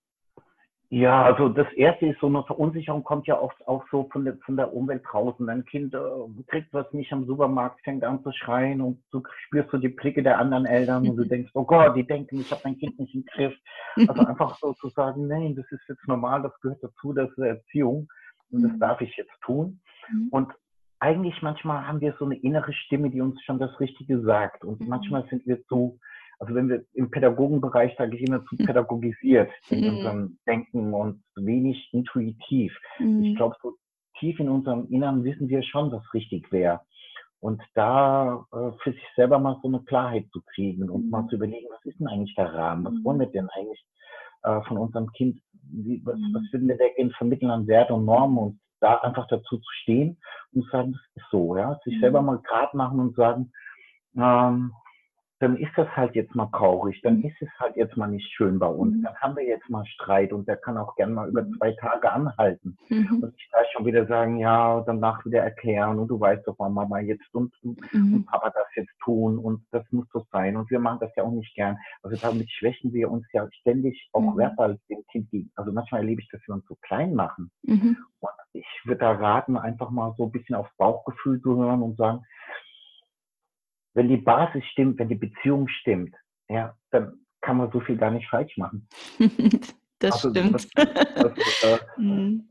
Ja, 0.93 1.23
also 1.23 1.49
das 1.49 1.73
erste 1.73 2.05
ist 2.05 2.21
so 2.21 2.27
eine 2.27 2.45
Verunsicherung 2.45 3.03
kommt 3.03 3.27
ja 3.27 3.41
oft 3.41 3.67
auch 3.67 3.83
so 3.91 4.11
von 4.13 4.27
der, 4.27 4.37
von 4.45 4.59
der 4.59 4.75
Umwelt 4.75 5.03
draußen. 5.11 5.47
Dein 5.47 5.65
Kind 5.65 5.95
äh, 5.95 5.99
kriegt 6.49 6.71
was 6.75 6.93
nicht 6.93 7.11
am 7.15 7.25
Supermarkt, 7.25 7.81
fängt 7.81 8.05
an 8.05 8.23
zu 8.23 8.31
schreien 8.33 8.83
und 8.83 9.03
du 9.11 9.23
spürst 9.47 9.71
so 9.71 9.79
die 9.79 9.89
Blicke 9.89 10.23
der 10.23 10.39
anderen 10.39 10.67
Eltern 10.67 11.09
und 11.09 11.17
du 11.17 11.25
denkst, 11.25 11.51
oh 11.55 11.65
Gott, 11.65 11.97
die 11.97 12.07
denken, 12.07 12.41
ich 12.41 12.51
habe 12.51 12.61
mein 12.65 12.77
Kind 12.77 12.99
nicht 12.99 13.15
im 13.15 13.25
Griff. 13.25 13.55
Also 14.07 14.21
einfach 14.27 14.59
so 14.59 14.75
zu 14.75 14.91
sagen, 14.91 15.29
nein, 15.29 15.57
das 15.57 15.65
ist 15.73 15.81
jetzt 15.89 16.07
normal, 16.07 16.43
das 16.43 16.53
gehört 16.61 16.83
dazu, 16.83 17.15
das 17.15 17.31
ist 17.31 17.39
Erziehung 17.39 18.07
und 18.51 18.63
das 18.63 18.73
mhm. 18.73 18.81
darf 18.81 19.01
ich 19.01 19.17
jetzt 19.17 19.41
tun. 19.41 19.81
Mhm. 20.11 20.29
Und 20.31 20.53
eigentlich 20.99 21.41
manchmal 21.41 21.87
haben 21.87 22.03
wir 22.03 22.15
so 22.19 22.27
eine 22.27 22.37
innere 22.37 22.75
Stimme, 22.75 23.09
die 23.09 23.23
uns 23.23 23.43
schon 23.45 23.59
das 23.59 23.81
Richtige 23.81 24.21
sagt. 24.21 24.63
Und 24.63 24.81
mhm. 24.81 24.89
manchmal 24.89 25.27
sind 25.31 25.47
wir 25.47 25.59
so 25.71 25.97
also 26.43 26.57
wenn 26.57 26.69
wir 26.69 26.85
im 26.95 27.09
Pädagogenbereich, 27.09 27.95
sage 27.97 28.17
ich 28.17 28.23
immer, 28.27 28.45
zu 28.47 28.57
pädagogisiert 28.57 29.49
in 29.71 29.83
mhm. 29.83 29.91
unserem 29.91 30.39
Denken 30.45 30.93
und 30.93 31.23
wenig 31.37 31.89
intuitiv. 31.93 32.77
Mhm. 32.99 33.23
Ich 33.23 33.37
glaube, 33.37 33.55
so 33.63 33.77
tief 34.19 34.41
in 34.41 34.49
unserem 34.49 34.89
Inneren 34.91 35.23
wissen 35.23 35.49
wir 35.49 35.63
schon, 35.63 35.93
was 35.93 36.03
richtig 36.13 36.51
wäre. 36.51 36.81
Und 37.39 37.63
da 37.75 38.45
äh, 38.53 38.73
für 38.83 38.91
sich 38.91 39.07
selber 39.15 39.39
mal 39.39 39.57
so 39.63 39.69
eine 39.69 39.85
Klarheit 39.85 40.27
zu 40.33 40.43
kriegen 40.53 40.91
und 40.91 41.05
mhm. 41.05 41.11
mal 41.11 41.29
zu 41.29 41.37
überlegen, 41.37 41.69
was 41.71 41.85
ist 41.85 42.01
denn 42.01 42.09
eigentlich 42.09 42.35
der 42.35 42.53
Rahmen? 42.53 42.87
Was 42.87 43.05
wollen 43.05 43.21
wir 43.21 43.29
denn 43.29 43.49
eigentlich 43.51 43.85
äh, 44.43 44.61
von 44.63 44.79
unserem 44.79 45.13
Kind? 45.13 45.41
Wie, 45.71 46.03
was, 46.05 46.19
was 46.33 46.43
würden 46.53 46.67
wir 46.67 46.77
denn 46.99 47.13
vermitteln 47.13 47.53
an 47.53 47.69
Werte 47.69 47.95
und 47.95 48.05
Normen 48.05 48.39
und 48.39 48.61
da 48.81 48.97
einfach 48.97 49.29
dazu 49.29 49.59
zu 49.59 49.71
stehen 49.83 50.19
und 50.53 50.69
sagen, 50.73 50.91
das 50.95 51.23
ist 51.23 51.31
so, 51.31 51.57
ja, 51.57 51.79
sich 51.85 52.01
selber 52.01 52.21
mal 52.21 52.39
grad 52.39 52.75
machen 52.75 52.99
und 52.99 53.15
sagen, 53.15 53.53
ähm, 54.17 54.73
dann 55.43 55.57
ist 55.57 55.73
das 55.77 55.89
halt 55.97 56.15
jetzt 56.15 56.37
mal 56.37 56.47
traurig, 56.47 57.01
dann 57.03 57.21
ist 57.23 57.35
es 57.41 57.49
halt 57.59 57.75
jetzt 57.75 57.97
mal 57.97 58.07
nicht 58.07 58.33
schön 58.33 58.61
bei 58.61 58.69
uns, 58.69 58.95
mhm. 58.95 59.03
dann 59.03 59.17
haben 59.17 59.37
wir 59.37 59.45
jetzt 59.45 59.69
mal 59.69 59.85
Streit 59.87 60.33
und 60.33 60.47
der 60.47 60.57
kann 60.57 60.79
auch 60.79 60.95
gern 60.95 61.13
mal 61.13 61.29
über 61.29 61.43
mhm. 61.43 61.57
zwei 61.59 61.73
Tage 61.73 62.13
anhalten. 62.13 62.79
Mhm. 62.89 63.25
Und 63.25 63.35
ich 63.37 63.51
gleich 63.51 63.67
schon 63.73 63.85
wieder 63.85 64.07
sagen, 64.07 64.39
ja, 64.39 64.81
danach 64.87 65.25
wieder 65.25 65.41
erklären 65.43 65.99
und 65.99 66.07
du 66.07 66.21
weißt 66.21 66.47
doch, 66.47 66.55
warum 66.59 66.75
Mama 66.75 67.01
jetzt 67.01 67.35
und, 67.35 67.53
mhm. 67.63 68.15
und 68.15 68.27
Papa 68.27 68.51
das 68.51 68.67
jetzt 68.77 68.93
tun 69.03 69.37
und 69.37 69.65
das 69.73 69.85
muss 69.91 70.07
so 70.13 70.25
sein 70.31 70.57
und 70.57 70.71
wir 70.71 70.79
machen 70.79 71.01
das 71.01 71.11
ja 71.17 71.25
auch 71.25 71.33
nicht 71.33 71.55
gern. 71.57 71.77
Also 72.05 72.17
damit 72.17 72.49
schwächen 72.49 72.93
wir 72.93 73.11
uns 73.11 73.27
ja 73.33 73.49
ständig 73.51 74.09
auch 74.13 74.21
mhm. 74.21 74.39
verbal 74.39 74.79
dem 74.89 75.05
Kind 75.11 75.29
gegen. 75.31 75.51
Also 75.57 75.73
manchmal 75.73 76.03
erlebe 76.03 76.21
ich, 76.21 76.29
dass 76.29 76.41
wir 76.47 76.55
uns 76.55 76.65
so 76.69 76.77
klein 76.83 77.15
machen. 77.15 77.51
Und 77.67 78.31
ich 78.53 78.67
würde 78.85 79.01
da 79.01 79.13
raten, 79.13 79.57
einfach 79.57 79.91
mal 79.91 80.15
so 80.17 80.27
ein 80.27 80.31
bisschen 80.31 80.55
aufs 80.55 80.75
Bauchgefühl 80.77 81.41
zu 81.41 81.57
hören 81.57 81.83
und 81.83 81.97
sagen, 81.97 82.25
wenn 83.95 84.09
die 84.09 84.17
Basis 84.17 84.65
stimmt, 84.73 84.99
wenn 84.99 85.09
die 85.09 85.15
Beziehung 85.15 85.69
stimmt, 85.69 86.15
ja, 86.49 86.75
dann 86.91 87.21
kann 87.41 87.57
man 87.57 87.71
so 87.73 87.81
viel 87.81 87.97
gar 87.97 88.11
nicht 88.11 88.29
falsch 88.29 88.57
machen. 88.57 88.89
das 89.99 90.13
also, 90.13 90.31
stimmt. 90.31 90.55
Das, 90.55 90.69
das, 90.75 91.63
äh, 91.65 91.79
mhm. 92.01 92.49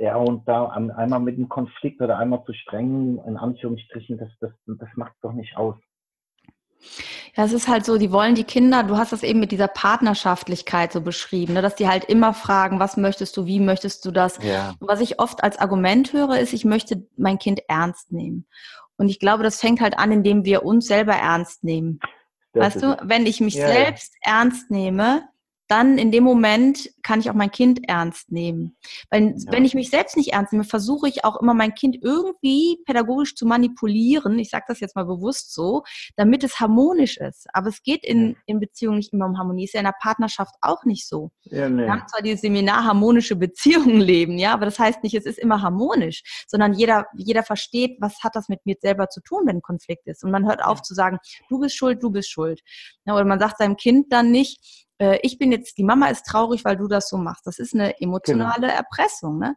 Ja, 0.00 0.16
und 0.16 0.46
da 0.48 0.68
einmal 0.68 1.20
mit 1.20 1.36
einem 1.36 1.48
Konflikt 1.48 2.00
oder 2.00 2.18
einmal 2.18 2.42
zu 2.44 2.52
streng, 2.54 3.20
in 3.26 3.36
Anführungsstrichen, 3.36 4.18
das, 4.18 4.30
das, 4.40 4.52
das 4.66 4.88
macht 4.96 5.14
doch 5.22 5.32
nicht 5.32 5.56
aus. 5.56 5.76
Ja, 7.36 7.44
es 7.44 7.52
ist 7.52 7.68
halt 7.68 7.84
so, 7.84 7.96
die 7.96 8.12
wollen 8.12 8.34
die 8.34 8.44
Kinder, 8.44 8.82
du 8.82 8.96
hast 8.96 9.12
das 9.12 9.22
eben 9.22 9.40
mit 9.40 9.52
dieser 9.52 9.68
Partnerschaftlichkeit 9.68 10.92
so 10.92 11.00
beschrieben, 11.00 11.54
ne, 11.54 11.62
dass 11.62 11.76
die 11.76 11.88
halt 11.88 12.04
immer 12.04 12.34
fragen, 12.34 12.78
was 12.78 12.96
möchtest 12.96 13.36
du, 13.36 13.46
wie 13.46 13.60
möchtest 13.60 14.04
du 14.04 14.10
das? 14.10 14.38
Ja. 14.42 14.74
Und 14.78 14.88
was 14.88 15.00
ich 15.00 15.18
oft 15.18 15.42
als 15.42 15.58
Argument 15.58 16.12
höre, 16.12 16.38
ist, 16.38 16.52
ich 16.52 16.64
möchte 16.64 17.06
mein 17.16 17.38
Kind 17.38 17.60
ernst 17.68 18.12
nehmen. 18.12 18.46
Und 19.02 19.08
ich 19.08 19.18
glaube, 19.18 19.42
das 19.42 19.58
fängt 19.58 19.80
halt 19.80 19.98
an, 19.98 20.12
indem 20.12 20.44
wir 20.44 20.64
uns 20.64 20.86
selber 20.86 21.14
ernst 21.14 21.64
nehmen. 21.64 21.98
Das 22.52 22.76
weißt 22.76 22.84
du, 22.84 22.96
wenn 23.02 23.26
ich 23.26 23.40
mich 23.40 23.54
ja, 23.54 23.66
selbst 23.66 24.14
ernst 24.20 24.70
nehme, 24.70 25.24
dann 25.72 25.96
in 25.96 26.10
dem 26.10 26.22
Moment 26.22 26.90
kann 27.02 27.18
ich 27.18 27.30
auch 27.30 27.34
mein 27.34 27.50
Kind 27.50 27.88
ernst 27.88 28.30
nehmen. 28.30 28.76
Weil 29.08 29.28
ja. 29.28 29.52
wenn 29.52 29.64
ich 29.64 29.74
mich 29.74 29.88
selbst 29.88 30.18
nicht 30.18 30.34
ernst 30.34 30.52
nehme, 30.52 30.64
versuche 30.64 31.08
ich 31.08 31.24
auch 31.24 31.40
immer 31.40 31.54
mein 31.54 31.72
Kind 31.72 31.96
irgendwie 32.02 32.76
pädagogisch 32.84 33.34
zu 33.34 33.46
manipulieren. 33.46 34.38
Ich 34.38 34.50
sage 34.50 34.66
das 34.68 34.80
jetzt 34.80 34.96
mal 34.96 35.06
bewusst 35.06 35.54
so, 35.54 35.82
damit 36.14 36.44
es 36.44 36.60
harmonisch 36.60 37.16
ist. 37.16 37.46
Aber 37.54 37.70
es 37.70 37.82
geht 37.82 38.04
in, 38.04 38.36
in 38.44 38.60
Beziehungen 38.60 38.98
nicht 38.98 39.14
immer 39.14 39.24
um 39.24 39.38
Harmonie. 39.38 39.64
Ist 39.64 39.72
ja 39.72 39.80
in 39.80 39.86
der 39.86 39.94
Partnerschaft 39.98 40.54
auch 40.60 40.84
nicht 40.84 41.08
so. 41.08 41.30
Ja, 41.44 41.70
nee. 41.70 41.84
Wir 41.84 41.90
haben 41.90 42.06
zwar 42.06 42.20
dieses 42.20 42.42
Seminar 42.42 42.84
harmonische 42.84 43.34
Beziehungen 43.34 43.98
leben, 43.98 44.36
ja, 44.36 44.52
aber 44.52 44.66
das 44.66 44.78
heißt 44.78 45.02
nicht, 45.02 45.14
es 45.14 45.24
ist 45.24 45.38
immer 45.38 45.62
harmonisch, 45.62 46.22
sondern 46.46 46.74
jeder, 46.74 47.06
jeder 47.16 47.44
versteht, 47.44 47.96
was 47.98 48.22
hat 48.22 48.36
das 48.36 48.50
mit 48.50 48.66
mir 48.66 48.76
selber 48.78 49.08
zu 49.08 49.22
tun, 49.22 49.46
wenn 49.46 49.56
ein 49.56 49.62
Konflikt 49.62 50.06
ist. 50.06 50.22
Und 50.22 50.32
man 50.32 50.46
hört 50.46 50.62
auf 50.62 50.82
zu 50.82 50.92
sagen, 50.92 51.16
du 51.48 51.58
bist 51.60 51.76
schuld, 51.76 52.02
du 52.02 52.10
bist 52.10 52.30
schuld. 52.30 52.60
Ja, 53.06 53.14
oder 53.14 53.24
man 53.24 53.40
sagt 53.40 53.56
seinem 53.56 53.76
Kind 53.76 54.12
dann 54.12 54.30
nicht, 54.30 54.82
äh, 55.02 55.18
ich 55.22 55.38
bin 55.38 55.50
jetzt, 55.50 55.76
die 55.78 55.84
Mama 55.84 56.06
ist 56.06 56.24
traurig, 56.24 56.64
weil 56.64 56.76
du 56.76 56.86
das 56.86 57.08
so 57.08 57.18
machst. 57.18 57.46
Das 57.46 57.58
ist 57.58 57.74
eine 57.74 58.00
emotionale 58.00 58.68
genau. 58.68 58.74
Erpressung. 58.74 59.38
Ne? 59.38 59.56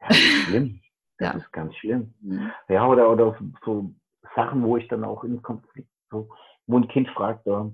Ja, 0.00 0.14
schlimm. 0.14 0.80
Das 1.16 1.32
ja. 1.32 1.38
ist 1.38 1.52
ganz 1.52 1.76
schlimm. 1.76 2.12
Mhm. 2.22 2.50
Ja, 2.68 2.88
oder, 2.88 3.08
oder 3.08 3.38
so 3.64 3.94
Sachen, 4.34 4.64
wo 4.64 4.76
ich 4.76 4.88
dann 4.88 5.04
auch 5.04 5.22
in 5.22 5.40
Konflikt 5.42 5.88
so, 6.10 6.28
wo 6.66 6.76
ein 6.76 6.88
Kind 6.88 7.08
fragt, 7.10 7.46
äh, 7.46 7.70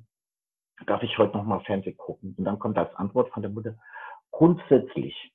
darf 0.87 1.03
ich 1.03 1.17
heute 1.17 1.39
noch 1.39 1.45
mal 1.45 1.61
Fernsehen 1.61 1.97
gucken? 1.97 2.35
Und 2.37 2.45
dann 2.45 2.59
kommt 2.59 2.77
als 2.77 2.95
Antwort 2.97 3.33
von 3.33 3.41
der 3.41 3.51
Mutter, 3.51 3.77
grundsätzlich. 4.31 5.33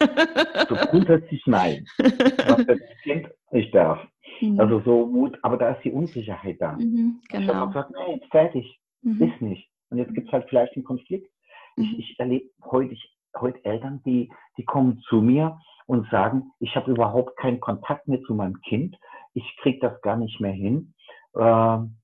so 0.00 0.74
grundsätzlich 0.90 1.40
nein. 1.46 1.86
Was 1.98 2.66
das 2.66 2.80
Kind 3.04 3.28
nicht 3.52 3.72
darf. 3.72 4.00
Mhm. 4.40 4.58
Also 4.58 4.80
so 4.80 5.06
Mut, 5.06 5.38
aber 5.42 5.58
da 5.58 5.70
ist 5.70 5.84
die 5.84 5.92
Unsicherheit 5.92 6.56
da. 6.60 6.72
Mhm, 6.72 7.20
genau. 7.28 7.44
Ich 7.44 7.54
habe 7.54 7.66
gesagt, 7.68 7.92
nee, 7.92 8.20
fertig, 8.32 8.80
mhm. 9.02 9.22
ist 9.22 9.40
nicht. 9.40 9.69
Und 9.90 9.98
jetzt 9.98 10.14
gibt 10.14 10.28
es 10.28 10.32
halt 10.32 10.48
vielleicht 10.48 10.74
einen 10.74 10.84
Konflikt. 10.84 11.30
Ich, 11.76 11.92
mhm. 11.92 11.98
ich 11.98 12.18
erlebe 12.18 12.50
heute, 12.64 12.92
ich, 12.92 13.16
heute 13.38 13.64
Eltern, 13.64 14.02
die, 14.04 14.30
die 14.56 14.64
kommen 14.64 15.00
zu 15.08 15.20
mir 15.20 15.58
und 15.86 16.08
sagen, 16.10 16.52
ich 16.60 16.74
habe 16.76 16.90
überhaupt 16.92 17.36
keinen 17.36 17.60
Kontakt 17.60 18.08
mehr 18.08 18.22
zu 18.22 18.34
meinem 18.34 18.60
Kind. 18.62 18.96
Ich 19.34 19.56
kriege 19.60 19.80
das 19.80 20.00
gar 20.02 20.16
nicht 20.16 20.40
mehr 20.40 20.52
hin. 20.52 20.94
Ähm, 21.36 21.96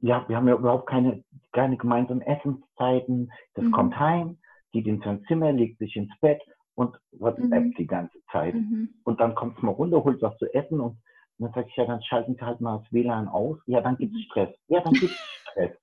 ja, 0.00 0.24
wir 0.28 0.36
haben 0.36 0.48
ja 0.48 0.54
überhaupt 0.54 0.88
keine, 0.88 1.24
keine 1.52 1.76
gemeinsamen 1.76 2.22
Essenszeiten. 2.22 3.30
Das 3.54 3.64
mhm. 3.64 3.72
kommt 3.72 3.98
heim, 3.98 4.38
geht 4.72 4.86
in 4.86 5.00
sein 5.00 5.24
Zimmer, 5.24 5.52
legt 5.52 5.78
sich 5.78 5.96
ins 5.96 6.12
Bett 6.20 6.40
und 6.74 6.96
WhatsApp 7.12 7.64
mhm. 7.64 7.74
die 7.74 7.86
ganze 7.86 8.18
Zeit. 8.30 8.54
Mhm. 8.54 8.90
Und 9.04 9.20
dann 9.20 9.34
kommt 9.34 9.56
es 9.56 9.62
mal 9.62 9.72
runter, 9.72 10.02
holt 10.04 10.22
was 10.22 10.36
zu 10.38 10.52
essen 10.54 10.80
und 10.80 10.98
dann 11.38 11.52
sage 11.52 11.68
ich, 11.68 11.76
ja, 11.76 11.86
dann 11.86 12.02
schalten 12.02 12.34
Sie 12.34 12.44
halt 12.44 12.60
mal 12.60 12.78
das 12.78 12.92
WLAN 12.92 13.28
aus. 13.28 13.58
Ja, 13.66 13.80
dann 13.80 13.96
gibt 13.96 14.12
es 14.12 14.18
mhm. 14.18 14.24
Stress. 14.24 14.54
Ja, 14.68 14.80
dann 14.80 14.92
gibt 14.92 15.12
es 15.12 15.18
Stress. 15.50 15.76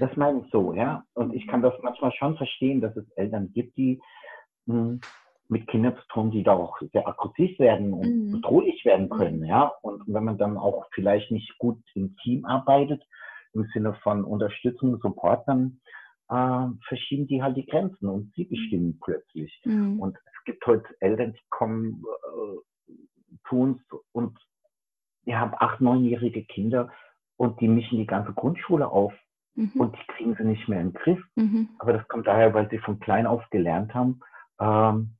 Das 0.00 0.16
meine 0.16 0.40
ich 0.40 0.50
so, 0.50 0.74
ja. 0.74 1.04
Und 1.14 1.34
ich 1.34 1.46
kann 1.46 1.62
das 1.62 1.74
manchmal 1.82 2.12
schon 2.12 2.36
verstehen, 2.36 2.80
dass 2.80 2.96
es 2.96 3.08
Eltern 3.12 3.52
gibt, 3.52 3.76
die 3.76 4.00
mh, 4.66 4.74
hm, 4.74 5.00
mit 5.48 5.66
Kindern 5.68 5.96
zu 5.96 6.06
tun, 6.08 6.30
die 6.30 6.42
da 6.42 6.54
auch 6.54 6.80
sehr 6.92 7.06
aggressiv 7.06 7.58
werden 7.58 7.92
und 7.92 8.06
mhm. 8.06 8.32
bedrohlich 8.32 8.84
werden 8.84 9.08
können, 9.08 9.44
ja. 9.44 9.72
Und 9.82 10.02
wenn 10.06 10.24
man 10.24 10.38
dann 10.38 10.56
auch 10.56 10.86
vielleicht 10.92 11.30
nicht 11.30 11.56
gut 11.58 11.78
im 11.94 12.16
Team 12.22 12.44
arbeitet, 12.44 13.02
im 13.52 13.64
Sinne 13.72 13.94
von 14.02 14.24
Unterstützung, 14.24 14.98
Support, 15.00 15.46
dann 15.46 15.80
äh, 16.28 16.66
verschieben 16.88 17.26
die 17.26 17.42
halt 17.42 17.56
die 17.56 17.66
Grenzen 17.66 18.08
und 18.08 18.32
sie 18.34 18.44
bestimmen 18.44 18.98
plötzlich. 19.02 19.60
Mhm. 19.64 20.00
Und 20.00 20.16
es 20.16 20.44
gibt 20.44 20.66
heute 20.66 20.88
Eltern, 21.00 21.32
die 21.32 21.44
kommen 21.50 22.02
äh, 22.02 22.92
zu 23.48 23.56
uns 23.56 23.80
und 24.12 24.36
wir 25.26 25.38
haben 25.38 25.52
acht, 25.58 25.80
neunjährige 25.80 26.44
Kinder 26.44 26.90
und 27.36 27.60
die 27.60 27.68
mischen 27.68 27.98
die 27.98 28.06
ganze 28.06 28.32
Grundschule 28.32 28.88
auf 28.88 29.12
mhm. 29.54 29.72
und 29.74 29.96
die 29.96 30.06
kriegen 30.14 30.34
sie 30.36 30.44
nicht 30.44 30.68
mehr 30.68 30.80
in 30.80 30.92
den 30.92 30.94
Griff. 30.94 31.22
Mhm. 31.34 31.68
Aber 31.78 31.92
das 31.92 32.08
kommt 32.08 32.26
daher, 32.26 32.54
weil 32.54 32.70
sie 32.70 32.78
von 32.78 33.00
klein 33.00 33.26
auf 33.26 33.42
gelernt 33.50 33.92
haben, 33.92 34.20
ähm, 34.60 35.16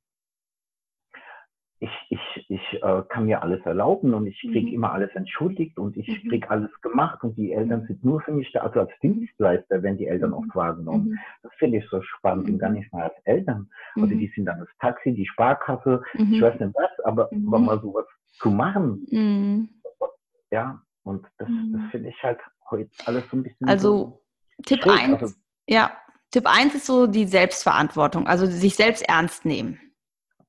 ich, 1.79 1.91
ich, 2.09 2.45
ich 2.49 2.81
äh, 2.81 3.03
kann 3.07 3.25
mir 3.25 3.43
alles 3.43 3.63
erlauben 3.63 4.13
und 4.15 4.25
ich 4.25 4.39
kriege 4.39 4.67
mhm. 4.67 4.73
immer 4.73 4.93
alles 4.93 5.11
entschuldigt 5.13 5.77
und 5.77 5.95
ich 5.95 6.07
mhm. 6.07 6.29
kriege 6.29 6.49
alles 6.49 6.71
gemacht 6.81 7.23
und 7.23 7.37
die 7.37 7.51
Eltern 7.51 7.85
sind 7.85 8.03
nur 8.03 8.19
für 8.21 8.31
mich 8.31 8.51
da, 8.51 8.61
also 8.61 8.79
als 8.79 8.91
Dienstleister 9.03 9.83
werden 9.83 9.97
die 9.97 10.07
Eltern 10.07 10.33
oft 10.33 10.55
wahrgenommen. 10.55 11.09
Mhm. 11.09 11.19
Das 11.43 11.51
finde 11.59 11.77
ich 11.77 11.85
so 11.89 12.01
spannend 12.01 12.49
und 12.49 12.57
gar 12.57 12.71
nicht 12.71 12.91
mal 12.91 13.03
als 13.03 13.13
Eltern. 13.25 13.69
Also 13.95 14.07
die 14.07 14.31
sind 14.35 14.45
dann 14.45 14.59
das 14.59 14.69
Taxi, 14.79 15.13
die 15.13 15.27
Sparkasse, 15.27 16.01
ich 16.13 16.41
weiß 16.41 16.59
nicht 16.59 16.73
was, 16.73 17.05
aber, 17.05 17.29
aber 17.31 17.59
mal 17.59 17.79
sowas 17.79 18.05
zu 18.39 18.49
machen, 18.49 19.05
ja, 20.51 20.81
und 21.03 21.25
das, 21.37 21.47
das 21.71 21.81
finde 21.91 22.09
ich 22.09 22.23
halt 22.23 22.39
heute 22.69 22.89
alles 23.05 23.23
so 23.29 23.37
ein 23.37 23.43
bisschen. 23.43 23.67
Also 23.67 23.89
so 23.89 24.23
Tipp 24.65 24.85
1, 24.85 25.21
also, 25.21 25.35
ja, 25.67 25.97
Tipp 26.31 26.45
1 26.45 26.75
ist 26.75 26.85
so 26.85 27.07
die 27.07 27.25
Selbstverantwortung, 27.25 28.27
also 28.27 28.45
sich 28.45 28.75
selbst 28.75 29.07
ernst 29.07 29.45
nehmen 29.45 29.79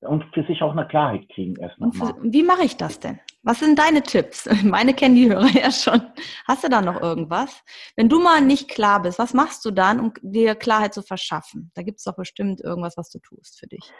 und 0.01 0.25
für 0.33 0.45
sich 0.45 0.63
auch 0.63 0.73
eine 0.73 0.87
Klarheit 0.87 1.29
kriegen 1.29 1.57
erst 1.57 1.79
nochmal. 1.81 2.15
Wie 2.23 2.43
mache 2.43 2.63
ich 2.63 2.77
das 2.77 3.01
denn? 3.01 3.19
Was 3.43 3.61
sind 3.61 3.79
deine 3.79 4.03
Tipps? 4.03 4.49
Meine 4.65 4.95
kennen 4.95 5.17
die 5.17 5.29
Hörer 5.29 5.49
ja 5.49 5.71
schon. 5.71 6.03
Hast 6.47 6.65
du 6.65 6.69
da 6.69 6.81
noch 6.81 7.01
irgendwas? 7.01 7.65
Wenn 7.97 8.09
du 8.09 8.21
mal 8.21 8.41
nicht 8.41 8.69
klar 8.69 9.03
bist, 9.03 9.19
was 9.19 9.35
machst 9.35 9.65
du 9.65 9.71
dann, 9.71 9.99
um 10.01 10.13
dir 10.23 10.55
Klarheit 10.55 10.95
zu 10.95 11.03
verschaffen? 11.03 11.71
Da 11.75 11.83
gibt 11.83 11.99
es 11.99 12.05
doch 12.05 12.17
bestimmt 12.17 12.61
irgendwas, 12.61 12.97
was 12.97 13.11
du 13.11 13.19
tust 13.19 13.59
für 13.59 13.67
dich. 13.67 13.93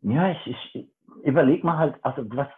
Ja, 0.00 0.32
ich, 0.32 0.46
ich 0.46 0.88
überlege 1.22 1.64
mal 1.64 1.76
halt, 1.76 1.96
also 2.02 2.22
was, 2.30 2.48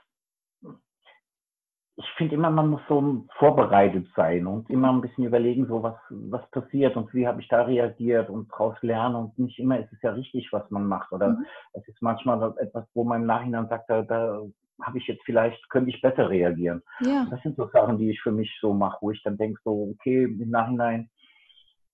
ich 1.97 2.09
finde 2.17 2.35
immer, 2.35 2.51
man 2.51 2.71
muss 2.71 2.81
so 2.89 3.25
vorbereitet 3.39 4.09
sein 4.17 4.47
und 4.47 4.69
immer 4.69 4.93
ein 4.93 5.01
bisschen 5.01 5.25
überlegen, 5.25 5.67
so 5.67 5.83
was, 5.83 5.95
was 6.11 6.49
passiert 6.51 6.97
und 6.97 7.13
wie 7.15 7.27
habe 7.27 7.41
ich 7.41 7.49
da 7.49 7.63
reagiert 7.63 8.31
und 8.31 8.51
daraus 8.51 8.77
lernen 8.83 9.15
und 9.15 9.39
nicht 9.39 9.59
immer 9.61 9.79
ist 9.79 9.93
es 9.93 10.03
ja 10.03 10.11
richtig, 10.11 10.53
was 10.53 10.69
man 10.71 10.87
macht 10.87 11.13
oder 11.13 11.31
mhm. 11.31 11.47
es 11.73 11.87
ist 11.87 12.03
manchmal 12.03 12.53
etwas, 12.59 12.85
wo 12.95 13.05
man 13.05 13.21
im 13.21 13.27
Nachhinein 13.27 13.69
sagt, 13.69 13.89
da, 13.89 14.03
da 14.03 14.43
habe 14.83 14.99
ich 14.99 15.07
jetzt 15.07 15.23
vielleicht, 15.25 15.71
könnte 15.71 15.91
ich 15.91 16.03
besser 16.03 16.29
reagieren. 16.29 16.83
Ja. 17.01 17.29
Das 17.31 17.41
sind 17.43 17.57
so 17.57 17.69
Sachen, 17.69 17.99
die 17.99 18.11
ich 18.11 18.21
für 18.21 18.33
mich 18.33 18.53
so 18.61 18.75
mache, 18.75 18.99
wo 19.01 19.13
ich 19.13 19.23
dann 19.23 19.37
denke, 19.37 19.61
so, 19.63 19.95
okay, 19.95 20.25
im 20.25 20.51
Nachhinein 20.51 21.09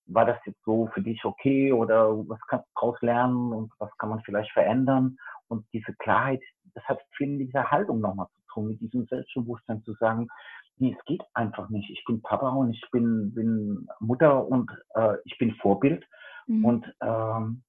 war 0.07 0.25
das 0.25 0.39
jetzt 0.47 0.65
so 0.65 0.89
für 0.95 1.03
dich 1.03 1.23
okay 1.27 1.73
oder 1.73 2.11
was 2.27 2.41
kannst 2.49 2.67
du 2.69 2.71
daraus 2.75 3.01
lernen 3.03 3.53
und 3.53 3.73
was 3.79 3.91
kann 3.99 4.09
man 4.09 4.23
vielleicht 4.23 4.51
verändern 4.53 5.19
und 5.49 5.67
diese 5.75 5.93
Klarheit, 5.95 6.41
das 6.75 6.85
hat 6.85 7.01
viel 7.17 7.29
mit 7.29 7.49
dieser 7.49 7.71
Haltung 7.71 8.01
nochmal 8.01 8.27
zu 8.29 8.40
tun, 8.53 8.69
mit 8.69 8.81
diesem 8.81 9.07
Selbstbewusstsein 9.07 9.83
zu 9.85 9.95
sagen, 9.95 10.29
nee, 10.77 10.97
es 10.99 11.05
geht 11.05 11.23
einfach 11.35 11.69
nicht. 11.69 11.91
Ich 11.91 12.05
bin 12.05 12.23
Papa 12.23 12.49
und 12.51 12.73
ich 12.73 12.85
bin, 12.91 13.35
bin 13.35 13.89
Mutter 14.01 14.47
und 14.47 14.71
äh, 14.95 15.17
ich 15.25 15.37
bin 15.39 15.55
Vorbild. 15.57 16.05
Mhm. 16.47 16.65
Und 16.65 16.95
ähm, 17.03 17.63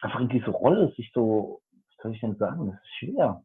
einfach 0.00 0.20
in 0.20 0.28
diese 0.28 0.50
Rolle 0.50 0.92
sich 0.96 1.10
so, 1.14 1.60
was 1.72 2.02
soll 2.02 2.14
ich 2.14 2.20
denn 2.20 2.36
sagen, 2.36 2.70
das 2.70 2.80
ist 2.80 2.96
schwer. 2.98 3.42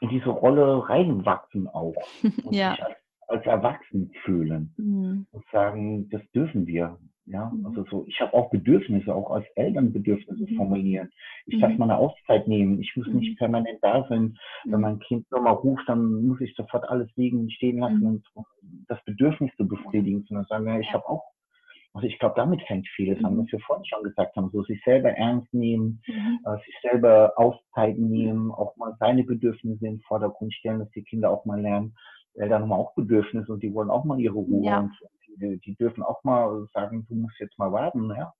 In 0.00 0.08
diese 0.08 0.30
Rolle 0.30 0.88
reinwachsen 0.88 1.68
auch. 1.68 1.94
Und 2.44 2.54
ja. 2.54 2.72
sich 2.72 2.84
als, 2.84 2.96
als 3.28 3.46
Erwachsen 3.46 4.12
fühlen. 4.24 4.74
Mhm. 4.76 5.26
Und 5.30 5.44
sagen, 5.52 6.08
das 6.10 6.22
dürfen 6.32 6.66
wir. 6.66 6.98
Ja, 7.26 7.50
mhm. 7.54 7.66
also 7.66 7.84
so, 7.84 8.04
ich 8.08 8.20
habe 8.20 8.34
auch 8.34 8.50
Bedürfnisse, 8.50 9.14
auch 9.14 9.30
als 9.30 9.46
Eltern 9.54 9.92
Bedürfnisse 9.92 10.44
mhm. 10.50 10.56
formulieren. 10.56 11.10
Ich 11.46 11.60
darf 11.60 11.72
mhm. 11.72 11.78
mal 11.78 11.90
eine 11.90 11.98
Auszeit 11.98 12.48
nehmen. 12.48 12.80
Ich 12.80 12.96
muss 12.96 13.06
nicht 13.08 13.38
permanent 13.38 13.78
da 13.80 14.06
sein. 14.08 14.36
Wenn 14.64 14.80
mein 14.80 14.98
Kind 14.98 15.30
nochmal 15.30 15.54
ruft, 15.54 15.88
dann 15.88 16.26
muss 16.26 16.40
ich 16.40 16.54
sofort 16.56 16.88
alles 16.88 17.08
liegen, 17.16 17.50
stehen 17.50 17.78
lassen 17.78 18.04
und 18.04 18.26
das 18.88 19.02
Bedürfnis 19.04 19.50
zu 19.56 19.66
befriedigen, 19.66 20.24
sondern 20.28 20.46
sagen, 20.46 20.66
ja, 20.66 20.80
ich 20.80 20.92
habe 20.92 21.08
auch, 21.08 21.22
also 21.94 22.06
ich 22.06 22.18
glaube, 22.18 22.34
damit 22.36 22.62
fängt 22.62 22.88
vieles 22.88 23.22
an, 23.22 23.38
was 23.38 23.52
wir 23.52 23.60
vorhin 23.60 23.84
schon 23.84 24.02
gesagt 24.02 24.34
haben, 24.34 24.50
so 24.50 24.62
sich 24.64 24.82
selber 24.82 25.10
ernst 25.10 25.52
nehmen, 25.52 26.02
äh, 26.06 26.56
sich 26.64 26.74
selber 26.82 27.34
Auszeiten 27.36 28.08
nehmen, 28.08 28.50
auch 28.50 28.76
mal 28.76 28.96
seine 28.98 29.22
Bedürfnisse 29.22 29.86
in 29.86 29.96
den 29.96 30.00
Vordergrund 30.00 30.54
stellen, 30.54 30.80
dass 30.80 30.90
die 30.90 31.04
Kinder 31.04 31.30
auch 31.30 31.44
mal 31.44 31.60
lernen, 31.60 31.94
Eltern 32.34 32.62
haben 32.62 32.72
auch 32.72 32.94
Bedürfnisse 32.94 33.52
und 33.52 33.62
die 33.62 33.74
wollen 33.74 33.90
auch 33.90 34.04
mal 34.04 34.18
ihre 34.18 34.34
Ruhe 34.34 34.64
ja. 34.64 34.80
und 34.80 34.92
die, 35.36 35.58
die, 35.60 35.74
dürfen 35.76 36.02
auch 36.02 36.22
mal 36.24 36.66
sagen, 36.72 37.06
du 37.08 37.14
musst 37.14 37.38
jetzt 37.40 37.58
mal 37.58 37.72
warten. 37.72 38.10
Ja? 38.10 38.32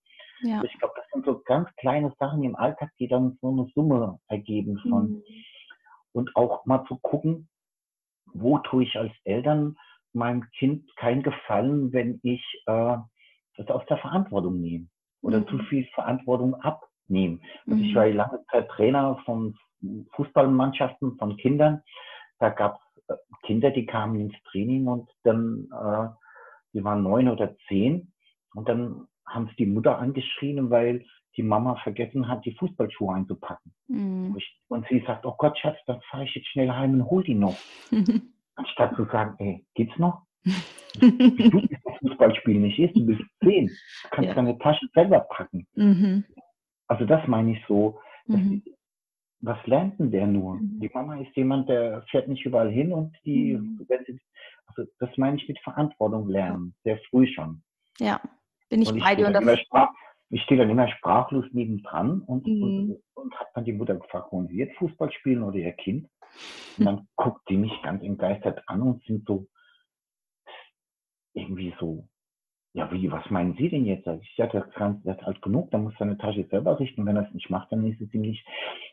ja. 0.43 0.63
Ich 0.65 0.79
glaube, 0.79 0.95
das 0.97 1.07
sind 1.13 1.25
so 1.25 1.41
ganz 1.45 1.69
kleine 1.77 2.13
Sachen 2.19 2.43
im 2.43 2.57
Alltag, 2.57 2.91
die 2.99 3.09
dann 3.09 3.39
so 3.41 3.51
eine 3.51 3.67
Summe 3.75 4.19
ergeben 4.29 4.79
von. 4.89 5.11
Mhm. 5.11 5.23
Und 6.15 6.37
auch 6.37 6.67
mal 6.67 6.85
zu 6.89 6.99
gucken, 6.99 7.49
wo 8.27 8.59
tue 8.59 8.85
ich 8.85 8.97
als 8.97 9.13
Eltern 9.25 9.77
meinem 10.13 10.45
Kind 10.59 10.95
keinen 10.97 11.23
Gefallen, 11.23 11.93
wenn 11.93 12.21
ich 12.23 12.45
äh, 12.67 12.97
das 13.57 13.69
aus 13.69 13.85
der 13.87 13.99
Verantwortung 13.99 14.61
nehme 14.61 14.89
oder 15.23 15.41
mhm. 15.41 15.49
zu 15.49 15.59
viel 15.65 15.87
Verantwortung 15.95 16.55
abnehme. 16.57 17.41
Also 17.67 17.79
mhm. 17.79 17.85
ich 17.85 17.95
war 17.95 18.09
lange 18.09 18.45
Zeit 18.51 18.69
Trainer 18.69 19.19
von 19.25 19.57
Fußballmannschaften 20.15 21.17
von 21.19 21.37
Kindern. 21.37 21.83
Da 22.39 22.51
gab 22.51 22.79
es 23.07 23.15
äh, 23.15 23.19
Kinder, 23.47 23.71
die 23.71 23.87
kamen 23.87 24.21
ins 24.21 24.43
Training 24.51 24.87
und 24.87 25.09
dann 25.25 25.69
äh, 25.73 26.09
die 26.73 26.85
waren 26.85 27.03
neun 27.03 27.29
oder 27.29 27.57
zehn. 27.69 28.13
Und 28.55 28.69
dann 28.69 29.07
haben 29.27 29.49
sie 29.49 29.65
die 29.65 29.67
Mutter 29.67 29.99
angeschrien, 29.99 30.71
weil 30.71 31.05
die 31.37 31.43
Mama 31.43 31.77
vergessen 31.77 32.29
hat, 32.29 32.45
die 32.45 32.55
Fußballschuhe 32.55 33.15
einzupacken. 33.15 33.73
Mhm. 33.89 34.37
Und 34.69 34.87
sie 34.89 35.03
sagt, 35.07 35.25
oh 35.25 35.35
Gott, 35.39 35.59
Schatz, 35.59 35.79
dann 35.87 36.01
fahre 36.11 36.25
ich 36.25 36.35
jetzt 36.35 36.49
schnell 36.49 36.71
heim 36.71 36.95
und 36.95 37.11
hol 37.11 37.25
die 37.25 37.35
noch. 37.35 37.57
Anstatt 38.55 38.95
zu 38.97 39.07
sagen, 39.07 39.35
ey, 39.39 39.65
geht's 39.75 39.97
noch? 39.99 40.23
du 41.01 41.51
bist 41.51 41.73
das 41.85 41.99
Fußballspiel 42.01 42.59
nicht 42.59 42.79
ist, 42.79 42.97
du 42.97 43.07
bist 43.07 43.23
zehn. 43.43 43.69
Du 43.69 44.09
kannst 44.11 44.29
ja. 44.29 44.35
deine 44.35 44.59
Tasche 44.59 44.87
selber 44.93 45.21
packen. 45.21 45.67
Mhm. 45.75 46.25
Also 46.89 47.07
das 47.07 47.27
meine 47.29 47.53
ich 47.53 47.65
so. 47.67 48.01
Mhm. 48.27 48.63
Was 49.41 49.59
lernt 49.67 49.99
denn 49.99 50.11
der 50.11 50.27
nur? 50.27 50.57
Mhm. 50.57 50.81
Die 50.81 50.91
Mama 50.93 51.17
ist 51.17 51.35
jemand, 51.35 51.69
der 51.69 52.03
fährt 52.11 52.29
nicht 52.29 52.45
überall 52.45 52.71
hin 52.71 52.93
und 52.93 53.17
die, 53.25 53.55
mhm. 53.55 53.85
wenn 53.89 54.05
sie 54.05 54.21
also 54.67 54.91
das 54.99 55.11
meine 55.17 55.37
ich 55.37 55.49
mit 55.49 55.59
Verantwortung 55.61 56.29
lernen, 56.29 56.75
sehr 56.85 56.99
früh 57.11 57.27
schon. 57.27 57.63
Ja, 57.99 58.21
bin 58.69 58.83
ich, 58.83 58.91
ich 58.91 59.03
bei 59.03 59.15
dir. 59.15 59.59
ich 60.31 60.43
stehe 60.43 60.61
dann 60.61 60.71
immer 60.71 60.89
sprachlos 60.89 61.45
nebendran 61.53 62.21
und, 62.23 62.47
mhm. 62.47 62.63
und, 62.63 63.03
und 63.15 63.35
habe 63.39 63.51
dann 63.55 63.65
die 63.65 63.73
Mutter 63.73 63.97
gefragt, 63.97 64.33
wollen 64.33 64.49
Sie 64.49 64.57
jetzt 64.57 64.77
Fußball 64.79 65.13
spielen 65.13 65.43
oder 65.43 65.57
Ihr 65.57 65.73
Kind? 65.73 66.09
Und 66.79 66.87
dann 66.87 67.09
guckt 67.17 67.43
die 67.49 67.57
mich 67.59 67.73
ganz 67.83 68.03
entgeistert 68.03 68.63
an 68.67 68.83
und 68.83 69.05
sind 69.05 69.27
so 69.27 69.47
irgendwie 71.35 71.75
so, 71.79 72.09
ja, 72.75 72.91
wie, 72.91 73.11
was 73.13 73.29
meinen 73.31 73.55
Sie 73.57 73.69
denn 73.69 73.85
jetzt? 73.85 74.07
Ich 74.07 74.35
sage, 74.37 74.65
das 74.75 74.97
ist 75.05 75.23
alt 75.25 75.43
genug, 75.43 75.71
dann 75.71 75.85
muss 75.85 75.95
seine 75.99 76.17
Tasche 76.17 76.47
selber 76.51 76.81
richten. 76.81 77.05
Wenn 77.05 77.17
er 77.17 77.27
es 77.27 77.35
nicht 77.35 77.51
macht, 77.51 77.71
dann 77.71 77.87
ist 77.87 78.01
es 78.01 78.13
ihm 78.15 78.23
nicht. 78.23 78.47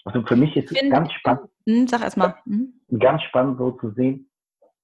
Also 0.03 0.21
für 0.23 0.35
mich 0.35 0.55
ist 0.57 0.71
es 0.71 0.89
ganz 0.89 1.11
spannend. 1.13 1.49
Hm, 1.65 1.87
sag 1.87 2.01
erst 2.01 2.17
mal. 2.17 2.35
Ganz 2.99 3.23
spannend 3.23 3.57
so 3.57 3.71
zu 3.71 3.91
sehen, 3.91 4.28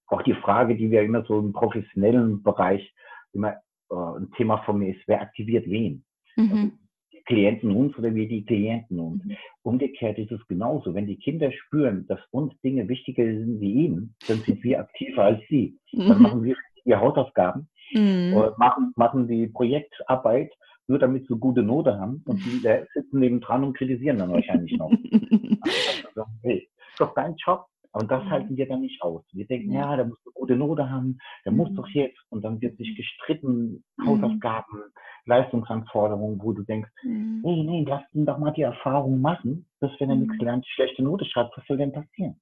auch 0.08 0.22
die 0.24 0.34
Frage, 0.34 0.76
die 0.76 0.92
wir 0.92 1.02
immer 1.02 1.24
so 1.26 1.40
im 1.40 1.54
professionellen 1.54 2.44
Bereich 2.44 2.94
immer 3.34 3.56
äh, 3.92 3.96
ein 3.96 4.32
Thema 4.38 4.58
von 4.60 4.80
mir 4.80 4.96
ist, 4.96 5.02
wer 5.08 5.22
aktiviert 5.22 5.66
wen? 5.68 6.04
Mhm. 6.36 6.52
Also 6.52 6.72
die 7.14 7.24
Klienten 7.26 7.72
uns 7.72 7.98
oder 7.98 8.14
wir 8.14 8.28
die 8.28 8.46
Klienten 8.46 9.00
uns. 9.00 9.24
Mhm. 9.24 9.38
Umgekehrt 9.64 10.18
ist 10.18 10.32
es 10.32 10.46
genauso. 10.48 10.94
Wenn 10.94 11.08
die 11.08 11.18
Kinder 11.18 11.52
spüren, 11.52 12.06
dass 12.08 12.20
uns 12.32 12.54
Dinge 12.62 12.88
wichtiger 12.88 13.24
sind 13.24 13.60
wie 13.60 13.86
ihnen, 13.86 14.16
dann 14.28 14.38
sind 14.40 14.64
wir 14.64 14.80
aktiver 14.80 15.24
als 15.24 15.42
sie. 15.50 15.78
Mhm. 15.92 16.08
Dann 16.08 16.22
machen 16.22 16.44
wir 16.44 16.56
ihre 16.84 17.00
Hausaufgaben, 17.00 17.68
mhm. 17.94 18.52
machen, 18.58 18.94
machen 18.96 19.28
die 19.28 19.48
Projektarbeit 19.48 20.52
nur 20.88 21.00
damit 21.00 21.28
sie 21.28 21.36
gute 21.36 21.64
Note 21.64 21.98
haben 22.00 22.22
und 22.26 22.38
die 22.46 22.60
sitzen 22.94 23.20
nebendran 23.20 23.64
und 23.64 23.76
kritisieren 23.76 24.20
dann 24.20 24.32
wahrscheinlich 24.32 24.78
noch. 24.78 24.92
also, 26.08 26.26
hey, 26.44 26.70
ist 26.92 27.00
doch 27.00 27.14
dein 27.16 27.36
Job. 27.38 27.66
Und 27.96 28.12
das 28.12 28.26
mhm. 28.26 28.30
halten 28.30 28.58
wir 28.58 28.68
dann 28.68 28.82
nicht 28.82 29.02
aus. 29.02 29.24
Wir 29.32 29.48
denken, 29.48 29.72
ja, 29.72 29.96
der 29.96 30.06
muss 30.06 30.18
eine 30.26 30.34
gute 30.34 30.56
Note 30.58 30.90
haben, 30.90 31.18
der 31.46 31.54
mhm. 31.54 31.60
muss 31.60 31.74
doch 31.76 31.88
jetzt. 31.88 32.20
Und 32.30 32.44
dann 32.44 32.60
wird 32.60 32.78
sich 32.78 32.94
gestritten, 32.96 33.86
mhm. 33.98 34.06
Hausaufgaben, 34.06 34.84
Leistungsanforderungen, 35.26 36.42
wo 36.42 36.52
du 36.52 36.64
denkst, 36.64 36.90
mhm. 37.04 37.42
nee, 37.42 37.64
nee, 37.64 37.86
lass 37.88 38.04
ihn 38.14 38.26
doch 38.26 38.38
mal 38.38 38.52
die 38.52 38.64
Erfahrung 38.64 39.22
machen, 39.22 39.66
dass 39.80 39.92
wenn 40.00 40.10
er 40.10 40.18
nichts 40.18 40.36
mhm. 40.38 40.46
lernt, 40.46 40.68
schlechte 40.68 41.04
Note 41.04 41.24
schreibt, 41.24 41.58
was 41.58 41.66
soll 41.68 41.78
denn 41.78 41.94
passieren? 41.94 42.40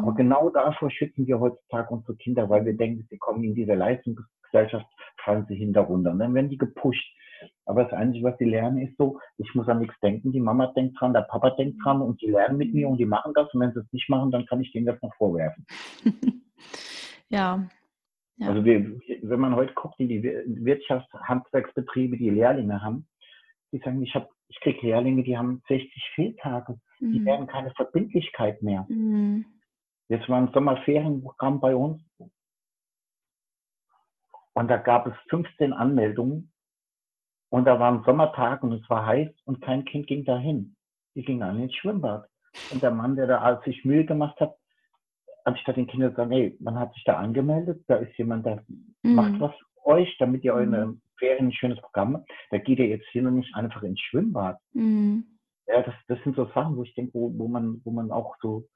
Aber 0.00 0.14
genau 0.14 0.48
davor 0.48 0.90
schützen 0.90 1.26
wir 1.26 1.38
heutzutage 1.38 1.92
unsere 1.92 2.16
Kinder, 2.16 2.48
weil 2.48 2.64
wir 2.64 2.74
denken, 2.74 3.06
sie 3.10 3.18
kommen 3.18 3.44
in 3.44 3.54
diese 3.54 3.74
Leistungsgesellschaft, 4.52 4.86
fallen 5.24 5.46
sie 5.48 5.56
hinterunter. 5.56 6.12
Und 6.12 6.18
dann 6.18 6.34
werden 6.34 6.50
die 6.50 6.58
gepusht. 6.58 7.06
Aber 7.66 7.84
das 7.84 7.92
Einzige, 7.92 8.24
was 8.24 8.38
sie 8.38 8.44
lernen, 8.44 8.78
ist 8.78 8.96
so, 8.96 9.20
ich 9.38 9.54
muss 9.54 9.68
an 9.68 9.80
nichts 9.80 9.98
denken, 10.00 10.32
die 10.32 10.40
Mama 10.40 10.68
denkt 10.68 11.00
dran, 11.00 11.12
der 11.12 11.22
Papa 11.22 11.50
denkt 11.50 11.84
dran 11.84 12.00
und 12.00 12.20
die 12.22 12.28
lernen 12.28 12.56
mit 12.56 12.72
mir 12.72 12.88
und 12.88 12.98
die 12.98 13.04
machen 13.04 13.32
das. 13.34 13.52
Und 13.52 13.60
wenn 13.60 13.72
sie 13.72 13.80
es 13.80 13.92
nicht 13.92 14.08
machen, 14.08 14.30
dann 14.30 14.46
kann 14.46 14.60
ich 14.60 14.72
denen 14.72 14.86
das 14.86 15.00
noch 15.02 15.14
vorwerfen. 15.16 15.66
ja. 17.28 17.68
ja. 18.36 18.48
Also 18.48 18.64
wir, 18.64 18.98
wenn 19.22 19.40
man 19.40 19.56
heute 19.56 19.74
guckt 19.74 19.98
in 19.98 20.08
die 20.08 20.22
Wirtschafts-, 20.22 21.12
Handwerksbetriebe, 21.12 22.16
die 22.16 22.30
Lehrlinge 22.30 22.82
haben, 22.82 23.06
die 23.72 23.78
sagen, 23.78 24.00
ich 24.02 24.14
habe, 24.14 24.28
ich 24.48 24.60
kriege 24.60 24.86
Lehrlinge, 24.86 25.24
die 25.24 25.36
haben 25.36 25.62
60 25.68 25.90
Fehltage, 26.14 26.78
mhm. 27.00 27.12
die 27.12 27.24
werden 27.24 27.46
keine 27.48 27.72
Verbindlichkeit 27.72 28.62
mehr. 28.62 28.86
Mhm. 28.88 29.44
Jetzt 30.08 30.28
war 30.28 30.38
ein 30.38 30.52
Sommerferienprogramm 30.52 31.60
bei 31.60 31.74
uns 31.74 32.00
und 34.56 34.68
da 34.68 34.78
gab 34.78 35.06
es 35.06 35.12
15 35.28 35.74
Anmeldungen 35.74 36.50
und 37.50 37.66
da 37.66 37.78
war 37.78 37.92
ein 37.92 38.04
Sommertag 38.04 38.62
und 38.62 38.72
es 38.72 38.88
war 38.88 39.04
heiß 39.04 39.28
und 39.44 39.60
kein 39.60 39.84
Kind 39.84 40.06
ging 40.06 40.24
dahin. 40.24 40.74
Die 41.14 41.22
gingen 41.22 41.42
alle 41.42 41.64
ins 41.64 41.74
Schwimmbad. 41.74 42.26
Und 42.72 42.82
der 42.82 42.90
Mann, 42.90 43.16
der 43.16 43.26
da 43.26 43.60
sich 43.66 43.84
Mühe 43.84 44.06
gemacht 44.06 44.40
hat, 44.40 44.56
anstatt 45.44 45.76
den 45.76 45.86
Kindern 45.86 46.12
zu 46.12 46.16
sagen, 46.16 46.30
hey, 46.30 46.56
man 46.58 46.78
hat 46.78 46.94
sich 46.94 47.04
da 47.04 47.18
angemeldet, 47.18 47.84
da 47.86 47.96
ist 47.96 48.16
jemand, 48.16 48.46
der 48.46 48.64
mhm. 49.02 49.14
macht 49.14 49.38
was 49.40 49.52
für 49.52 49.90
euch, 49.90 50.16
damit 50.18 50.42
ihr 50.42 50.54
eure 50.54 50.86
mhm. 50.86 51.02
Ferien 51.18 51.48
ein 51.48 51.52
schönes 51.52 51.80
Programm 51.82 52.14
habt, 52.14 52.30
da 52.50 52.56
geht 52.56 52.78
ihr 52.78 52.88
jetzt 52.88 53.06
hier 53.12 53.28
und 53.28 53.36
nicht 53.36 53.54
einfach 53.54 53.82
ins 53.82 54.00
Schwimmbad. 54.00 54.58
Mhm. 54.72 55.36
Ja, 55.66 55.82
das, 55.82 55.94
das 56.08 56.18
sind 56.24 56.34
so 56.34 56.46
Sachen, 56.54 56.78
wo 56.78 56.82
ich 56.82 56.94
denke, 56.94 57.12
wo, 57.12 57.30
wo 57.36 57.46
man, 57.46 57.82
wo 57.84 57.90
man 57.90 58.10
auch 58.10 58.36
so 58.40 58.66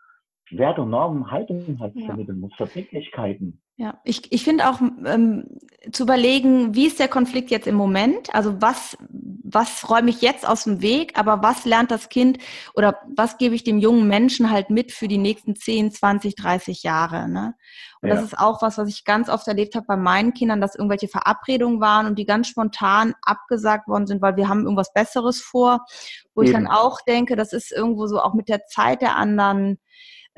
Werte 0.51 0.83
und 0.83 0.91
Normen, 0.91 1.31
Haltungen 1.31 1.81
halt 1.81 1.95
ja. 1.97 2.05
vermitteln 2.05 2.41
muss, 2.41 2.55
Verbindlichkeiten. 2.57 3.62
Ja, 3.81 3.99
ich, 4.05 4.31
ich 4.31 4.45
finde 4.45 4.68
auch 4.68 4.83
ähm, 5.07 5.57
zu 5.91 6.03
überlegen, 6.03 6.74
wie 6.74 6.87
ist 6.87 6.99
der 6.99 7.09
Konflikt 7.09 7.51
jetzt 7.51 7.66
im 7.66 7.76
Moment? 7.76 8.35
Also 8.35 8.61
was, 8.61 8.99
was 9.09 9.89
räume 9.89 10.11
ich 10.11 10.20
jetzt 10.20 10.47
aus 10.47 10.64
dem 10.64 10.83
Weg, 10.83 11.18
aber 11.18 11.43
was 11.43 11.64
lernt 11.64 11.91
das 11.91 12.11
Kind 12.11 12.37
oder 12.74 13.01
was 13.16 13.39
gebe 13.39 13.55
ich 13.55 13.64
dem 13.64 13.78
jungen 13.78 14.07
Menschen 14.07 14.51
halt 14.51 14.68
mit 14.68 14.93
für 14.93 15.09
die 15.09 15.16
nächsten 15.16 15.57
10, 15.57 15.93
20, 15.93 16.35
30 16.35 16.83
Jahre? 16.83 17.26
Ne? 17.26 17.55
Und 18.03 18.11
ja. 18.11 18.16
das 18.16 18.24
ist 18.24 18.39
auch 18.39 18.61
was, 18.61 18.76
was 18.76 18.91
ich 18.91 19.07
ganz 19.07 19.31
oft 19.31 19.49
erlebt 19.49 19.74
habe 19.74 19.87
bei 19.87 19.97
meinen 19.97 20.35
Kindern, 20.35 20.61
dass 20.61 20.74
irgendwelche 20.74 21.09
Verabredungen 21.09 21.81
waren 21.81 22.05
und 22.05 22.18
die 22.18 22.26
ganz 22.26 22.49
spontan 22.49 23.14
abgesagt 23.22 23.89
worden 23.89 24.07
sind, 24.07 24.20
weil 24.20 24.37
wir 24.37 24.51
haben 24.51 24.64
irgendwas 24.64 24.93
Besseres 24.93 25.41
vor, 25.41 25.87
wo 26.35 26.43
Eben. 26.43 26.51
ich 26.51 26.55
dann 26.55 26.66
auch 26.66 27.01
denke, 27.01 27.35
das 27.35 27.55
ist 27.55 27.72
irgendwo 27.72 28.09
so 28.09 28.20
auch 28.20 28.35
mit 28.35 28.51
der 28.51 28.66
Zeit 28.66 29.01
der 29.01 29.16
anderen 29.16 29.78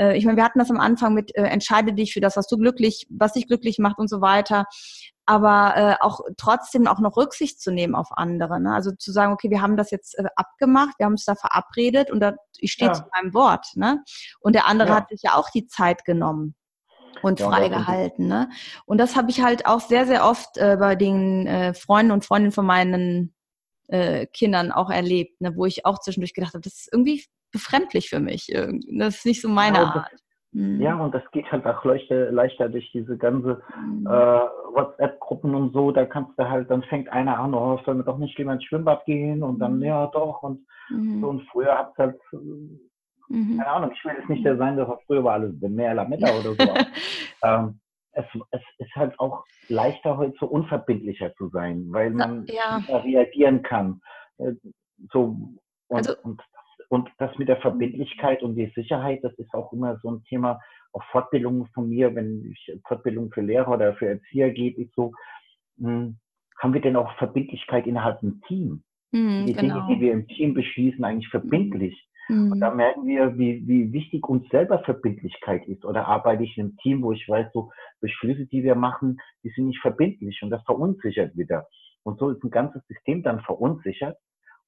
äh, 0.03 0.17
ich 0.17 0.25
meine, 0.25 0.37
wir 0.37 0.45
hatten 0.45 0.59
das 0.59 0.71
am 0.71 0.81
Anfang 0.81 1.15
mit 1.15 1.35
äh, 1.37 1.45
entscheide 1.45 1.93
dich 1.93 2.13
für 2.13 2.21
das, 2.21 2.37
was 2.37 2.47
du 2.47 2.59
glücklich, 2.59 3.07
was 3.11 3.35
dich 3.35 3.47
glücklich 3.47 3.79
macht 3.79 3.99
und 3.99 4.09
so 4.09 4.21
weiter. 4.21 4.67
Aber 5.25 5.77
äh, 5.77 6.05
auch 6.05 6.21
trotzdem 6.37 6.89
auch 6.89 6.99
noch 6.99 7.17
Rücksicht 7.17 7.61
zu 7.61 7.71
nehmen 7.71 7.95
auf 7.95 8.09
andere. 8.11 8.61
Ne? 8.61 8.75
Also 8.75 8.91
zu 8.91 9.13
sagen, 9.13 9.33
okay, 9.33 9.51
wir 9.51 9.63
haben 9.63 9.77
das 9.77 9.93
jetzt 9.93 10.19
äh, 10.19 10.25
abgemacht, 10.35 10.99
wir 10.99 11.07
haben 11.07 11.13
uns 11.13 11.25
da 11.25 11.37
verabredet 11.37 12.11
und 12.11 12.21
da, 12.21 12.35
ich 12.59 12.73
stehe 12.73 12.91
ja. 12.91 12.95
zu 12.95 13.05
meinem 13.15 13.33
Wort. 13.33 13.67
Ne? 13.77 14.03
Und 14.41 14.55
der 14.55 14.67
andere 14.67 14.89
ja. 14.89 14.97
hat 14.97 15.09
sich 15.11 15.21
ja 15.23 15.35
auch 15.35 15.49
die 15.51 15.69
Zeit 15.69 16.05
genommen 16.05 16.57
und 17.23 17.39
ja, 17.39 17.49
freigehalten. 17.49 18.27
Ne? 18.27 18.51
Und 18.85 18.99
das 18.99 19.15
habe 19.15 19.31
ich 19.31 19.43
halt 19.43 19.67
auch 19.67 19.81
sehr, 19.81 20.07
sehr 20.07 20.25
oft 20.25 20.57
äh, 20.57 20.77
bei 20.79 20.97
den 20.97 21.47
äh, 21.47 21.73
Freunden 21.73 22.11
und 22.11 22.25
Freundinnen 22.25 22.53
von 22.53 22.67
meinen 22.67 23.33
äh, 23.87 24.27
Kindern 24.27 24.73
auch 24.73 24.91
erlebt, 24.91 25.41
ne? 25.41 25.55
wo 25.55 25.67
ich 25.67 25.87
auch 25.87 26.01
zwischendurch 26.01 26.35
gedacht 26.35 26.55
habe, 26.55 26.63
das 26.63 26.75
ist 26.75 26.89
irgendwie 26.93 27.25
befremdlich 27.53 28.11
für 28.11 28.21
mich. 28.21 28.47
Das 28.91 29.17
ist 29.17 29.27
nicht 29.27 29.43
so 29.43 29.49
meine 29.49 29.79
ja, 29.79 29.85
Art. 29.85 30.11
Mhm. 30.53 30.81
Ja, 30.81 30.95
und 30.97 31.15
das 31.15 31.23
geht 31.33 31.51
halt 31.51 31.67
auch 31.67 31.83
leichter, 31.85 32.31
leichter 32.31 32.69
durch 32.69 32.91
diese 32.93 33.17
ganze 33.17 33.63
mhm. 33.75 34.07
äh, 34.07 34.11
WhatsApp-Gruppen 34.11 35.55
und 35.55 35.73
so. 35.73 35.91
Da 35.93 36.05
kannst 36.05 36.39
du 36.39 36.49
halt, 36.49 36.71
dann 36.71 36.83
fängt 36.85 37.09
einer 37.09 37.39
an, 37.39 37.55
oh, 37.55 37.81
soll 37.85 37.95
mir 37.95 38.05
doch 38.05 38.19
nicht 38.19 38.37
lieber 38.39 38.53
ins 38.53 38.65
Schwimmbad 38.65 39.05
gehen 39.07 39.43
und 39.43 39.59
dann, 39.59 39.77
mhm. 39.77 39.85
ja 39.85 40.07
doch. 40.09 40.43
Und, 40.43 40.67
mhm. 40.91 41.21
so, 41.21 41.29
und 41.29 41.49
früher 41.51 41.79
hat 41.79 41.93
es 41.93 41.99
halt, 41.99 42.21
mhm. 43.29 43.57
keine 43.57 43.67
Ahnung, 43.67 43.93
ich 43.95 44.05
will 44.05 44.15
jetzt 44.19 44.29
nicht 44.29 44.45
der 44.45 44.59
sein, 44.59 44.77
dass 44.77 44.89
früher 45.07 45.25
war 45.25 45.35
alles 45.35 45.55
mehr 45.59 45.95
Lametta 45.95 46.31
oder 46.39 46.53
so. 46.53 46.57
ähm, 47.45 47.81
es, 48.15 48.27
es 48.51 48.61
ist 48.77 48.95
halt 48.95 49.19
auch 49.19 49.45
leichter 49.69 50.19
heute 50.19 50.35
so 50.39 50.47
unverbindlicher 50.47 51.35
zu 51.37 51.49
sein, 51.49 51.87
weil 51.89 52.11
man 52.11 52.45
ja. 52.47 52.77
reagieren 52.91 53.63
kann. 53.63 54.03
Äh, 54.37 54.53
so, 55.11 55.35
und, 55.89 55.97
also, 55.97 56.15
und 56.23 56.43
und 56.93 57.09
das 57.17 57.37
mit 57.39 57.49
der 57.49 57.57
Verbindlichkeit 57.57 58.43
und 58.43 58.55
die 58.55 58.71
Sicherheit, 58.75 59.25
das 59.25 59.33
ist 59.39 59.55
auch 59.55 59.73
immer 59.73 59.97
so 60.03 60.11
ein 60.11 60.25
Thema, 60.25 60.61
auch 60.93 61.03
Fortbildungen 61.05 61.67
von 61.73 61.89
mir, 61.89 62.15
wenn 62.15 62.53
ich 62.53 62.71
Fortbildung 62.87 63.31
für 63.33 63.41
Lehrer 63.41 63.73
oder 63.73 63.95
für 63.95 64.09
Erzieher 64.09 64.51
gebe, 64.51 64.83
ist 64.83 64.95
so, 64.95 65.13
mh, 65.79 65.89
hm, 65.89 66.17
haben 66.59 66.75
wir 66.75 66.83
denn 66.83 66.97
auch 66.97 67.17
Verbindlichkeit 67.17 67.87
innerhalb 67.87 68.21
dem 68.21 68.43
Team? 68.43 68.83
Mm, 69.11 69.47
die 69.47 69.55
genau. 69.55 69.87
Dinge, 69.87 69.87
die 69.89 70.01
wir 70.03 70.13
im 70.13 70.29
Team 70.29 70.53
beschließen, 70.53 71.03
eigentlich 71.03 71.31
verbindlich. 71.31 71.97
Mm. 72.29 72.53
Und 72.53 72.61
da 72.61 72.71
merken 72.75 73.07
wir, 73.07 73.39
wie, 73.39 73.67
wie 73.67 73.91
wichtig 73.95 74.29
uns 74.29 74.47
selber 74.51 74.81
Verbindlichkeit 74.81 75.67
ist. 75.69 75.87
Oder 75.87 76.07
arbeite 76.07 76.45
ich 76.45 76.59
in 76.59 76.67
einem 76.67 76.77
Team, 76.77 77.03
wo 77.03 77.13
ich 77.13 77.27
weiß, 77.27 77.47
so 77.55 77.73
Beschlüsse, 78.03 78.45
die 78.45 78.65
wir 78.65 78.75
machen, 78.75 79.19
die 79.43 79.49
sind 79.57 79.69
nicht 79.69 79.81
verbindlich 79.81 80.43
und 80.43 80.51
das 80.51 80.63
verunsichert 80.65 81.35
wieder. 81.39 81.67
Und 82.03 82.19
so 82.19 82.29
ist 82.29 82.45
ein 82.45 82.51
ganzes 82.51 82.87
System 82.87 83.23
dann 83.23 83.41
verunsichert. 83.41 84.19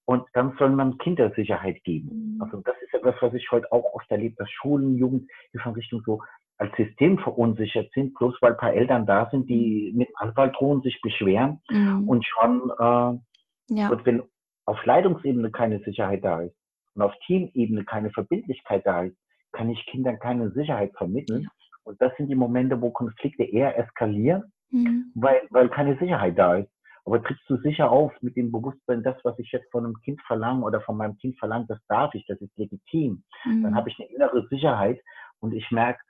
Und 0.06 0.24
dann 0.34 0.54
soll 0.58 0.70
man 0.70 0.98
Kindersicherheit 0.98 1.82
geben. 1.84 2.34
Mhm. 2.36 2.42
Also 2.42 2.60
das 2.60 2.76
ist 2.82 2.92
etwas, 2.94 3.14
was 3.20 3.34
ich 3.34 3.50
heute 3.50 3.70
auch 3.72 3.94
oft 3.94 4.10
erlebe, 4.10 4.36
dass 4.36 4.50
Schulen, 4.50 4.96
Jugendhilfeinrichtungen 4.96 6.04
so 6.04 6.20
als 6.58 6.76
System 6.76 7.18
verunsichert 7.18 7.90
sind, 7.94 8.14
bloß 8.14 8.36
weil 8.40 8.52
ein 8.52 8.58
paar 8.58 8.74
Eltern 8.74 9.06
da 9.06 9.28
sind, 9.30 9.48
die 9.48 9.90
mhm. 9.92 9.98
mit 9.98 10.08
Anwalt 10.16 10.54
drohen, 10.56 10.82
sich 10.82 11.00
beschweren 11.00 11.60
mhm. 11.70 12.08
und 12.08 12.24
schon, 12.24 12.70
äh, 12.78 13.74
ja. 13.74 13.88
und 13.88 14.06
wenn 14.06 14.22
auf 14.66 14.84
Leitungsebene 14.84 15.50
keine 15.50 15.80
Sicherheit 15.80 16.24
da 16.24 16.42
ist 16.42 16.56
und 16.94 17.02
auf 17.02 17.12
Teamebene 17.26 17.84
keine 17.84 18.10
Verbindlichkeit 18.10 18.86
da 18.86 19.04
ist, 19.04 19.16
kann 19.52 19.70
ich 19.70 19.84
Kindern 19.86 20.18
keine 20.18 20.50
Sicherheit 20.50 20.92
vermitteln. 20.96 21.42
Ja. 21.42 21.48
Und 21.84 22.00
das 22.00 22.16
sind 22.16 22.28
die 22.28 22.34
Momente, 22.34 22.80
wo 22.80 22.90
Konflikte 22.90 23.44
eher 23.44 23.78
eskalieren, 23.78 24.52
mhm. 24.70 25.12
weil, 25.14 25.42
weil 25.50 25.68
keine 25.68 25.98
Sicherheit 25.98 26.38
da 26.38 26.56
ist. 26.56 26.70
Aber 27.06 27.22
trittst 27.22 27.48
du 27.48 27.58
sicher 27.58 27.90
auf 27.90 28.12
mit 28.22 28.36
dem 28.36 28.50
Bewusstsein, 28.50 29.02
das, 29.02 29.16
was 29.24 29.38
ich 29.38 29.52
jetzt 29.52 29.70
von 29.70 29.84
einem 29.84 30.00
Kind 30.00 30.20
verlange 30.22 30.64
oder 30.64 30.80
von 30.80 30.96
meinem 30.96 31.18
Kind 31.18 31.38
verlange, 31.38 31.66
das 31.68 31.78
darf 31.88 32.14
ich, 32.14 32.24
das 32.26 32.40
ist 32.40 32.56
legitim. 32.56 33.22
Mhm. 33.44 33.62
Dann 33.62 33.74
habe 33.74 33.90
ich 33.90 33.98
eine 33.98 34.08
innere 34.08 34.46
Sicherheit 34.48 35.00
und 35.40 35.52
ich 35.52 35.70
merke, 35.70 36.00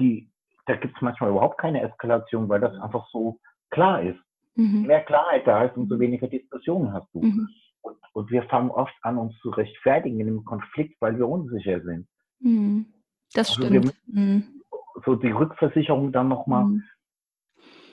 die, 0.00 0.30
da 0.66 0.74
gibt 0.74 0.96
es 0.96 1.02
manchmal 1.02 1.30
überhaupt 1.30 1.58
keine 1.58 1.82
Eskalation, 1.82 2.48
weil 2.48 2.60
das 2.60 2.76
einfach 2.80 3.08
so 3.10 3.38
klar 3.70 4.02
ist. 4.02 4.18
Mhm. 4.56 4.82
Mehr 4.82 5.04
Klarheit 5.04 5.46
da 5.46 5.64
ist, 5.64 5.76
umso 5.76 5.98
weniger 6.00 6.26
Diskussionen 6.26 6.92
hast 6.92 7.08
du. 7.14 7.22
Mhm. 7.22 7.48
Und, 7.82 7.96
und, 8.12 8.30
wir 8.30 8.42
fangen 8.44 8.70
oft 8.70 8.94
an, 9.02 9.16
uns 9.16 9.38
zu 9.38 9.50
rechtfertigen 9.50 10.18
in 10.20 10.26
einem 10.26 10.44
Konflikt, 10.44 11.00
weil 11.00 11.16
wir 11.16 11.28
unsicher 11.28 11.80
sind. 11.82 12.08
Mhm. 12.40 12.86
Das 13.32 13.50
also 13.50 13.68
stimmt. 13.68 13.94
Wir, 14.06 14.22
mhm. 14.22 14.62
so 15.04 15.14
die 15.14 15.30
Rückversicherung 15.30 16.10
dann 16.10 16.28
nochmal, 16.28 16.64
mhm 16.64 16.82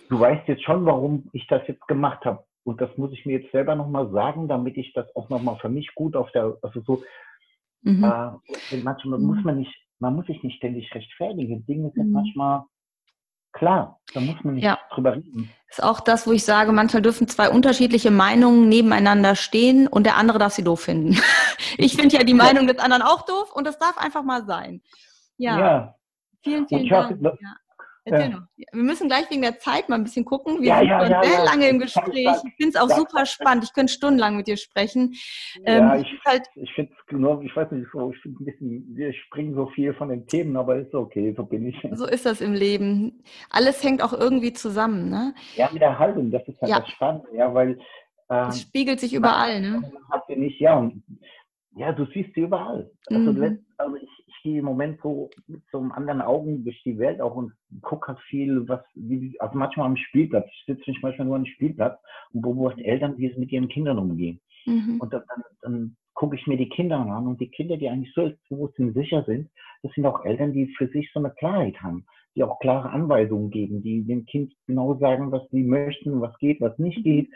du 0.10 0.20
weißt 0.20 0.47
jetzt 0.47 0.64
schon, 0.64 0.86
warum 0.86 1.30
ich 1.34 1.47
das 1.47 1.62
jetzt 1.68 1.88
gemacht 1.88 2.26
habe. 2.26 2.43
Und 2.64 2.82
das 2.82 2.89
muss 2.97 3.14
ich 3.14 3.26
mir 3.26 3.39
jetzt 3.39 3.51
selber 3.51 3.76
nochmal 3.76 4.12
sagen, 4.12 4.47
damit 4.47 4.76
ich 4.78 4.91
das 4.93 5.08
auch 5.16 5.30
nochmal 5.30 5.58
für 5.58 5.70
mich 5.70 5.93
gut 5.95 6.16
auf 6.16 6.32
der, 6.32 6.58
also 6.62 6.82
so, 6.82 7.03
mhm. 7.82 8.03
äh, 8.03 8.78
manchmal 8.84 9.20
mhm. 9.20 9.26
muss 9.26 9.43
man 9.43 9.60
nicht, 9.60 9.74
man 9.99 10.16
muss 10.16 10.26
sich 10.26 10.43
nicht 10.43 10.58
ständig 10.58 10.93
rechtfertigen. 10.93 11.66
Dinge 11.66 11.91
sind 11.95 12.08
mhm. 12.08 12.14
manchmal 12.14 12.64
klar, 13.53 13.99
da 14.14 14.20
muss 14.20 14.36
man 14.43 14.55
nicht 14.55 14.66
ja. 14.66 14.78
drüber 14.93 15.16
reden. 15.16 15.49
Ist 15.70 15.84
auch 15.84 15.99
das, 15.99 16.28
wo 16.28 16.32
ich 16.32 16.43
sage, 16.43 16.72
manchmal 16.72 17.01
dürfen 17.01 17.28
zwei 17.28 17.49
unterschiedliche 17.49 18.12
Meinungen 18.12 18.70
nebeneinander 18.70 19.36
stehen 19.36 19.88
und 19.88 20.05
der 20.05 20.18
andere 20.18 20.38
darf 20.38 20.53
sie 20.53 20.64
doof 20.64 20.82
finden. 20.82 21.18
ich 21.78 21.95
finde 21.95 22.18
ja 22.18 22.24
die 22.24 22.34
Meinung 22.34 22.68
des 22.68 22.80
anderen 22.80 23.01
auch 23.01 23.26
doof 23.26 23.51
und 23.53 23.66
das 23.66 23.80
darf 23.80 23.97
einfach 23.97 24.24
mal 24.24 24.45
sein. 24.45 24.82
Ja. 25.38 25.60
ja. 25.60 25.95
Vielen, 26.43 26.68
vielen 26.68 26.88
Dank. 26.88 27.22
Ja. 27.22 27.55
Erzähl 28.10 28.32
ja. 28.32 28.38
noch. 28.38 28.47
Wir 28.55 28.84
müssen 28.84 29.08
gleich 29.08 29.30
wegen 29.30 29.41
der 29.41 29.60
Zeit 29.60 29.89
mal 29.89 29.95
ein 29.95 30.03
bisschen 30.03 30.24
gucken. 30.24 30.62
Wir 30.62 30.70
ja, 30.70 30.80
sind 30.80 30.88
ja, 30.88 31.22
schon 31.22 31.30
sehr 31.30 31.43
lange 31.43 31.68
im 31.68 31.80
Gespräch. 31.80 32.30
Ich 32.45 32.55
finde 32.55 32.70
es 32.70 32.76
auch 32.78 32.89
super 32.89 33.26
spannend. 33.26 33.66
Ich 33.66 33.74
könnte 33.74 33.91
stundenlang 33.91 34.38
mit 34.38 34.47
dir 34.47 34.55
sprechen. 34.55 35.14
Ja, 35.66 35.95
ähm, 35.95 36.01
ich, 36.01 36.20
halt, 36.26 36.43
ich 36.55 36.72
finde 36.74 36.93
es 36.93 37.12
nur, 37.12 37.41
ich 37.41 37.53
weiß 37.53 37.70
nicht, 37.72 37.88
so, 37.91 38.12
ich 38.12 38.26
ein 38.26 38.45
bisschen, 38.45 38.95
wir 38.95 39.14
springen 39.14 39.55
so 39.55 39.68
viel 39.68 39.93
von 39.93 40.10
den 40.10 40.26
Themen, 40.26 40.55
aber 40.55 40.78
ist 40.78 40.93
okay, 40.93 41.34
so 41.36 41.43
bin 41.43 41.68
ich. 41.68 41.76
So 41.91 42.05
ist 42.05 42.26
das 42.26 42.39
im 42.39 42.53
Leben. 42.53 43.24
Alles 43.49 43.84
hängt 43.84 44.01
auch 44.01 44.14
irgendwie 44.14 44.53
zusammen, 44.53 45.10
ne? 45.10 45.34
Ja, 45.55 45.70
mit 45.72 45.82
der 45.82 45.99
Haltung, 45.99 46.32
das 46.32 46.47
ist 46.47 46.62
halt 46.62 46.72
das 46.72 46.89
Spannende, 46.89 47.28
ja, 47.36 47.53
weil. 47.53 47.78
Ähm, 48.30 48.49
es 48.49 48.62
spiegelt 48.62 48.99
sich 49.01 49.14
überall, 49.14 49.60
ne? 49.60 49.91
Hat 50.12 50.24
sie 50.28 50.36
nicht, 50.38 50.62
ja, 50.62 50.78
und 50.78 51.03
ja, 51.76 51.91
du 51.91 52.05
siehst 52.05 52.34
sie 52.34 52.41
überall. 52.41 52.89
Also, 53.08 53.34
mhm. 53.34 53.66
also 53.78 53.95
ich, 53.95 54.10
gehe 54.43 54.59
im 54.59 54.65
Moment 54.65 54.99
so 55.01 55.29
mit 55.47 55.61
so 55.71 55.79
einem 55.79 55.91
anderen 55.91 56.21
Augen 56.21 56.63
durch 56.63 56.81
die 56.83 56.97
Welt 56.97 57.21
auch 57.21 57.35
und 57.35 57.53
gucke 57.81 58.07
halt 58.09 58.19
viel, 58.21 58.67
was, 58.67 58.81
wie, 58.95 59.39
also 59.39 59.57
manchmal 59.57 59.88
am 59.88 59.97
Spielplatz. 59.97 60.47
Ich 60.51 60.63
sitze 60.65 60.89
nicht 60.89 61.03
manchmal 61.03 61.27
nur 61.27 61.35
am 61.35 61.45
Spielplatz 61.45 61.99
und 62.33 62.41
beobachte 62.41 62.83
Eltern, 62.83 63.17
wie 63.17 63.27
es 63.27 63.38
mit 63.38 63.51
ihren 63.51 63.67
Kindern 63.67 63.99
umgehen. 63.99 64.39
Mhm. 64.65 64.97
Und 64.99 65.13
dann, 65.13 65.23
dann, 65.27 65.43
dann 65.61 65.97
gucke 66.13 66.35
ich 66.35 66.47
mir 66.47 66.57
die 66.57 66.69
Kinder 66.69 66.97
an 66.97 67.27
und 67.27 67.39
die 67.39 67.49
Kinder, 67.49 67.77
die 67.77 67.89
eigentlich 67.89 68.13
so 68.13 68.21
selbstbewusst 68.21 68.79
und 68.79 68.93
sicher 68.93 69.23
sind, 69.25 69.49
das 69.83 69.91
sind 69.93 70.05
auch 70.05 70.25
Eltern, 70.25 70.53
die 70.53 70.67
für 70.77 70.88
sich 70.88 71.09
so 71.13 71.19
eine 71.19 71.31
Klarheit 71.31 71.81
haben, 71.81 72.05
die 72.35 72.43
auch 72.43 72.59
klare 72.59 72.89
Anweisungen 72.89 73.51
geben, 73.51 73.81
die 73.81 74.03
dem 74.03 74.25
Kind 74.25 74.53
genau 74.65 74.95
sagen, 74.95 75.31
was 75.31 75.47
sie 75.51 75.63
möchten, 75.63 76.19
was 76.21 76.38
geht, 76.39 76.59
was 76.61 76.77
nicht 76.79 77.03
geht 77.03 77.29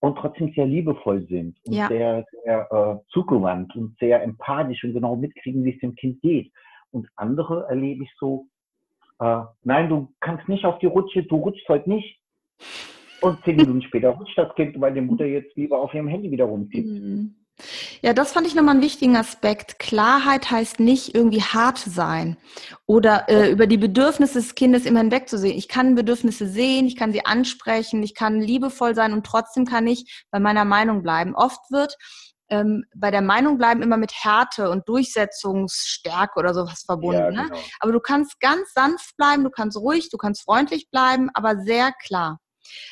und 0.00 0.16
trotzdem 0.18 0.52
sehr 0.54 0.66
liebevoll 0.66 1.26
sind 1.28 1.56
und 1.66 1.74
ja. 1.74 1.88
sehr, 1.88 2.24
sehr 2.44 2.68
äh, 2.70 3.12
zugewandt 3.12 3.74
und 3.76 3.96
sehr 3.98 4.22
empathisch 4.22 4.84
und 4.84 4.94
genau 4.94 5.16
mitkriegen, 5.16 5.64
wie 5.64 5.74
es 5.74 5.80
dem 5.80 5.94
Kind 5.94 6.20
geht. 6.20 6.52
Und 6.90 7.08
andere 7.16 7.66
erlebe 7.68 8.04
ich 8.04 8.10
so, 8.18 8.46
äh, 9.20 9.42
nein, 9.64 9.88
du 9.88 10.12
kannst 10.20 10.48
nicht 10.48 10.64
auf 10.64 10.78
die 10.78 10.86
Rutsche, 10.86 11.24
du 11.24 11.36
rutschst 11.36 11.68
heute 11.68 11.90
nicht. 11.90 12.20
Und 13.20 13.42
zehn 13.44 13.56
Minuten 13.56 13.82
später 13.82 14.10
rutscht 14.10 14.38
das 14.38 14.54
Kind, 14.54 14.80
weil 14.80 14.94
die 14.94 15.00
Mutter 15.00 15.26
jetzt 15.26 15.56
lieber 15.56 15.80
auf 15.80 15.92
ihrem 15.92 16.08
Handy 16.08 16.30
wieder 16.30 16.44
rumtippt. 16.44 16.86
Mhm. 16.86 17.34
Ja, 18.02 18.12
das 18.12 18.32
fand 18.32 18.46
ich 18.46 18.54
nochmal 18.54 18.74
einen 18.74 18.84
wichtigen 18.84 19.16
Aspekt. 19.16 19.78
Klarheit 19.78 20.50
heißt 20.50 20.80
nicht 20.80 21.14
irgendwie 21.14 21.42
hart 21.42 21.78
sein 21.78 22.36
oder 22.86 23.28
äh, 23.28 23.50
über 23.50 23.66
die 23.66 23.76
Bedürfnisse 23.76 24.34
des 24.34 24.54
Kindes 24.54 24.86
immer 24.86 25.00
hinwegzusehen. 25.00 25.56
Ich 25.56 25.68
kann 25.68 25.94
Bedürfnisse 25.94 26.48
sehen, 26.48 26.86
ich 26.86 26.96
kann 26.96 27.12
sie 27.12 27.26
ansprechen, 27.26 28.02
ich 28.02 28.14
kann 28.14 28.40
liebevoll 28.40 28.94
sein 28.94 29.12
und 29.12 29.26
trotzdem 29.26 29.64
kann 29.64 29.86
ich 29.86 30.24
bei 30.30 30.38
meiner 30.38 30.64
Meinung 30.64 31.02
bleiben. 31.02 31.34
Oft 31.34 31.60
wird 31.70 31.96
ähm, 32.50 32.84
bei 32.94 33.10
der 33.10 33.22
Meinung 33.22 33.58
bleiben 33.58 33.82
immer 33.82 33.96
mit 33.96 34.12
Härte 34.12 34.70
und 34.70 34.88
Durchsetzungsstärke 34.88 36.38
oder 36.38 36.54
sowas 36.54 36.84
verbunden. 36.86 37.20
Ja, 37.20 37.30
ne? 37.30 37.42
genau. 37.42 37.56
ne? 37.56 37.62
Aber 37.80 37.92
du 37.92 38.00
kannst 38.00 38.40
ganz 38.40 38.72
sanft 38.72 39.16
bleiben, 39.16 39.44
du 39.44 39.50
kannst 39.50 39.76
ruhig, 39.76 40.08
du 40.10 40.16
kannst 40.16 40.42
freundlich 40.42 40.88
bleiben, 40.90 41.28
aber 41.34 41.58
sehr 41.58 41.92
klar 41.92 42.38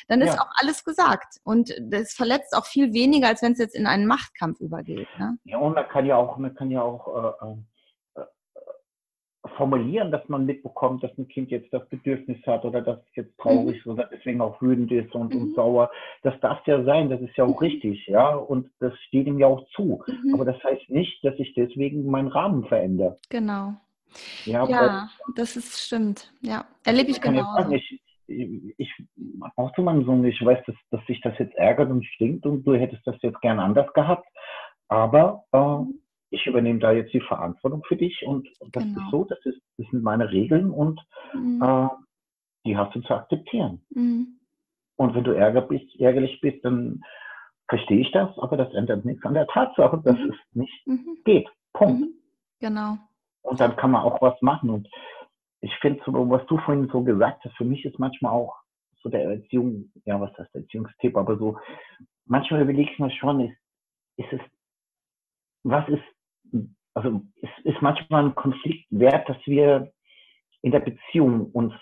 dann 0.07 0.21
ist 0.21 0.35
ja. 0.35 0.41
auch 0.41 0.49
alles 0.59 0.83
gesagt. 0.83 1.39
Und 1.43 1.73
das 1.81 2.13
verletzt 2.13 2.55
auch 2.55 2.65
viel 2.65 2.93
weniger, 2.93 3.27
als 3.27 3.41
wenn 3.41 3.53
es 3.53 3.59
jetzt 3.59 3.75
in 3.75 3.87
einen 3.87 4.07
Machtkampf 4.07 4.59
übergeht. 4.59 5.07
Ne? 5.19 5.37
Ja, 5.45 5.57
und 5.57 5.75
man 5.75 5.87
kann 5.87 6.05
ja 6.05 6.15
auch, 6.15 6.37
man 6.37 6.53
kann 6.55 6.71
ja 6.71 6.81
auch 6.81 7.35
äh, 7.41 7.45
äh, 7.45 7.55
formulieren, 9.55 10.11
dass 10.11 10.27
man 10.27 10.45
mitbekommt, 10.45 11.03
dass 11.03 11.17
ein 11.17 11.27
Kind 11.27 11.51
jetzt 11.51 11.71
das 11.73 11.87
Bedürfnis 11.89 12.37
hat 12.45 12.65
oder 12.65 12.81
dass 12.81 12.99
es 12.99 13.15
jetzt 13.15 13.37
traurig 13.37 13.85
mhm. 13.85 13.93
oder 13.93 14.09
deswegen 14.11 14.41
auch 14.41 14.61
wütend 14.61 14.91
ist 14.91 15.13
und, 15.13 15.33
mhm. 15.33 15.41
und 15.41 15.55
sauer. 15.55 15.89
Das 16.23 16.39
darf 16.41 16.65
ja 16.67 16.83
sein, 16.83 17.09
das 17.09 17.21
ist 17.21 17.35
ja 17.37 17.45
auch 17.45 17.59
mhm. 17.61 17.67
richtig, 17.67 18.05
ja, 18.07 18.35
und 18.35 18.69
das 18.79 18.93
steht 19.07 19.27
ihm 19.27 19.39
ja 19.39 19.47
auch 19.47 19.65
zu. 19.75 20.03
Mhm. 20.07 20.33
Aber 20.33 20.45
das 20.45 20.61
heißt 20.63 20.89
nicht, 20.89 21.23
dass 21.23 21.35
ich 21.37 21.53
deswegen 21.53 22.05
meinen 22.09 22.27
Rahmen 22.27 22.65
verändere. 22.65 23.17
Genau. 23.29 23.73
Ja, 24.45 24.67
ja 24.67 25.09
das 25.35 25.55
ist 25.57 25.79
stimmt. 25.79 26.31
Ja, 26.41 26.65
erlebe 26.85 27.11
ich 27.11 27.21
genau. 27.21 27.69
Ich, 27.71 28.01
ich 28.27 28.91
auch 29.55 29.73
zu 29.73 29.81
meinem 29.81 30.05
Sohn, 30.05 30.23
ich 30.25 30.43
weiß, 30.43 30.63
dass, 30.65 30.75
dass 30.91 31.05
sich 31.05 31.21
das 31.21 31.37
jetzt 31.39 31.55
ärgert 31.55 31.89
und 31.89 32.05
stinkt 32.05 32.45
und 32.45 32.63
du 32.63 32.75
hättest 32.75 33.05
das 33.05 33.15
jetzt 33.21 33.41
gern 33.41 33.59
anders 33.59 33.91
gehabt, 33.93 34.27
aber 34.87 35.43
äh, 35.51 35.93
ich 36.29 36.45
übernehme 36.45 36.79
da 36.79 36.91
jetzt 36.91 37.13
die 37.13 37.21
Verantwortung 37.21 37.83
für 37.87 37.95
dich 37.95 38.23
und 38.25 38.47
das 38.73 38.83
genau. 38.83 39.01
ist 39.01 39.11
so, 39.11 39.23
das, 39.23 39.39
ist, 39.45 39.61
das 39.77 39.87
sind 39.91 40.03
meine 40.03 40.29
Regeln 40.29 40.71
und 40.71 40.99
mhm. 41.33 41.61
äh, 41.61 41.87
die 42.65 42.77
hast 42.77 42.93
du 42.95 43.01
zu 43.01 43.13
akzeptieren. 43.13 43.81
Mhm. 43.91 44.39
Und 44.97 45.15
wenn 45.15 45.23
du 45.23 45.31
ärger 45.31 45.61
bist, 45.61 45.95
ärgerlich 45.99 46.41
bist, 46.41 46.65
dann 46.65 47.01
verstehe 47.69 47.99
ich 47.99 48.11
das, 48.11 48.37
aber 48.39 48.57
das 48.57 48.73
ändert 48.73 49.05
nichts 49.05 49.25
an 49.25 49.33
der 49.33 49.47
Tatsache, 49.47 50.01
dass 50.03 50.17
mhm. 50.17 50.31
es 50.31 50.55
nicht 50.55 50.87
mhm. 50.87 51.17
geht. 51.23 51.47
Punkt. 51.73 52.01
Mhm. 52.01 52.13
Genau. 52.59 52.97
Und 53.43 53.59
dann 53.59 53.75
kann 53.75 53.91
man 53.91 54.01
auch 54.01 54.21
was 54.21 54.41
machen. 54.41 54.69
Und 54.69 54.87
ich 55.61 55.73
finde, 55.79 56.01
so, 56.05 56.13
was 56.29 56.45
du 56.47 56.57
vorhin 56.59 56.89
so 56.91 57.03
gesagt 57.03 57.43
hast, 57.43 57.55
für 57.57 57.65
mich 57.65 57.83
ist 57.85 57.99
manchmal 57.99 58.31
auch 58.31 58.55
so 59.01 59.09
der 59.09 59.23
Erziehung, 59.23 59.91
ja, 60.05 60.19
was 60.19 60.35
heißt 60.37 60.53
Erziehungstipp, 60.55 61.15
aber 61.15 61.37
so, 61.37 61.57
manchmal 62.25 62.61
überlege 62.61 62.91
ich 62.91 62.99
mir 62.99 63.11
schon, 63.11 63.41
ist, 63.41 63.57
ist 64.17 64.33
es, 64.33 64.41
was 65.63 65.87
ist, 65.89 66.03
also 66.93 67.21
es 67.41 67.49
ist 67.63 67.81
manchmal 67.81 68.25
ein 68.25 68.35
Konflikt 68.35 68.85
wert, 68.89 69.27
dass 69.29 69.37
wir 69.45 69.91
in 70.61 70.71
der 70.71 70.79
Beziehung 70.79 71.51
uns 71.51 71.73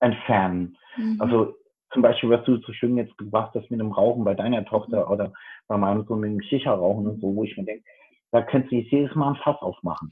entfernen. 0.00 0.76
Mhm. 0.96 1.16
Also 1.20 1.54
zum 1.92 2.02
Beispiel, 2.02 2.30
was 2.30 2.44
du 2.44 2.56
so 2.58 2.72
schön 2.72 2.96
jetzt 2.96 3.16
gebracht 3.18 3.54
hast 3.54 3.70
mit 3.70 3.80
dem 3.80 3.92
Rauchen 3.92 4.24
bei 4.24 4.34
deiner 4.34 4.64
Tochter 4.64 5.10
oder 5.10 5.32
bei 5.66 5.76
meinem 5.76 6.04
Sohn 6.04 6.20
mit 6.20 6.30
dem 6.30 6.42
Schicherrauchen 6.42 7.06
und 7.06 7.20
so, 7.20 7.34
wo 7.34 7.44
ich 7.44 7.56
mir 7.56 7.64
denke, 7.64 7.84
da 8.30 8.42
könntest 8.42 8.72
du 8.72 8.76
jedes 8.76 9.14
Mal 9.14 9.30
ein 9.30 9.36
Fass 9.36 9.60
aufmachen. 9.60 10.10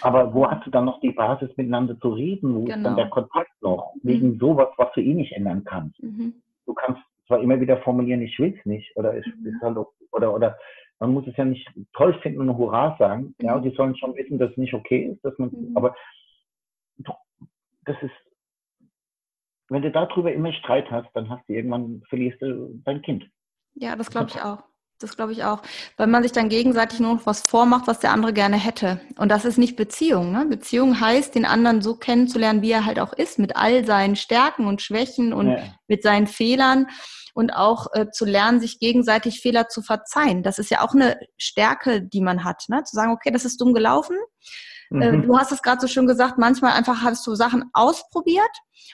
Aber 0.00 0.32
wo 0.34 0.48
hast 0.48 0.66
du 0.66 0.70
dann 0.70 0.84
noch 0.84 1.00
die 1.00 1.10
Basis, 1.10 1.50
miteinander 1.56 1.98
zu 2.00 2.10
reden? 2.10 2.54
Wo 2.54 2.64
genau. 2.64 2.68
ist 2.68 2.74
dann 2.74 2.82
genau. 2.82 2.96
der 2.96 3.08
Kontakt 3.10 3.62
noch? 3.62 3.94
Wegen 4.02 4.34
mhm. 4.34 4.38
sowas, 4.38 4.68
was 4.76 4.92
du 4.92 5.00
eh 5.00 5.14
nicht 5.14 5.32
ändern 5.32 5.64
kannst. 5.64 6.02
Mhm. 6.02 6.34
Du 6.66 6.74
kannst 6.74 7.00
zwar 7.26 7.40
immer 7.40 7.60
wieder 7.60 7.78
formulieren, 7.78 8.22
ich 8.22 8.38
will 8.38 8.54
es 8.56 8.64
nicht, 8.66 8.96
oder 8.96 9.16
ich 9.16 9.26
mhm. 9.26 9.60
halt, 9.60 9.76
oder, 10.12 10.34
oder 10.34 10.58
man 10.98 11.12
muss 11.12 11.26
es 11.26 11.36
ja 11.36 11.44
nicht 11.44 11.68
toll 11.92 12.14
finden 12.20 12.40
und 12.40 12.56
Hurra 12.56 12.96
sagen. 12.98 13.34
Mhm. 13.38 13.46
Ja, 13.46 13.58
die 13.58 13.70
sollen 13.70 13.96
schon 13.96 14.14
wissen, 14.14 14.38
dass 14.38 14.50
es 14.50 14.56
nicht 14.56 14.74
okay 14.74 15.06
ist, 15.12 15.24
dass 15.24 15.36
man, 15.38 15.50
mhm. 15.50 15.76
aber 15.76 15.94
das 17.84 17.96
ist, 18.02 18.12
wenn 19.68 19.82
du 19.82 19.90
darüber 19.90 20.32
immer 20.32 20.52
Streit 20.52 20.90
hast, 20.90 21.08
dann 21.14 21.28
hast 21.28 21.48
du 21.48 21.54
irgendwann, 21.54 22.02
verlierst 22.08 22.40
du 22.40 22.80
dein 22.84 23.02
Kind. 23.02 23.28
Ja, 23.74 23.96
das 23.96 24.10
glaube 24.10 24.28
ich 24.30 24.40
auch. 24.40 24.62
Das 24.98 25.16
glaube 25.16 25.32
ich 25.32 25.44
auch. 25.44 25.62
Weil 25.96 26.06
man 26.06 26.22
sich 26.22 26.32
dann 26.32 26.48
gegenseitig 26.48 27.00
nur 27.00 27.14
noch 27.14 27.26
was 27.26 27.42
vormacht, 27.42 27.86
was 27.86 28.00
der 28.00 28.12
andere 28.12 28.32
gerne 28.32 28.56
hätte. 28.56 29.00
Und 29.18 29.30
das 29.30 29.44
ist 29.44 29.58
nicht 29.58 29.76
Beziehung. 29.76 30.32
Ne? 30.32 30.46
Beziehung 30.46 31.00
heißt, 31.00 31.34
den 31.34 31.44
anderen 31.44 31.82
so 31.82 31.96
kennenzulernen, 31.96 32.62
wie 32.62 32.70
er 32.70 32.86
halt 32.86 32.98
auch 32.98 33.12
ist, 33.12 33.38
mit 33.38 33.56
all 33.56 33.84
seinen 33.84 34.16
Stärken 34.16 34.66
und 34.66 34.80
Schwächen 34.80 35.32
und 35.32 35.50
ja. 35.50 35.58
mit 35.86 36.02
seinen 36.02 36.26
Fehlern. 36.26 36.86
Und 37.34 37.50
auch 37.50 37.88
äh, 37.92 38.10
zu 38.10 38.24
lernen, 38.24 38.60
sich 38.60 38.78
gegenseitig 38.78 39.42
Fehler 39.42 39.68
zu 39.68 39.82
verzeihen. 39.82 40.42
Das 40.42 40.58
ist 40.58 40.70
ja 40.70 40.80
auch 40.80 40.94
eine 40.94 41.18
Stärke, 41.36 42.00
die 42.00 42.22
man 42.22 42.44
hat. 42.44 42.64
Ne? 42.68 42.82
Zu 42.84 42.96
sagen, 42.96 43.12
okay, 43.12 43.30
das 43.30 43.44
ist 43.44 43.60
dumm 43.60 43.74
gelaufen 43.74 44.16
mhm. 44.90 45.22
Du 45.22 45.38
hast 45.38 45.52
es 45.52 45.62
gerade 45.62 45.80
so 45.80 45.86
schön 45.86 46.06
gesagt, 46.06 46.38
manchmal 46.38 46.72
einfach 46.72 47.02
hast 47.02 47.26
du 47.26 47.34
Sachen 47.34 47.70
ausprobiert 47.72 48.50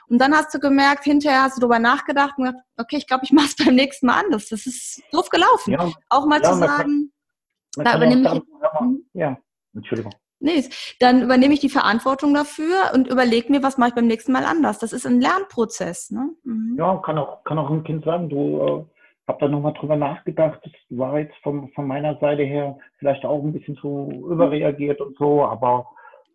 und 0.08 0.18
dann 0.18 0.34
hast 0.34 0.54
du 0.54 0.58
gemerkt, 0.58 1.04
hinterher 1.04 1.42
hast 1.42 1.56
du 1.56 1.60
darüber 1.60 1.78
nachgedacht 1.78 2.34
und 2.36 2.44
gesagt, 2.44 2.64
okay, 2.78 2.96
ich 2.96 3.06
glaube, 3.06 3.24
ich 3.24 3.32
mache 3.32 3.46
es 3.46 3.56
beim 3.64 3.74
nächsten 3.74 4.06
Mal 4.06 4.22
anders. 4.24 4.48
Das 4.48 4.66
ist 4.66 5.02
doof 5.12 5.28
gelaufen. 5.28 5.72
Ja. 5.72 5.90
Auch 6.08 6.26
mal 6.26 6.40
ja, 6.42 6.52
zu 6.52 6.58
sagen, 6.58 7.12
kann, 7.74 7.84
da 7.84 7.96
übernehme 7.96 8.34
ich. 8.34 8.42
Hm? 8.78 9.04
Ja, 9.14 9.36
Entschuldigung. 9.74 10.12
Nee, 10.44 10.68
dann 10.98 11.22
übernehme 11.22 11.54
ich 11.54 11.60
die 11.60 11.68
Verantwortung 11.68 12.34
dafür 12.34 12.90
und 12.94 13.06
überlege 13.06 13.50
mir, 13.52 13.62
was 13.62 13.78
mache 13.78 13.90
ich 13.90 13.94
beim 13.94 14.08
nächsten 14.08 14.32
Mal 14.32 14.44
anders. 14.44 14.80
Das 14.80 14.92
ist 14.92 15.06
ein 15.06 15.20
Lernprozess. 15.20 16.10
Ne? 16.10 16.30
Mhm. 16.42 16.74
Ja, 16.76 16.96
kann 16.96 17.16
auch, 17.16 17.44
kann 17.44 17.58
auch 17.58 17.70
ein 17.70 17.84
Kind 17.84 18.04
sagen, 18.04 18.28
du 18.28 18.88
äh, 19.26 19.32
hab 19.32 19.38
da 19.38 19.48
nochmal 19.48 19.74
drüber 19.74 19.96
nachgedacht. 19.96 20.60
Das 20.64 20.72
war 20.90 21.18
jetzt 21.18 21.36
von, 21.42 21.68
von 21.72 21.86
meiner 21.86 22.18
Seite 22.18 22.42
her 22.42 22.78
vielleicht 22.98 23.24
auch 23.24 23.42
ein 23.42 23.52
bisschen 23.52 23.76
zu 23.76 24.10
überreagiert 24.30 25.00
und 25.00 25.16
so, 25.16 25.44
aber 25.44 25.86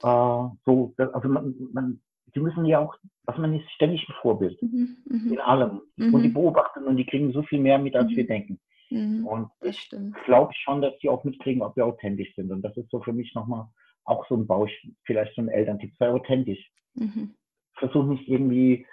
äh, 0.04 0.56
so, 0.66 0.94
also 0.98 1.28
man, 1.28 1.56
man, 1.74 2.02
die 2.36 2.40
müssen 2.40 2.66
ja 2.66 2.80
auch, 2.80 2.96
also 3.26 3.42
man 3.42 3.56
ist 3.56 3.70
ständig 3.72 4.08
ein 4.08 4.16
Vorbild 4.22 4.62
mhm, 4.62 4.98
mhm. 5.06 5.34
in 5.34 5.40
allem. 5.40 5.82
Mhm. 5.96 6.14
Und 6.14 6.24
die 6.24 6.30
beobachten 6.30 6.86
und 6.86 6.98
die 6.98 7.06
kriegen 7.06 7.32
so 7.32 7.44
viel 7.44 7.60
mehr 7.60 7.80
mit, 7.80 7.96
als 7.96 8.10
wir 8.10 8.24
mhm. 8.24 8.28
denken. 8.28 8.60
Mhm. 8.90 9.28
Und 9.28 9.50
ich 9.62 9.90
glaube 10.26 10.54
schon, 10.54 10.82
dass 10.82 10.98
die 11.00 11.10
auch 11.10 11.24
mitkriegen, 11.24 11.62
ob 11.62 11.76
wir 11.76 11.86
authentisch 11.86 12.34
sind. 12.36 12.52
Und 12.52 12.62
das 12.62 12.76
ist 12.78 12.90
so 12.90 13.02
für 13.02 13.14
mich 13.14 13.34
nochmal 13.36 13.68
auch 14.06 14.26
so 14.28 14.36
ein 14.36 14.48
Bausch, 14.48 14.72
vielleicht 15.04 15.36
so 15.36 15.42
ein 15.42 15.50
Elterntipp, 15.50 15.94
sei 15.98 16.10
authentisch. 16.10 16.72
Mhm. 16.96 17.36
Versuch 17.74 18.06
nicht 18.06 18.28
irgendwie, 18.28 18.86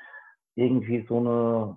irgendwie 0.56 1.04
so 1.08 1.18
eine 1.18 1.76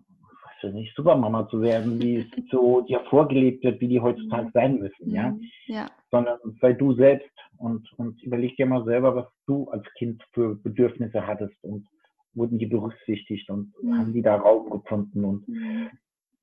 weiß 0.63 0.73
nicht, 0.73 0.95
Supermama 0.95 1.47
zu 1.49 1.61
werden, 1.61 2.01
wie 2.01 2.17
es 2.17 2.27
so 2.51 2.81
dir 2.81 3.01
vorgelebt 3.09 3.63
wird, 3.63 3.81
wie 3.81 3.87
die 3.87 3.99
heutzutage 3.99 4.49
sein 4.53 4.79
müssen, 4.79 5.11
ja? 5.11 5.31
Mhm. 5.31 5.41
ja. 5.67 5.89
Sondern 6.11 6.37
sei 6.61 6.73
du 6.73 6.93
selbst 6.93 7.29
und, 7.57 7.91
und 7.97 8.21
überleg 8.23 8.55
dir 8.55 8.65
mal 8.65 8.85
selber, 8.85 9.15
was 9.15 9.27
du 9.45 9.69
als 9.69 9.85
Kind 9.97 10.23
für 10.33 10.55
Bedürfnisse 10.55 11.25
hattest 11.25 11.55
und 11.63 11.87
wurden 12.33 12.59
die 12.59 12.67
berücksichtigt 12.67 13.49
und 13.49 13.73
mhm. 13.81 13.97
haben 13.97 14.13
die 14.13 14.21
da 14.21 14.35
Raum 14.35 14.69
gefunden 14.69 15.25
und 15.25 15.47
mhm. 15.47 15.89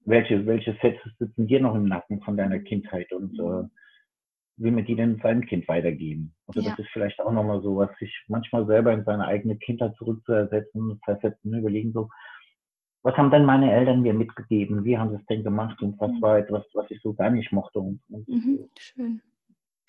welche, 0.05 0.45
welche 0.47 0.73
Sätze 0.83 1.11
sitzen 1.19 1.47
dir 1.47 1.61
noch 1.61 1.75
im 1.75 1.87
Nacken 1.87 2.21
von 2.23 2.37
deiner 2.37 2.59
Kindheit 2.59 3.13
und 3.13 3.33
mhm. 3.39 3.65
äh, 3.65 3.69
wie 4.57 4.71
man 4.71 4.85
die 4.85 4.95
denn 4.95 5.19
seinem 5.21 5.45
Kind 5.47 5.67
weitergeben? 5.67 6.33
Also 6.47 6.61
ja. 6.61 6.71
das 6.71 6.79
ist 6.79 6.91
vielleicht 6.93 7.21
auch 7.21 7.33
nochmal 7.33 7.61
so, 7.63 7.77
was 7.77 7.91
sich 7.99 8.13
manchmal 8.29 8.67
selber 8.67 8.93
in 8.93 9.05
seine 9.05 9.27
eigene 9.27 9.57
Kindheit 9.57 9.97
zurückzuersetzen, 9.97 11.01
versetzen, 11.05 11.55
überlegen 11.55 11.93
so, 11.93 12.09
was 13.05 13.17
haben 13.17 13.31
denn 13.31 13.45
meine 13.45 13.71
Eltern 13.71 14.01
mir 14.01 14.15
mitgegeben? 14.15 14.83
Wie 14.85 14.97
haben 14.97 15.11
sie 15.11 15.17
es 15.17 15.27
denn 15.27 15.45
gemacht? 15.45 15.81
Und 15.83 16.01
was 16.01 16.11
mhm. 16.11 16.23
war 16.23 16.39
etwas, 16.39 16.65
was 16.73 16.91
ich 16.91 17.01
so 17.03 17.13
gar 17.13 17.31
nicht 17.31 17.53
mochte? 17.53 17.79
Und, 17.79 18.01
und 18.09 18.27
mhm, 18.27 18.69
schön. 18.79 19.23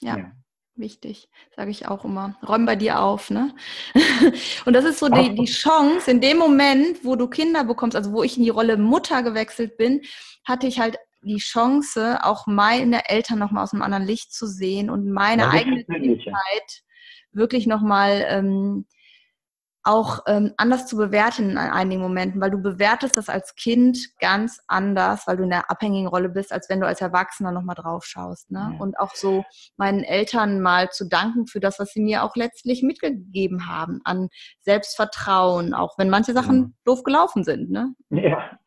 Ja. 0.01 0.17
ja. 0.17 0.31
Wichtig, 0.77 1.29
sage 1.55 1.71
ich 1.71 1.87
auch 1.87 2.03
immer. 2.03 2.35
Räum 2.45 2.65
bei 2.65 2.75
dir 2.75 2.99
auf, 3.01 3.31
ne? 3.31 3.55
und 4.65 4.73
das 4.73 4.83
ist 4.83 4.99
so 4.99 5.07
die, 5.07 5.33
die 5.33 5.45
Chance, 5.45 6.11
in 6.11 6.19
dem 6.19 6.37
Moment, 6.37 7.05
wo 7.05 7.15
du 7.15 7.29
Kinder 7.29 7.63
bekommst, 7.63 7.95
also 7.95 8.11
wo 8.11 8.23
ich 8.23 8.37
in 8.37 8.43
die 8.43 8.49
Rolle 8.49 8.75
Mutter 8.75 9.23
gewechselt 9.23 9.77
bin, 9.77 10.01
hatte 10.43 10.67
ich 10.67 10.81
halt 10.81 10.97
die 11.23 11.37
Chance, 11.37 12.19
auch 12.23 12.45
meine 12.45 13.07
Eltern 13.07 13.39
nochmal 13.39 13.63
aus 13.63 13.71
einem 13.71 13.83
anderen 13.83 14.05
Licht 14.05 14.33
zu 14.33 14.47
sehen 14.47 14.89
und 14.89 15.09
meine 15.09 15.43
ja, 15.43 15.51
eigene 15.51 15.85
Kindheit 15.85 16.83
wirklich 17.31 17.67
nochmal 17.67 18.25
ähm, 18.27 18.85
auch 19.85 20.19
ähm, 20.27 20.53
anders 20.57 20.87
zu 20.87 20.97
bewerten 20.97 21.51
in 21.51 21.57
einigen 21.57 22.01
Momenten, 22.01 22.41
weil 22.41 22.49
du 22.49 22.61
bewertest 22.61 23.17
das 23.17 23.29
als 23.29 23.55
Kind 23.55 23.97
ganz 24.19 24.59
anders, 24.67 25.27
weil 25.27 25.37
du 25.37 25.43
in 25.43 25.51
der 25.51 25.69
abhängigen 25.69 26.07
Rolle 26.07 26.29
bist, 26.29 26.51
als 26.51 26.69
wenn 26.69 26.81
du 26.81 26.87
als 26.87 27.01
Erwachsener 27.01 27.51
nochmal 27.51 27.75
drauf 27.75 28.03
schaust. 28.03 28.51
Ne? 28.51 28.71
Ja. 28.73 28.79
Und 28.79 28.99
auch 28.99 29.13
so 29.13 29.45
meinen 29.77 30.03
Eltern 30.03 30.59
mal 30.59 30.89
zu 30.89 31.07
danken 31.07 31.45
für 31.45 31.59
das, 31.59 31.79
was 31.79 31.91
sie 31.91 32.01
mir 32.01 32.23
auch 32.23 32.35
letztlich 32.35 32.81
mitgegeben 32.81 33.67
haben, 33.67 34.01
an 34.03 34.29
Selbstvertrauen, 34.61 35.73
auch 35.73 35.97
wenn 35.97 36.09
manche 36.09 36.33
Sachen 36.33 36.61
ja. 36.61 36.69
doof 36.85 37.03
gelaufen 37.03 37.43
sind. 37.43 37.69
Ne? 37.69 37.93
Ja, 38.09 38.57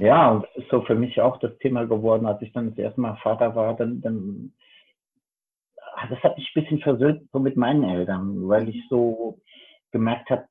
ja, 0.00 0.30
und 0.30 0.46
so 0.70 0.82
für 0.82 0.94
mich 0.94 1.20
auch 1.20 1.38
das 1.38 1.56
Thema 1.58 1.86
geworden, 1.86 2.26
als 2.26 2.42
ich 2.42 2.52
dann 2.52 2.70
das 2.70 2.78
erste 2.78 3.00
Mal 3.00 3.16
Vater 3.22 3.54
war, 3.54 3.74
dann, 3.76 4.00
dann 4.00 4.52
ah, 5.94 6.06
das 6.10 6.18
hat 6.22 6.36
mich 6.36 6.50
ein 6.54 6.62
bisschen 6.62 6.80
versöhnt 6.80 7.28
so 7.32 7.38
mit 7.38 7.56
meinen 7.56 7.84
Eltern, 7.84 8.48
weil 8.48 8.68
ich 8.68 8.82
so 8.90 9.40
gemerkt 9.92 10.28
habe, 10.30 10.44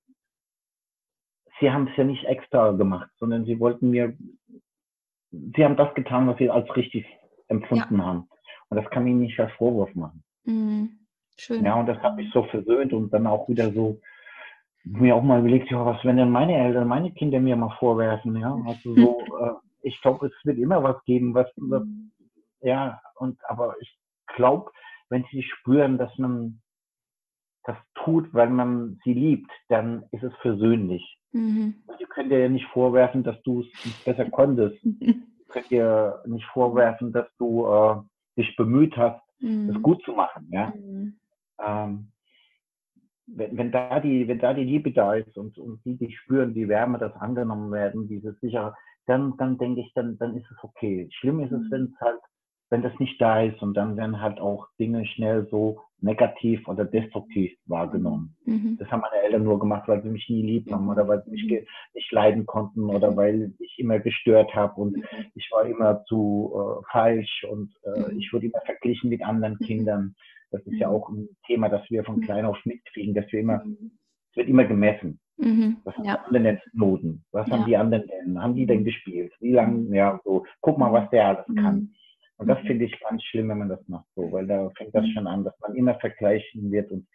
sie 1.60 1.72
haben 1.72 1.88
es 1.88 1.98
ja 1.98 2.04
nicht 2.04 2.26
extra 2.26 2.72
gemacht, 2.72 3.10
sondern 3.18 3.46
sie 3.46 3.60
wollten 3.60 3.92
mir, 3.92 4.16
sie 5.32 5.64
haben 5.64 5.78
das 5.78 5.94
getan, 5.96 6.28
was 6.28 6.38
sie 6.38 6.50
als 6.50 6.74
richtig 6.76 7.06
empfunden 7.48 7.98
ja. 7.98 8.06
haben. 8.06 8.30
Und 8.70 8.78
das 8.78 8.90
kann 8.90 9.04
mir 9.04 9.14
nicht 9.14 9.40
als 9.40 9.52
Vorwurf 9.54 9.94
machen. 9.96 10.24
Mhm. 10.44 11.00
Schön. 11.38 11.66
Ja, 11.66 11.76
und 11.76 11.88
das 11.88 11.98
hat 12.00 12.16
mich 12.16 12.32
so 12.32 12.44
versöhnt 12.44 12.94
und 12.94 13.12
dann 13.14 13.28
auch 13.28 13.50
wieder 13.50 13.72
so, 13.74 14.00
mir 14.86 15.16
auch 15.16 15.24
mal 15.24 15.40
überlegt, 15.40 15.70
ja, 15.70 15.86
was 15.86 16.04
wenn 16.06 16.18
denn 16.18 16.30
meine 16.30 16.56
Eltern, 16.56 16.88
meine 16.88 17.12
Kinder 17.12 17.40
mir 17.40 17.56
mal 17.56 17.76
vorwerfen, 17.80 18.38
ja, 18.38 18.56
also 18.66 18.96
so, 18.96 19.20
äh, 19.40 19.52
ich 19.82 20.00
glaube, 20.02 20.28
es 20.28 20.34
wird 20.46 20.58
immer 20.58 20.82
was 20.84 21.04
geben, 21.06 21.34
was, 21.34 21.48
was 21.58 21.84
ja, 22.62 23.02
und 23.16 23.38
aber 23.50 23.76
ich 23.82 23.98
glaube, 24.36 24.72
wenn 25.10 25.26
sie 25.32 25.44
spüren, 25.44 25.98
dass 25.98 26.16
man 26.18 26.62
das 27.64 27.78
tut, 27.96 28.34
weil 28.34 28.50
man 28.50 29.00
sie 29.04 29.14
liebt, 29.14 29.52
dann 29.70 30.06
ist 30.12 30.24
es 30.24 30.34
versöhnlich. 30.42 31.18
Mhm. 31.36 31.76
Sie 32.00 32.06
können 32.06 32.30
dir 32.30 32.40
ja 32.40 32.50
nicht 32.50 32.66
vorwerfen, 32.68 33.24
dass 33.24 33.42
du 33.44 33.62
es 33.62 33.68
nicht 33.84 34.02
besser 34.06 34.30
konntest. 34.30 34.82
Sie 34.84 35.26
können 35.50 35.68
dir 35.70 36.24
nicht 36.26 36.46
vorwerfen, 36.46 37.12
dass 37.12 37.28
du 37.38 37.68
äh, 37.68 37.96
dich 38.38 38.56
bemüht 38.56 38.96
hast, 38.96 39.22
mhm. 39.40 39.70
es 39.70 39.82
gut 39.82 40.02
zu 40.04 40.14
machen, 40.14 40.48
ja. 40.50 40.74
Mhm. 40.76 41.20
Ähm, 41.60 42.08
wenn, 43.28 43.58
wenn, 43.58 43.72
da 43.72 44.00
die, 44.00 44.28
wenn 44.28 44.40
da 44.40 44.54
die 44.54 44.64
Liebe 44.64 44.92
da 44.92 45.16
ist 45.16 45.38
und, 45.38 45.58
und 45.58 45.84
die, 45.84 45.98
die 45.98 46.12
spüren, 46.14 46.54
die 46.54 46.70
Wärme, 46.70 47.00
das 47.00 47.14
angenommen 47.16 47.72
werden, 47.72 48.08
dieses 48.08 48.40
sichere, 48.40 48.74
dann, 49.06 49.36
dann 49.38 49.58
denke 49.58 49.82
ich, 49.82 49.92
dann, 49.94 50.18
dann 50.18 50.38
ist 50.38 50.50
es 50.50 50.64
okay. 50.64 51.10
Schlimm 51.12 51.42
ist 51.42 51.52
es, 51.52 51.64
mhm. 51.64 51.72
wenn 51.72 51.84
es 51.86 52.02
halt, 52.02 52.22
wenn 52.70 52.82
das 52.82 52.98
nicht 53.00 53.22
da 53.22 53.42
ist 53.42 53.62
und 53.62 53.76
dann 53.76 53.96
werden 53.96 54.22
halt 54.22 54.40
auch 54.40 54.68
Dinge 54.80 55.06
schnell 55.06 55.48
so 55.52 55.82
negativ 56.02 56.68
oder 56.68 56.86
destruktiv 56.86 57.52
wahrgenommen. 57.66 58.36
Mhm. 58.46 58.78
Das 58.80 58.90
haben 58.90 59.02
meine 59.02 59.24
Eltern 59.24 59.44
nur 59.44 59.60
gemacht, 59.60 59.88
weil 59.88 60.02
sie 60.04 60.10
mich 60.10 60.30
nie 60.30 60.42
lieb 60.42 60.72
haben 60.72 60.90
oder 60.90 61.08
weil 61.08 61.24
sie 61.24 61.32
mich 61.32 61.44
mhm. 61.44 61.66
nicht 61.94 62.12
leiden 62.12 62.46
konnten 62.46 62.90
oder 62.90 63.16
weil 63.16 63.54
ich 63.60 63.80
immer 63.80 64.00
gestört 64.00 64.54
habe 64.56 64.80
und 64.82 64.98
mhm. 64.98 65.04
ich 65.36 65.50
war 65.52 65.66
immer 65.66 66.04
zu 66.06 66.54
äh, 66.56 66.84
falsch 66.92 67.46
und 67.50 67.74
äh, 67.84 68.12
mhm. 68.12 68.20
ich 68.20 68.32
wurde 68.34 68.48
immer 68.48 68.62
verglichen 68.66 69.10
mit 69.10 69.24
anderen 69.24 69.58
Kindern. 69.60 70.16
Das 70.52 70.62
ist 70.66 70.80
ja 70.80 70.90
auch 70.90 71.10
ein 71.10 71.28
Thema, 71.48 71.70
das 71.70 71.82
wir 71.90 72.04
von 72.04 72.22
klein 72.22 72.46
auf 72.46 72.58
mitkriegen, 72.66 73.14
dass 73.14 73.30
wir 73.32 73.42
immer, 73.42 73.64
es 74.32 74.38
wird 74.38 74.48
immer 74.48 74.66
gemessen. 74.66 75.20
Mhm, 75.38 75.78
was 75.84 75.96
haben 75.98 76.06
ja. 76.06 76.18
die 76.30 76.36
anderen 76.36 76.60
Noten? 76.74 77.26
Was 77.32 77.48
ja. 77.48 77.58
haben 77.58 77.66
die 77.66 77.76
anderen 77.76 78.08
denn? 78.08 78.42
Haben 78.42 78.56
die 78.56 78.66
denn 78.66 78.86
gespielt? 78.86 79.34
Wie 79.40 79.52
lange? 79.52 79.94
Ja, 79.96 80.20
so, 80.24 80.46
guck 80.62 80.78
mal, 80.78 80.94
was 80.94 81.10
der 81.10 81.28
alles 81.28 81.46
kann. 81.56 81.94
Und 82.38 82.48
das 82.48 82.60
finde 82.66 82.86
ich 82.86 83.00
ganz 83.00 83.24
schlimm, 83.24 83.50
wenn 83.50 83.60
man 83.60 83.70
das 83.70 83.88
macht 83.88 84.08
so, 84.16 84.32
weil 84.32 84.46
da 84.46 84.70
fängt 84.78 84.94
das 84.94 85.08
schon 85.10 85.28
an, 85.28 85.44
dass 85.44 85.58
man 85.62 85.76
immer 85.76 85.96
vergleichen 86.00 86.72
wird 86.72 86.92
und 86.92 87.08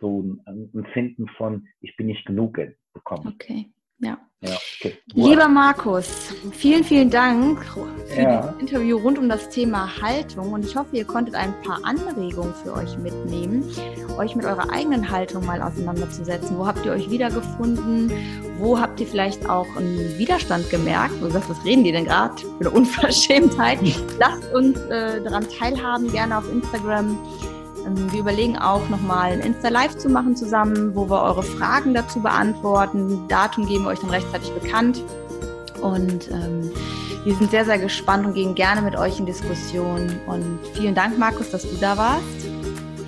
so 0.00 0.22
ein 0.46 0.70
Empfinden 0.74 1.28
von, 1.36 1.66
ich 1.80 1.96
bin 1.96 2.06
nicht 2.06 2.24
genug 2.26 2.60
bekommt. 2.92 3.26
Okay. 3.26 3.66
Ja. 4.04 4.18
ja 4.40 4.56
okay. 4.78 4.98
Lieber 5.14 5.48
Markus, 5.48 6.34
vielen, 6.52 6.84
vielen 6.84 7.10
Dank 7.10 7.64
für 7.64 8.20
ja. 8.20 8.42
das 8.42 8.60
Interview 8.60 8.98
rund 8.98 9.18
um 9.18 9.28
das 9.28 9.48
Thema 9.48 9.90
Haltung 10.00 10.52
und 10.52 10.64
ich 10.64 10.76
hoffe, 10.76 10.96
ihr 10.96 11.04
konntet 11.04 11.34
ein 11.34 11.54
paar 11.62 11.80
Anregungen 11.84 12.54
für 12.62 12.74
euch 12.74 12.96
mitnehmen, 12.98 13.64
euch 14.18 14.36
mit 14.36 14.44
eurer 14.44 14.70
eigenen 14.70 15.10
Haltung 15.10 15.44
mal 15.46 15.62
auseinanderzusetzen. 15.62 16.58
Wo 16.58 16.66
habt 16.66 16.84
ihr 16.84 16.92
euch 16.92 17.10
wiedergefunden? 17.10 18.12
Wo 18.58 18.78
habt 18.78 19.00
ihr 19.00 19.06
vielleicht 19.06 19.48
auch 19.48 19.66
einen 19.76 20.18
Widerstand 20.18 20.70
gemerkt? 20.70 21.14
Wo 21.20 21.28
sagt, 21.28 21.50
was 21.50 21.64
reden 21.64 21.84
die 21.84 21.92
denn 21.92 22.04
gerade 22.04 22.36
für 22.36 22.60
eine 22.60 22.70
Unverschämtheit? 22.78 23.78
Lasst 24.18 24.52
uns 24.54 24.78
äh, 24.90 25.22
daran 25.22 25.46
teilhaben, 25.48 26.10
gerne 26.12 26.38
auf 26.38 26.50
Instagram. 26.52 27.18
Ähm, 27.86 28.12
wir 28.12 28.20
überlegen 28.20 28.56
auch 28.58 28.88
nochmal 28.88 29.32
ein 29.32 29.40
Insta-Live 29.40 29.96
zu 29.98 30.08
machen 30.08 30.36
zusammen, 30.36 30.94
wo 30.94 31.08
wir 31.08 31.22
eure 31.22 31.42
Fragen 31.42 31.94
dazu 31.94 32.20
beantworten. 32.20 33.26
Datum 33.28 33.66
geben 33.66 33.84
wir 33.84 33.90
euch 33.90 34.00
dann 34.00 34.10
rechtzeitig 34.10 34.50
bekannt. 34.52 35.02
Und 35.80 36.30
ähm, 36.30 36.70
wir 37.24 37.34
sind 37.34 37.50
sehr, 37.50 37.64
sehr 37.64 37.78
gespannt 37.78 38.26
und 38.26 38.34
gehen 38.34 38.54
gerne 38.54 38.82
mit 38.82 38.96
euch 38.96 39.18
in 39.18 39.26
Diskussion. 39.26 40.10
Und 40.26 40.58
vielen 40.74 40.94
Dank, 40.94 41.18
Markus, 41.18 41.50
dass 41.50 41.62
du 41.62 41.76
da 41.80 41.96
warst. 41.96 42.22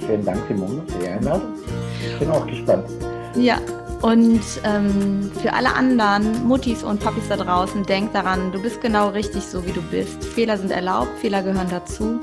Vielen 0.07 0.25
Dank, 0.25 0.41
Simone, 0.49 0.83
für 0.87 0.99
die 0.99 1.09
Einladung. 1.09 1.55
Ich 2.01 2.19
bin 2.19 2.31
auch 2.31 2.47
gespannt. 2.47 2.89
Ja, 3.35 3.59
und 4.03 4.43
ähm, 4.65 5.31
für 5.43 5.53
alle 5.53 5.75
anderen 5.75 6.47
Muttis 6.47 6.85
und 6.85 7.01
Papis 7.01 7.29
da 7.29 7.37
draußen, 7.37 7.83
denkt 7.85 8.15
daran, 8.15 8.53
du 8.53 8.61
bist 8.61 8.81
genau 8.81 9.09
richtig 9.09 9.45
so, 9.45 9.65
wie 9.67 9.73
du 9.73 9.83
bist. 9.83 10.23
Fehler 10.25 10.59
sind 10.59 10.71
erlaubt, 10.71 11.19
Fehler 11.21 11.43
gehören 11.43 11.69
dazu. 11.71 12.21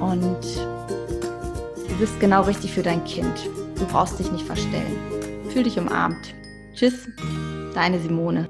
Und 0.00 0.38
Du 1.94 2.00
bist 2.00 2.18
genau 2.18 2.42
richtig 2.42 2.72
für 2.72 2.82
dein 2.82 3.04
Kind. 3.04 3.48
Du 3.78 3.86
brauchst 3.86 4.18
dich 4.18 4.32
nicht 4.32 4.44
verstellen. 4.44 4.96
Fühl 5.50 5.62
dich 5.62 5.78
umarmt. 5.78 6.34
Tschüss, 6.74 7.08
deine 7.72 8.00
Simone. 8.00 8.48